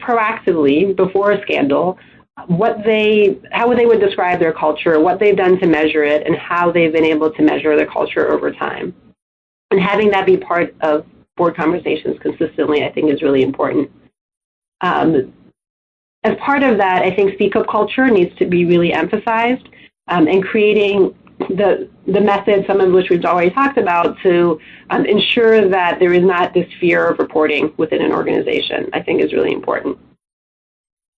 proactively 0.00 0.94
before 0.96 1.32
a 1.32 1.42
scandal 1.42 1.98
what 2.46 2.78
they 2.84 3.38
how 3.52 3.72
they 3.74 3.86
would 3.86 4.00
describe 4.00 4.40
their 4.40 4.52
culture, 4.52 4.98
what 5.00 5.20
they've 5.20 5.36
done 5.36 5.58
to 5.60 5.66
measure 5.66 6.04
it, 6.04 6.26
and 6.26 6.36
how 6.36 6.72
they've 6.72 6.92
been 6.92 7.04
able 7.04 7.30
to 7.30 7.42
measure 7.42 7.76
their 7.76 7.86
culture 7.86 8.32
over 8.32 8.50
time. 8.50 8.94
And 9.70 9.80
having 9.80 10.10
that 10.10 10.26
be 10.26 10.36
part 10.36 10.74
of 10.80 11.06
board 11.36 11.56
conversations 11.56 12.18
consistently, 12.20 12.84
I 12.84 12.92
think, 12.92 13.12
is 13.12 13.22
really 13.22 13.42
important. 13.42 13.90
Um, 14.80 15.32
as 16.24 16.36
part 16.38 16.62
of 16.62 16.78
that, 16.78 17.02
I 17.02 17.14
think 17.14 17.34
speak 17.34 17.56
up 17.56 17.66
culture 17.68 18.08
needs 18.08 18.36
to 18.38 18.46
be 18.46 18.64
really 18.64 18.92
emphasized 18.92 19.68
um, 20.08 20.26
and 20.26 20.42
creating 20.44 21.14
the, 21.48 21.88
the 22.06 22.20
methods, 22.20 22.66
some 22.66 22.80
of 22.80 22.92
which 22.92 23.10
we've 23.10 23.24
already 23.24 23.50
talked 23.50 23.78
about, 23.78 24.16
to 24.22 24.60
um, 24.90 25.04
ensure 25.06 25.68
that 25.68 25.98
there 25.98 26.12
is 26.12 26.22
not 26.22 26.54
this 26.54 26.66
fear 26.80 27.08
of 27.08 27.18
reporting 27.18 27.72
within 27.76 28.02
an 28.02 28.12
organization, 28.12 28.88
I 28.92 29.00
think 29.02 29.22
is 29.22 29.32
really 29.32 29.52
important. 29.52 29.98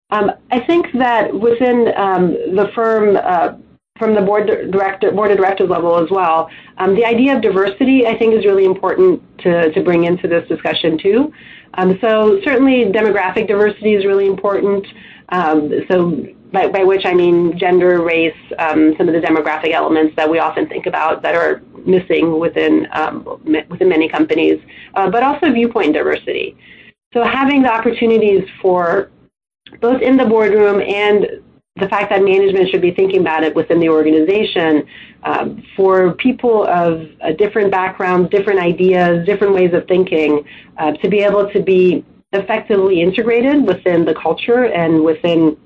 Um, 0.10 0.32
I 0.52 0.60
think 0.60 0.88
that 0.94 1.34
within 1.34 1.92
um, 1.96 2.32
the 2.56 2.70
firm, 2.76 3.18
uh, 3.18 3.54
from 3.98 4.14
the 4.14 4.22
board 4.22 4.48
director, 4.72 5.12
board 5.12 5.32
of 5.32 5.38
directors 5.38 5.70
level 5.70 5.98
as 5.98 6.10
well, 6.12 6.50
um, 6.78 6.96
the 6.96 7.06
idea 7.06 7.36
of 7.36 7.42
diversity 7.42 8.06
I 8.06 8.18
think 8.18 8.36
is 8.36 8.46
really 8.46 8.66
important 8.66 9.22
to, 9.40 9.72
to 9.72 9.84
bring 9.84 10.04
into 10.04 10.28
this 10.28 10.48
discussion 10.48 10.98
too. 10.98 11.34
Um, 11.76 11.98
so 12.02 12.40
certainly 12.44 12.86
demographic 12.92 13.48
diversity 13.48 13.94
is 13.94 14.06
really 14.06 14.28
important. 14.28 14.86
Um, 15.30 15.72
so 15.90 16.28
by, 16.54 16.68
by, 16.68 16.84
which 16.84 17.06
I 17.06 17.14
mean 17.14 17.58
gender, 17.58 18.02
race, 18.02 18.38
um, 18.60 18.94
some 18.98 19.10
of 19.10 19.14
the 19.14 19.20
demographic 19.20 19.72
elements 19.72 20.16
that 20.16 20.30
we 20.30 20.38
often 20.40 20.70
think 20.70 20.86
about 20.86 21.24
that 21.24 21.36
are 21.36 21.64
missing 21.86 22.40
within 22.40 22.88
um, 22.94 23.26
within 23.70 23.90
many 23.90 24.08
companies, 24.08 24.62
uh, 24.94 25.10
but 25.10 25.24
also 25.24 25.52
viewpoint 25.52 25.94
diversity. 25.94 26.56
So 27.14 27.24
having 27.24 27.64
the 27.64 27.72
opportunities 27.72 28.48
for 28.62 29.12
both 29.82 30.02
in 30.02 30.16
the 30.16 30.26
boardroom 30.26 30.80
and 30.80 31.42
the 31.78 31.90
fact 31.90 32.12
that 32.12 32.22
management 32.22 32.70
should 32.70 32.82
be 32.82 32.92
thinking 32.92 33.22
about 33.22 33.44
it 33.44 33.56
within 33.56 33.80
the 33.80 33.90
organization 33.90 34.86
um, 35.24 35.64
for 35.76 36.14
people 36.14 36.66
of 36.68 37.08
uh, 37.22 37.32
different 37.34 37.72
backgrounds, 37.72 38.30
different 38.30 38.60
ideas, 38.60 39.26
different 39.26 39.56
ways 39.56 39.74
of 39.74 39.88
thinking, 39.88 40.46
uh, 40.78 40.92
to 40.92 41.10
be 41.10 41.22
able 41.22 41.50
to 41.52 41.62
be 41.64 42.06
effectively 42.32 43.02
integrated 43.02 43.66
within 43.66 44.06
the 44.06 44.14
culture 44.14 44.66
and 44.66 45.04
within 45.04 45.58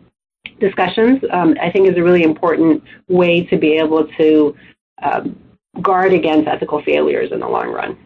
discussions, 0.60 1.22
um, 1.32 1.56
I 1.62 1.72
think 1.72 1.90
is 1.90 1.98
a 1.98 2.04
really 2.04 2.24
important 2.24 2.84
way 3.08 3.44
to 3.46 3.58
be 3.58 3.74
able 3.74 4.08
to 4.18 4.56
um, 5.02 5.40
guard 5.82 6.14
against 6.14 6.48
ethical 6.48 6.82
failures 6.84 7.32
in 7.32 7.40
the 7.40 7.48
long 7.48 7.70
run. 7.70 7.98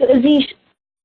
So, 0.00 0.08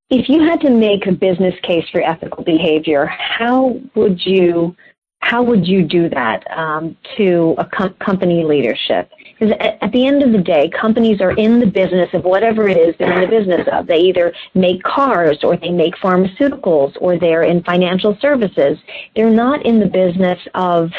if 0.10 0.30
you 0.30 0.42
had 0.44 0.62
to 0.62 0.70
make 0.70 1.06
a 1.06 1.12
business 1.12 1.54
case 1.64 1.86
for 1.92 2.02
ethical 2.02 2.44
behavior, 2.44 3.06
how 3.06 3.80
would 3.96 4.26
you 4.26 4.76
how 5.20 5.44
would 5.44 5.68
you 5.68 5.84
do 5.84 6.10
that 6.10 6.50
um, 6.56 6.96
to 7.18 7.56
a 7.58 7.66
com- 7.66 7.96
company 7.96 8.44
leadership? 8.44 9.12
Because 9.40 9.56
at, 9.60 9.92
the 9.92 10.08
end 10.08 10.24
of 10.24 10.32
the 10.32 10.40
day, 10.40 10.70
companies 10.70 11.22
are 11.22 11.32
in 11.32 11.60
the 11.60 11.66
business 11.66 12.10
of 12.14 12.24
whatever 12.24 12.68
it 12.68 12.78
is 12.78 12.96
they're 12.98 13.22
in 13.22 13.30
the 13.30 13.38
business 13.38 13.68
of. 13.72 13.86
They 13.86 14.00
either 14.00 14.34
make 14.56 14.82
cars 14.84 15.38
or 15.44 15.58
they 15.58 15.70
make 15.70 15.96
pharmaceuticals 15.96 16.98
or 17.00 17.20
they're 17.20 17.44
in 17.44 17.64
financial 17.64 18.18
services. 18.20 18.78
They're 19.16 19.30
not 19.30 19.66
in 19.66 19.80
the 19.80 19.86
business 19.86 20.40
of 20.56 20.92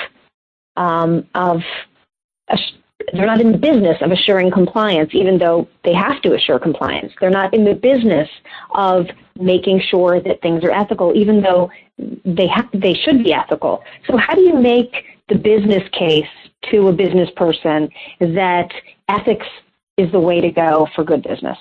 um, 0.77 1.27
of 1.35 1.63
they're 3.13 3.27
not 3.27 3.41
in 3.41 3.53
the 3.53 3.59
business 3.59 3.97
of 4.01 4.11
assuring 4.11 4.51
compliance, 4.51 5.11
even 5.13 5.39
though 5.39 5.69
they 5.85 5.95
have 5.95 6.21
to 6.23 6.35
assure 6.35 6.59
compliance. 6.59 7.13
They're 7.21 7.31
not 7.31 7.55
in 7.55 7.65
the 7.65 7.75
business 7.75 8.29
of 8.75 9.07
making 9.37 9.81
sure 9.89 10.21
that 10.21 10.43
things 10.43 10.63
are 10.65 10.71
ethical, 10.71 11.17
even 11.17 11.41
though 11.41 11.71
they 12.25 12.47
have, 12.49 12.69
they 12.73 12.95
should 12.95 13.25
be 13.25 13.33
ethical. 13.33 13.83
So 14.07 14.17
how 14.17 14.35
do 14.35 14.43
you 14.43 14.55
make 14.55 14.93
the 15.29 15.37
business 15.37 15.83
case 15.93 16.27
to 16.71 16.89
a 16.89 16.93
business 16.93 17.31
person 17.37 17.89
that 18.21 18.71
ethics 19.09 19.47
is 19.97 20.11
the 20.13 20.21
way 20.21 20.41
to 20.41 20.51
go 20.51 20.87
for 20.95 21.05
good 21.05 21.23
business? 21.23 21.59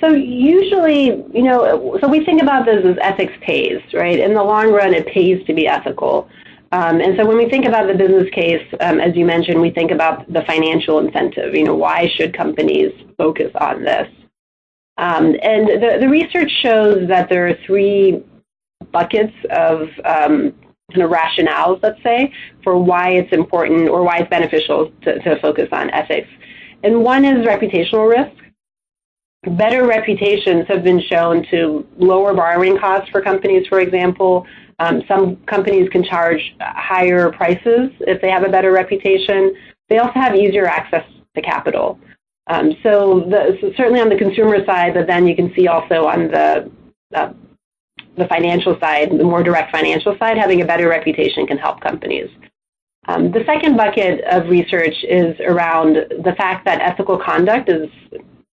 So 0.00 0.10
usually, 0.12 1.06
you 1.32 1.42
know, 1.42 1.98
so 2.00 2.08
we 2.08 2.24
think 2.24 2.40
about 2.40 2.64
this 2.64 2.84
as 2.84 2.96
ethics 3.00 3.32
pays, 3.40 3.80
right? 3.92 4.20
In 4.20 4.34
the 4.34 4.42
long 4.42 4.70
run, 4.70 4.94
it 4.94 5.06
pays 5.08 5.44
to 5.46 5.54
be 5.54 5.66
ethical. 5.66 6.28
Um, 6.70 7.00
and 7.00 7.16
so 7.16 7.26
when 7.26 7.36
we 7.36 7.48
think 7.48 7.66
about 7.66 7.88
the 7.88 7.94
business 7.94 8.30
case, 8.30 8.64
um, 8.80 9.00
as 9.00 9.16
you 9.16 9.24
mentioned, 9.24 9.60
we 9.60 9.70
think 9.70 9.90
about 9.90 10.32
the 10.32 10.42
financial 10.42 10.98
incentive. 10.98 11.54
You 11.54 11.64
know, 11.64 11.74
why 11.74 12.08
should 12.14 12.36
companies 12.36 12.92
focus 13.18 13.50
on 13.60 13.82
this? 13.82 14.08
Um, 14.96 15.34
and 15.42 15.66
the, 15.68 15.98
the 16.00 16.08
research 16.08 16.50
shows 16.62 17.08
that 17.08 17.28
there 17.28 17.48
are 17.48 17.56
three 17.66 18.22
buckets 18.92 19.34
of 19.50 19.88
um, 20.04 20.54
of 21.02 21.10
rationales, 21.10 21.80
let's 21.82 22.02
say, 22.02 22.32
for 22.62 22.78
why 22.78 23.10
it's 23.10 23.32
important 23.32 23.88
or 23.88 24.02
why 24.02 24.18
it's 24.18 24.30
beneficial 24.30 24.92
to, 25.02 25.18
to 25.20 25.40
focus 25.40 25.68
on 25.72 25.90
ethics. 25.90 26.28
And 26.82 27.02
one 27.02 27.24
is 27.24 27.46
reputational 27.46 28.08
risk. 28.08 28.42
Better 29.56 29.86
reputations 29.86 30.66
have 30.68 30.82
been 30.82 31.00
shown 31.02 31.46
to 31.50 31.86
lower 31.98 32.32
borrowing 32.32 32.78
costs 32.78 33.10
for 33.10 33.20
companies, 33.20 33.66
for 33.68 33.80
example, 33.80 34.46
um, 34.80 35.02
some 35.06 35.36
companies 35.46 35.88
can 35.90 36.02
charge 36.02 36.54
higher 36.60 37.30
prices 37.30 37.90
if 38.00 38.20
they 38.20 38.30
have 38.30 38.44
a 38.44 38.48
better 38.48 38.72
reputation. 38.72 39.54
They 39.88 39.98
also 39.98 40.14
have 40.14 40.34
easier 40.34 40.66
access 40.66 41.04
to 41.36 41.42
capital. 41.42 41.98
Um, 42.48 42.76
so, 42.82 43.20
the, 43.30 43.56
so, 43.60 43.72
certainly 43.76 44.00
on 44.00 44.08
the 44.08 44.16
consumer 44.16 44.64
side, 44.66 44.94
but 44.94 45.06
then 45.06 45.26
you 45.26 45.36
can 45.36 45.54
see 45.54 45.68
also 45.68 46.06
on 46.06 46.28
the 46.28 46.70
uh, 47.14 47.32
the 48.16 48.26
financial 48.26 48.78
side, 48.80 49.10
the 49.10 49.24
more 49.24 49.42
direct 49.42 49.72
financial 49.72 50.16
side, 50.18 50.36
having 50.38 50.60
a 50.62 50.64
better 50.64 50.88
reputation 50.88 51.46
can 51.46 51.58
help 51.58 51.80
companies. 51.80 52.30
Um, 53.06 53.30
the 53.30 53.44
second 53.44 53.76
bucket 53.76 54.24
of 54.24 54.48
research 54.48 54.94
is 55.04 55.38
around 55.40 55.94
the 55.94 56.34
fact 56.36 56.64
that 56.64 56.80
ethical 56.80 57.18
conduct 57.18 57.68
is 57.68 57.88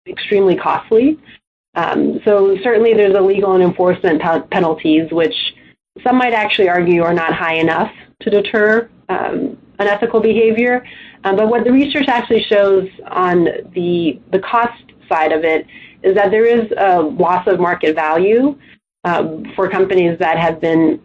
extremely 0.07 0.55
costly. 0.55 1.18
Um, 1.76 2.20
so 2.26 2.57
certainly 2.64 2.93
there's 2.93 3.16
a 3.16 3.22
legal 3.22 3.53
and 3.53 3.64
enforcement 3.64 4.22
penalties, 4.51 5.09
which 5.12 5.36
some 6.05 6.18
might 6.18 6.34
actually 6.34 6.68
argue 6.68 7.03
are 7.03 7.14
not 7.14 7.34
high 7.34 7.55
enough 7.55 7.91
to 8.22 8.30
deter 8.30 8.89
um, 9.07 9.57
unethical 9.80 10.20
behavior. 10.20 10.86
Um, 11.24 11.36
but 11.38 11.47
what 11.49 11.64
the 11.64 11.72
research 11.72 12.07
actually 12.07 12.43
shows 12.43 12.88
on 13.09 13.45
the, 13.74 14.20
the 14.32 14.39
cost 14.39 14.84
side 15.07 15.32
of 15.32 15.43
it 15.43 15.66
is 16.03 16.16
that 16.16 16.32
there 16.32 16.45
is 16.45 16.72
a 16.78 17.01
loss 17.01 17.47
of 17.47 17.59
market 17.59 17.95
value 17.95 18.57
for 19.56 19.70
companies 19.70 20.18
that 20.20 20.38
have 20.38 20.62
been 20.62 21.02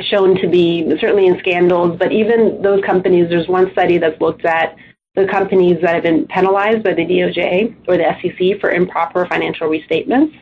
shown 0.00 0.36
to 0.40 0.48
be 0.48 0.88
certainly 1.00 1.26
in 1.26 1.38
scandals, 1.38 1.96
but 1.98 2.12
even 2.12 2.60
those 2.62 2.82
companies, 2.84 3.28
there's 3.28 3.48
one 3.48 3.70
study 3.72 3.98
that's 3.98 4.20
looked 4.20 4.44
at 4.44 4.76
the 5.14 5.26
companies 5.26 5.78
that 5.80 5.94
have 5.94 6.02
been 6.02 6.26
penalized 6.26 6.82
by 6.84 6.92
the 6.92 7.06
DOJ 7.06 7.74
or 7.88 7.96
the 7.96 8.04
SEC 8.20 8.60
for 8.60 8.70
improper 8.70 9.26
financial 9.26 9.68
restatements 9.68 10.34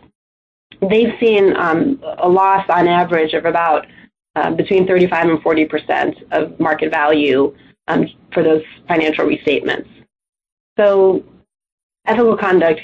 they've 0.89 1.15
seen 1.21 1.57
um, 1.57 2.01
a 2.19 2.29
loss 2.29 2.65
on 2.69 2.89
average 2.89 3.33
of 3.35 3.45
about 3.45 3.87
uh, 4.37 4.51
between 4.51 4.87
35 4.87 5.29
and 5.29 5.43
40 5.43 5.65
percent 5.67 6.17
of 6.33 6.59
market 6.59 6.91
value 6.91 7.55
um, 7.89 8.07
for 8.33 8.43
those 8.43 8.63
financial 8.89 9.27
restatements. 9.27 9.89
So 10.79 11.25
ethical 12.07 12.37
conduct, 12.37 12.81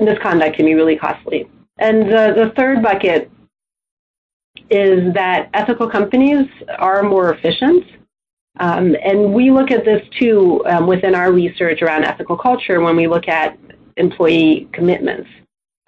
misconduct 0.00 0.56
can 0.56 0.66
be 0.66 0.74
really 0.74 0.96
costly. 0.96 1.48
And 1.78 2.02
the, 2.02 2.34
the 2.36 2.52
third 2.56 2.82
bucket 2.82 3.30
is 4.70 5.12
that 5.14 5.50
ethical 5.54 5.88
companies 5.88 6.46
are 6.78 7.02
more 7.02 7.34
efficient. 7.34 7.84
Um, 8.60 8.96
and 9.02 9.32
we 9.32 9.50
look 9.50 9.70
at 9.70 9.84
this 9.84 10.06
too 10.18 10.62
um, 10.66 10.86
within 10.86 11.14
our 11.14 11.32
research 11.32 11.82
around 11.82 12.04
ethical 12.04 12.36
culture 12.36 12.80
when 12.80 12.96
we 12.96 13.06
look 13.06 13.28
at 13.28 13.58
employee 13.96 14.68
commitments. 14.72 15.28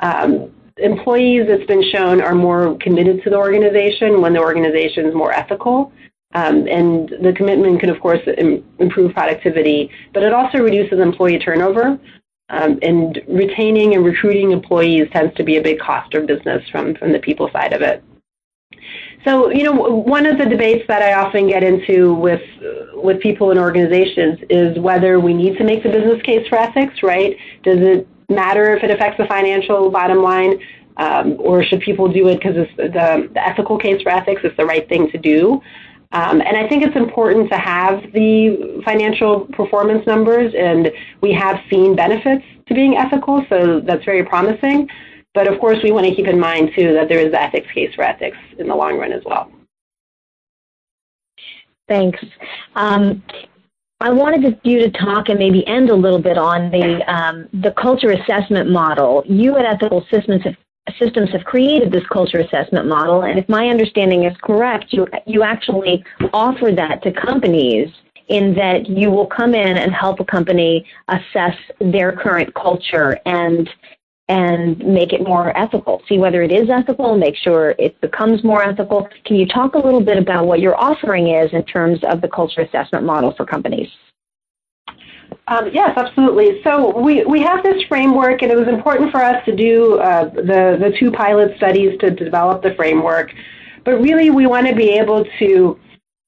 Um, 0.00 0.50
employees, 0.78 1.44
it's 1.48 1.66
been 1.66 1.84
shown, 1.92 2.20
are 2.20 2.34
more 2.34 2.76
committed 2.78 3.22
to 3.24 3.30
the 3.30 3.36
organization 3.36 4.20
when 4.20 4.32
the 4.32 4.40
organization 4.40 5.06
is 5.06 5.14
more 5.14 5.32
ethical. 5.32 5.92
Um, 6.34 6.66
and 6.66 7.14
the 7.22 7.32
commitment 7.32 7.80
can, 7.80 7.90
of 7.90 8.00
course, 8.00 8.20
Im- 8.38 8.64
improve 8.80 9.14
productivity, 9.14 9.88
but 10.12 10.22
it 10.22 10.32
also 10.32 10.58
reduces 10.58 10.98
employee 10.98 11.38
turnover. 11.38 11.98
Um, 12.50 12.78
and 12.82 13.22
retaining 13.28 13.94
and 13.94 14.04
recruiting 14.04 14.50
employees 14.50 15.08
tends 15.12 15.34
to 15.36 15.44
be 15.44 15.56
a 15.56 15.62
big 15.62 15.78
cost 15.78 16.12
of 16.14 16.26
business 16.26 16.62
from, 16.70 16.94
from 16.96 17.12
the 17.12 17.18
people 17.18 17.48
side 17.52 17.72
of 17.72 17.82
it. 17.82 18.02
So, 19.24 19.50
you 19.50 19.62
know, 19.62 19.72
one 19.72 20.26
of 20.26 20.36
the 20.36 20.44
debates 20.44 20.84
that 20.88 21.02
I 21.02 21.14
often 21.14 21.48
get 21.48 21.62
into 21.62 22.14
with 22.14 22.42
with 22.92 23.20
people 23.20 23.50
in 23.50 23.58
organizations 23.58 24.38
is 24.50 24.78
whether 24.78 25.18
we 25.18 25.34
need 25.34 25.56
to 25.58 25.64
make 25.64 25.82
the 25.82 25.88
business 25.88 26.20
case 26.22 26.46
for 26.48 26.58
ethics, 26.58 27.02
right? 27.02 27.36
Does 27.62 27.78
it 27.80 28.08
matter 28.28 28.74
if 28.76 28.82
it 28.82 28.90
affects 28.90 29.18
the 29.18 29.26
financial 29.26 29.90
bottom 29.90 30.22
line, 30.22 30.58
um, 30.98 31.36
or 31.38 31.64
should 31.64 31.80
people 31.80 32.10
do 32.10 32.28
it 32.28 32.36
because 32.36 32.66
the, 32.76 32.88
the 32.88 33.42
ethical 33.48 33.78
case 33.78 34.02
for 34.02 34.10
ethics 34.10 34.42
is 34.44 34.52
the 34.56 34.64
right 34.64 34.88
thing 34.88 35.10
to 35.10 35.18
do? 35.18 35.60
Um, 36.12 36.40
and 36.40 36.56
I 36.56 36.68
think 36.68 36.84
it's 36.84 36.96
important 36.96 37.50
to 37.50 37.58
have 37.58 38.00
the 38.12 38.80
financial 38.84 39.46
performance 39.46 40.06
numbers, 40.06 40.54
and 40.56 40.92
we 41.20 41.32
have 41.32 41.60
seen 41.68 41.96
benefits 41.96 42.44
to 42.66 42.74
being 42.74 42.96
ethical, 42.96 43.44
so 43.48 43.80
that's 43.80 44.04
very 44.04 44.24
promising. 44.24 44.88
But 45.34 45.52
of 45.52 45.58
course, 45.58 45.78
we 45.82 45.90
want 45.90 46.06
to 46.06 46.14
keep 46.14 46.28
in 46.28 46.38
mind, 46.38 46.70
too, 46.76 46.92
that 46.94 47.08
there 47.08 47.18
is 47.18 47.32
the 47.32 47.42
ethics 47.42 47.70
case 47.72 47.92
for 47.94 48.02
ethics 48.02 48.38
in 48.58 48.68
the 48.68 48.74
long 48.74 48.98
run 48.98 49.12
as 49.12 49.22
well. 49.24 49.50
Thanks. 51.88 52.18
Um, 52.76 53.22
I 54.00 54.10
wanted 54.10 54.58
you 54.62 54.78
to 54.80 54.90
talk 54.90 55.28
and 55.28 55.38
maybe 55.38 55.66
end 55.66 55.90
a 55.90 55.94
little 55.94 56.20
bit 56.20 56.38
on 56.38 56.70
the 56.70 57.02
um, 57.12 57.48
the 57.52 57.72
culture 57.72 58.10
assessment 58.10 58.70
model. 58.70 59.22
You 59.26 59.56
at 59.56 59.64
Ethical 59.64 60.06
Systems 60.10 60.42
have 60.44 60.56
systems 60.98 61.30
have 61.30 61.44
created 61.44 61.90
this 61.90 62.06
culture 62.12 62.38
assessment 62.38 62.86
model, 62.86 63.22
and 63.22 63.38
if 63.38 63.48
my 63.48 63.68
understanding 63.68 64.24
is 64.24 64.36
correct, 64.42 64.92
you, 64.92 65.06
you 65.26 65.42
actually 65.42 66.04
offer 66.32 66.70
that 66.72 67.02
to 67.02 67.12
companies 67.12 67.88
in 68.28 68.54
that 68.54 68.88
you 68.88 69.10
will 69.10 69.26
come 69.26 69.54
in 69.54 69.76
and 69.76 69.92
help 69.92 70.20
a 70.20 70.24
company 70.24 70.86
assess 71.08 71.56
their 71.80 72.12
current 72.12 72.54
culture 72.54 73.18
and 73.26 73.68
and 74.28 74.78
make 74.78 75.12
it 75.12 75.22
more 75.22 75.56
ethical. 75.56 76.02
See 76.08 76.18
whether 76.18 76.42
it 76.42 76.50
is 76.50 76.70
ethical, 76.70 77.16
make 77.16 77.36
sure 77.36 77.74
it 77.78 78.00
becomes 78.00 78.42
more 78.42 78.62
ethical. 78.62 79.08
Can 79.26 79.36
you 79.36 79.46
talk 79.46 79.74
a 79.74 79.78
little 79.78 80.00
bit 80.00 80.16
about 80.16 80.46
what 80.46 80.60
your 80.60 80.76
offering 80.76 81.28
is 81.28 81.52
in 81.52 81.64
terms 81.64 81.98
of 82.04 82.22
the 82.22 82.28
culture 82.28 82.62
assessment 82.62 83.04
model 83.04 83.34
for 83.36 83.44
companies? 83.44 83.88
Um, 85.46 85.68
yes, 85.72 85.92
absolutely. 85.96 86.62
So 86.62 86.98
we, 86.98 87.24
we 87.24 87.42
have 87.42 87.62
this 87.62 87.82
framework, 87.86 88.40
and 88.40 88.50
it 88.50 88.56
was 88.56 88.68
important 88.68 89.10
for 89.10 89.22
us 89.22 89.44
to 89.44 89.54
do 89.54 89.98
uh, 89.98 90.30
the, 90.30 90.78
the 90.80 90.94
two 90.98 91.10
pilot 91.10 91.56
studies 91.58 91.98
to 92.00 92.10
develop 92.10 92.62
the 92.62 92.74
framework. 92.74 93.30
But 93.84 94.00
really, 94.00 94.30
we 94.30 94.46
want 94.46 94.66
to 94.68 94.74
be 94.74 94.90
able 94.92 95.26
to 95.38 95.78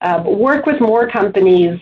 uh, 0.03 0.22
work 0.26 0.66
with 0.66 0.80
more 0.82 1.09
companies 1.09 1.80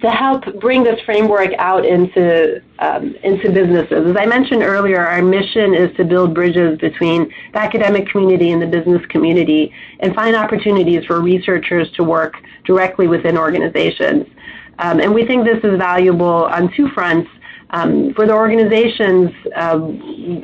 to 0.00 0.10
help 0.10 0.44
bring 0.60 0.84
this 0.84 1.00
framework 1.00 1.50
out 1.58 1.84
into, 1.84 2.62
um, 2.78 3.14
into 3.24 3.50
businesses. 3.50 4.10
As 4.10 4.16
I 4.16 4.26
mentioned 4.26 4.62
earlier, 4.62 5.04
our 5.04 5.22
mission 5.22 5.74
is 5.74 5.94
to 5.96 6.04
build 6.04 6.34
bridges 6.34 6.78
between 6.78 7.32
the 7.52 7.58
academic 7.58 8.08
community 8.08 8.52
and 8.52 8.62
the 8.62 8.66
business 8.66 9.04
community 9.06 9.72
and 10.00 10.14
find 10.14 10.36
opportunities 10.36 11.04
for 11.04 11.20
researchers 11.20 11.90
to 11.92 12.04
work 12.04 12.34
directly 12.64 13.08
within 13.08 13.36
organizations. 13.36 14.26
Um, 14.78 15.00
and 15.00 15.12
we 15.12 15.26
think 15.26 15.44
this 15.44 15.58
is 15.64 15.76
valuable 15.76 16.44
on 16.44 16.72
two 16.74 16.88
fronts. 16.90 17.28
Um, 17.70 18.14
for 18.14 18.24
the 18.26 18.32
organizations, 18.32 19.30
uh, 19.54 19.78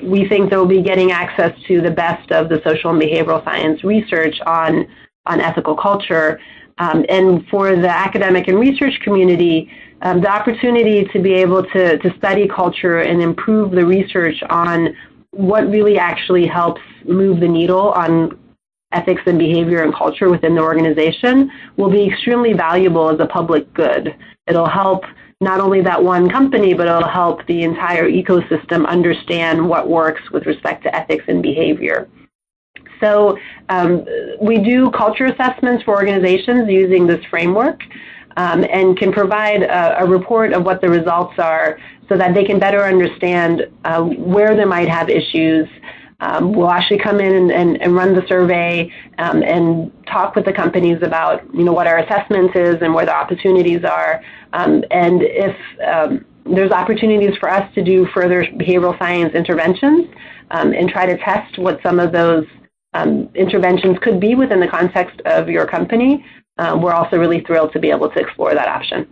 we 0.02 0.26
think 0.28 0.50
they'll 0.50 0.66
be 0.66 0.82
getting 0.82 1.12
access 1.12 1.57
to 1.68 1.80
the 1.80 1.90
best 1.90 2.30
of 2.32 2.48
the 2.48 2.61
social 2.64 2.90
and 2.90 3.00
behavioral 3.00 3.42
science 3.44 3.84
research 3.84 4.40
on, 4.46 4.86
on 5.26 5.40
ethical 5.40 5.76
culture. 5.76 6.40
Um, 6.79 7.05
and 7.09 7.47
for 7.49 7.77
the 7.77 7.89
academic 7.89 8.49
and 8.49 8.59
research 8.59 8.99
community, 9.03 9.70
um, 10.03 10.20
the 10.20 10.29
opportunity 10.29 11.05
to 11.12 11.20
be 11.20 11.35
able 11.35 11.62
to, 11.64 11.99
to 11.99 12.16
study 12.18 12.49
culture 12.49 13.01
and 13.01 13.22
improve 13.22 13.70
the 13.70 13.85
research 13.87 14.43
on 14.51 14.95
what 15.31 15.68
really 15.68 15.99
actually 15.99 16.47
helps 16.47 16.81
move 17.05 17.41
the 17.41 17.49
needle 17.49 17.93
on 17.93 18.39
ethics 18.93 19.22
and 19.27 19.39
behavior 19.39 19.83
and 19.83 19.95
culture 19.95 20.31
within 20.31 20.55
the 20.55 20.61
organization 20.61 21.51
will 21.77 21.91
be 21.91 22.07
extremely 22.07 22.53
valuable 22.53 23.11
as 23.11 23.18
a 23.20 23.27
public 23.27 23.72
good. 23.75 24.14
It'll 24.47 24.68
help 24.68 25.05
not 25.41 25.61
only 25.61 25.81
that 25.83 26.03
one 26.03 26.31
company, 26.31 26.75
but 26.75 26.87
it'll 26.87 27.09
help 27.09 27.45
the 27.47 27.62
entire 27.62 28.09
ecosystem 28.09 28.87
understand 28.87 29.68
what 29.68 29.89
works 29.89 30.22
with 30.31 30.47
respect 30.47 30.85
to 30.85 30.95
ethics 30.95 31.25
and 31.29 31.43
behavior. 31.43 32.09
So 33.01 33.38
um, 33.68 34.05
we 34.40 34.59
do 34.59 34.90
culture 34.90 35.26
assessments 35.26 35.84
for 35.84 35.95
organizations 35.95 36.68
using 36.68 37.07
this 37.07 37.24
framework 37.26 37.80
um, 38.36 38.64
and 38.64 38.97
can 38.99 39.12
provide 39.12 39.62
a, 39.62 40.03
a, 40.03 40.07
report 40.07 40.53
of 40.53 40.64
what 40.64 40.80
the 40.80 40.88
results 40.88 41.38
are 41.38 41.78
so 42.09 42.16
that 42.16 42.34
they 42.34 42.45
can 42.45 42.59
better 42.59 42.82
understand 42.84 43.68
uh, 43.84 44.03
where 44.03 44.57
they 44.57 44.64
might 44.64 44.88
have 44.88 45.09
issues 45.09 45.68
um, 46.20 46.53
we'll 46.53 46.70
actually 46.70 46.99
come 46.99 47.20
in 47.20 47.34
and, 47.34 47.53
and, 47.53 47.82
and 47.82 47.95
run 47.95 48.14
the 48.14 48.26
survey 48.28 48.90
um, 49.18 49.42
and 49.42 49.92
talk 50.07 50.34
with 50.34 50.45
the 50.45 50.53
companies 50.53 50.99
about 51.03 51.42
you 51.55 51.64
know 51.64 51.72
what 51.72 51.86
our 51.86 51.99
assessment 51.99 52.55
is 52.57 52.76
and 52.80 52.95
where 52.95 53.05
the 53.05 53.14
opportunities 53.14 53.84
are. 53.84 54.22
Um, 54.53 54.84
and 54.90 55.22
if 55.22 55.57
um, 55.86 56.24
there's 56.47 56.70
opportunities 56.70 57.36
for 57.38 57.51
us 57.51 57.72
to 57.74 57.82
do 57.82 58.07
further 58.14 58.45
behavioral 58.45 58.99
science 58.99 59.34
interventions 59.34 60.09
um, 60.51 60.72
and 60.72 60.88
try 60.88 61.05
to 61.07 61.18
test 61.18 61.59
what 61.59 61.80
some 61.82 61.99
of 61.99 62.12
those 62.12 62.47
um, 62.95 63.28
interventions 63.34 63.99
could 64.01 64.18
be 64.20 64.34
within 64.34 64.61
the 64.61 64.68
context 64.68 65.20
of 65.26 65.49
your 65.49 65.66
company, 65.66 66.24
uh, 66.59 66.78
we're 66.80 66.92
also 66.92 67.18
really 67.18 67.40
thrilled 67.40 67.72
to 67.72 67.80
be 67.80 67.90
able 67.90 68.09
to 68.11 68.18
explore 68.18 68.55
that 68.55 68.68
option. 68.68 69.09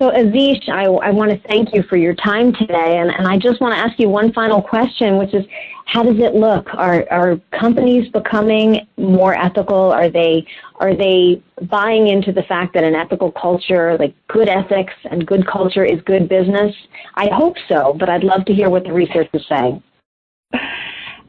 So 0.00 0.10
Azish, 0.10 0.68
I, 0.68 0.86
I 0.86 1.10
want 1.10 1.30
to 1.30 1.48
thank 1.48 1.72
you 1.72 1.84
for 1.84 1.96
your 1.96 2.14
time 2.14 2.52
today, 2.54 2.98
and, 2.98 3.08
and 3.08 3.28
I 3.28 3.38
just 3.38 3.60
want 3.60 3.72
to 3.74 3.78
ask 3.78 4.00
you 4.00 4.08
one 4.08 4.32
final 4.32 4.60
question, 4.60 5.16
which 5.16 5.32
is, 5.32 5.44
how 5.86 6.02
does 6.02 6.18
it 6.18 6.34
look? 6.34 6.66
Are, 6.74 7.06
are 7.08 7.36
companies 7.56 8.08
becoming 8.08 8.84
more 8.96 9.36
ethical? 9.36 9.92
Are 9.92 10.10
they, 10.10 10.44
are 10.80 10.96
they 10.96 11.40
buying 11.70 12.08
into 12.08 12.32
the 12.32 12.42
fact 12.42 12.74
that 12.74 12.82
an 12.82 12.96
ethical 12.96 13.30
culture, 13.30 13.96
like 13.96 14.12
good 14.26 14.48
ethics 14.48 14.94
and 15.08 15.24
good 15.24 15.46
culture 15.46 15.84
is 15.84 16.00
good 16.02 16.28
business? 16.28 16.74
I 17.14 17.28
hope 17.28 17.54
so, 17.68 17.94
but 17.96 18.08
I'd 18.08 18.24
love 18.24 18.44
to 18.46 18.52
hear 18.52 18.70
what 18.70 18.82
the 18.82 18.92
research 18.92 19.28
is 19.32 19.46
saying. 19.48 19.84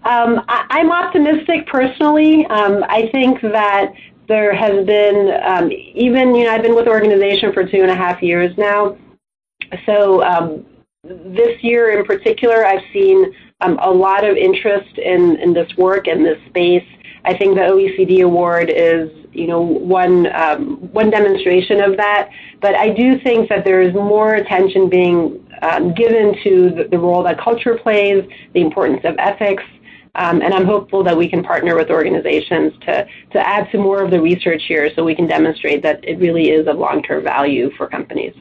Um, 0.05 0.43
I, 0.49 0.79
am 0.81 0.91
optimistic 0.91 1.65
personally. 1.67 2.45
Um, 2.47 2.83
I 2.89 3.07
think 3.13 3.39
that 3.41 3.93
there 4.27 4.53
has 4.53 4.85
been, 4.85 5.31
um, 5.45 5.71
even, 5.71 6.35
you 6.35 6.43
know, 6.43 6.51
I've 6.51 6.61
been 6.61 6.75
with 6.75 6.85
the 6.85 6.91
organization 6.91 7.53
for 7.53 7.63
two 7.63 7.81
and 7.81 7.89
a 7.89 7.95
half 7.95 8.21
years 8.21 8.53
now. 8.57 8.97
So 9.85 10.21
um, 10.23 10.65
this 11.03 11.61
year 11.63 11.97
in 11.97 12.05
particular, 12.05 12.65
I've 12.65 12.83
seen 12.91 13.33
um, 13.61 13.79
a 13.81 13.89
lot 13.89 14.25
of 14.25 14.35
interest 14.35 14.97
in, 14.97 15.37
in 15.39 15.53
this 15.53 15.71
work 15.77 16.07
and 16.07 16.25
this 16.25 16.39
space. 16.47 16.87
I 17.25 17.37
think 17.37 17.55
the 17.55 17.61
OECD 17.61 18.23
award 18.23 18.69
is, 18.69 19.09
you 19.31 19.47
know, 19.47 19.61
one 19.61 20.27
um, 20.33 20.77
one 20.91 21.09
demonstration 21.09 21.81
of 21.81 21.97
that. 21.97 22.29
But 22.61 22.75
I 22.75 22.89
do 22.89 23.19
think 23.19 23.49
that 23.49 23.63
there 23.63 23.81
is 23.81 23.93
more 23.93 24.35
attention 24.35 24.89
being 24.89 25.45
um, 25.61 25.93
given 25.93 26.35
to 26.43 26.69
the, 26.71 26.87
the, 26.91 26.99
role 26.99 27.23
that 27.23 27.39
culture 27.39 27.77
plays, 27.77 28.23
the 28.53 28.61
importance 28.61 29.01
of 29.05 29.15
ethics, 29.17 29.63
um, 30.15 30.41
and 30.41 30.53
I'm 30.53 30.65
hopeful 30.65 31.03
that 31.03 31.17
we 31.17 31.27
can 31.27 31.43
partner 31.43 31.75
with 31.75 31.89
organizations 31.89 32.73
to, 32.81 33.07
to 33.31 33.47
add 33.47 33.67
some 33.71 33.81
more 33.81 34.03
of 34.03 34.11
the 34.11 34.21
research 34.21 34.63
here 34.67 34.89
so 34.95 35.03
we 35.03 35.15
can 35.15 35.27
demonstrate 35.27 35.81
that 35.83 36.03
it 36.03 36.19
really 36.19 36.49
is 36.49 36.67
of 36.67 36.77
long-term 36.77 37.23
value 37.23 37.71
for 37.77 37.87
companies. 37.87 38.35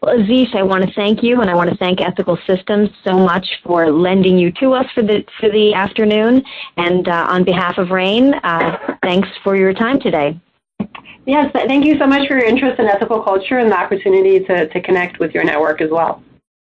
Well, 0.00 0.16
Azish, 0.16 0.54
I 0.54 0.62
want 0.62 0.84
to 0.84 0.92
thank 0.94 1.22
you, 1.22 1.40
and 1.40 1.50
I 1.50 1.54
want 1.54 1.70
to 1.70 1.76
thank 1.76 2.00
Ethical 2.00 2.38
Systems 2.46 2.90
so 3.04 3.14
much 3.14 3.46
for 3.64 3.90
lending 3.90 4.38
you 4.38 4.50
to 4.60 4.72
us 4.72 4.86
for 4.94 5.02
the 5.02 5.24
for 5.40 5.50
the 5.50 5.74
afternoon. 5.74 6.42
And 6.76 7.08
uh, 7.08 7.26
on 7.28 7.44
behalf 7.44 7.78
of 7.78 7.90
Rain, 7.90 8.34
uh, 8.34 8.96
thanks 9.02 9.28
for 9.44 9.56
your 9.56 9.72
time 9.72 10.00
today. 10.00 10.40
Yes, 11.24 11.50
thank 11.52 11.84
you 11.84 11.98
so 11.98 12.06
much 12.06 12.26
for 12.26 12.36
your 12.36 12.44
interest 12.44 12.80
in 12.80 12.86
ethical 12.86 13.22
culture 13.22 13.58
and 13.58 13.70
the 13.70 13.78
opportunity 13.78 14.40
to, 14.40 14.68
to 14.68 14.80
connect 14.80 15.20
with 15.20 15.32
your 15.32 15.44
network 15.44 15.80
as 15.80 15.90
well. 15.90 16.22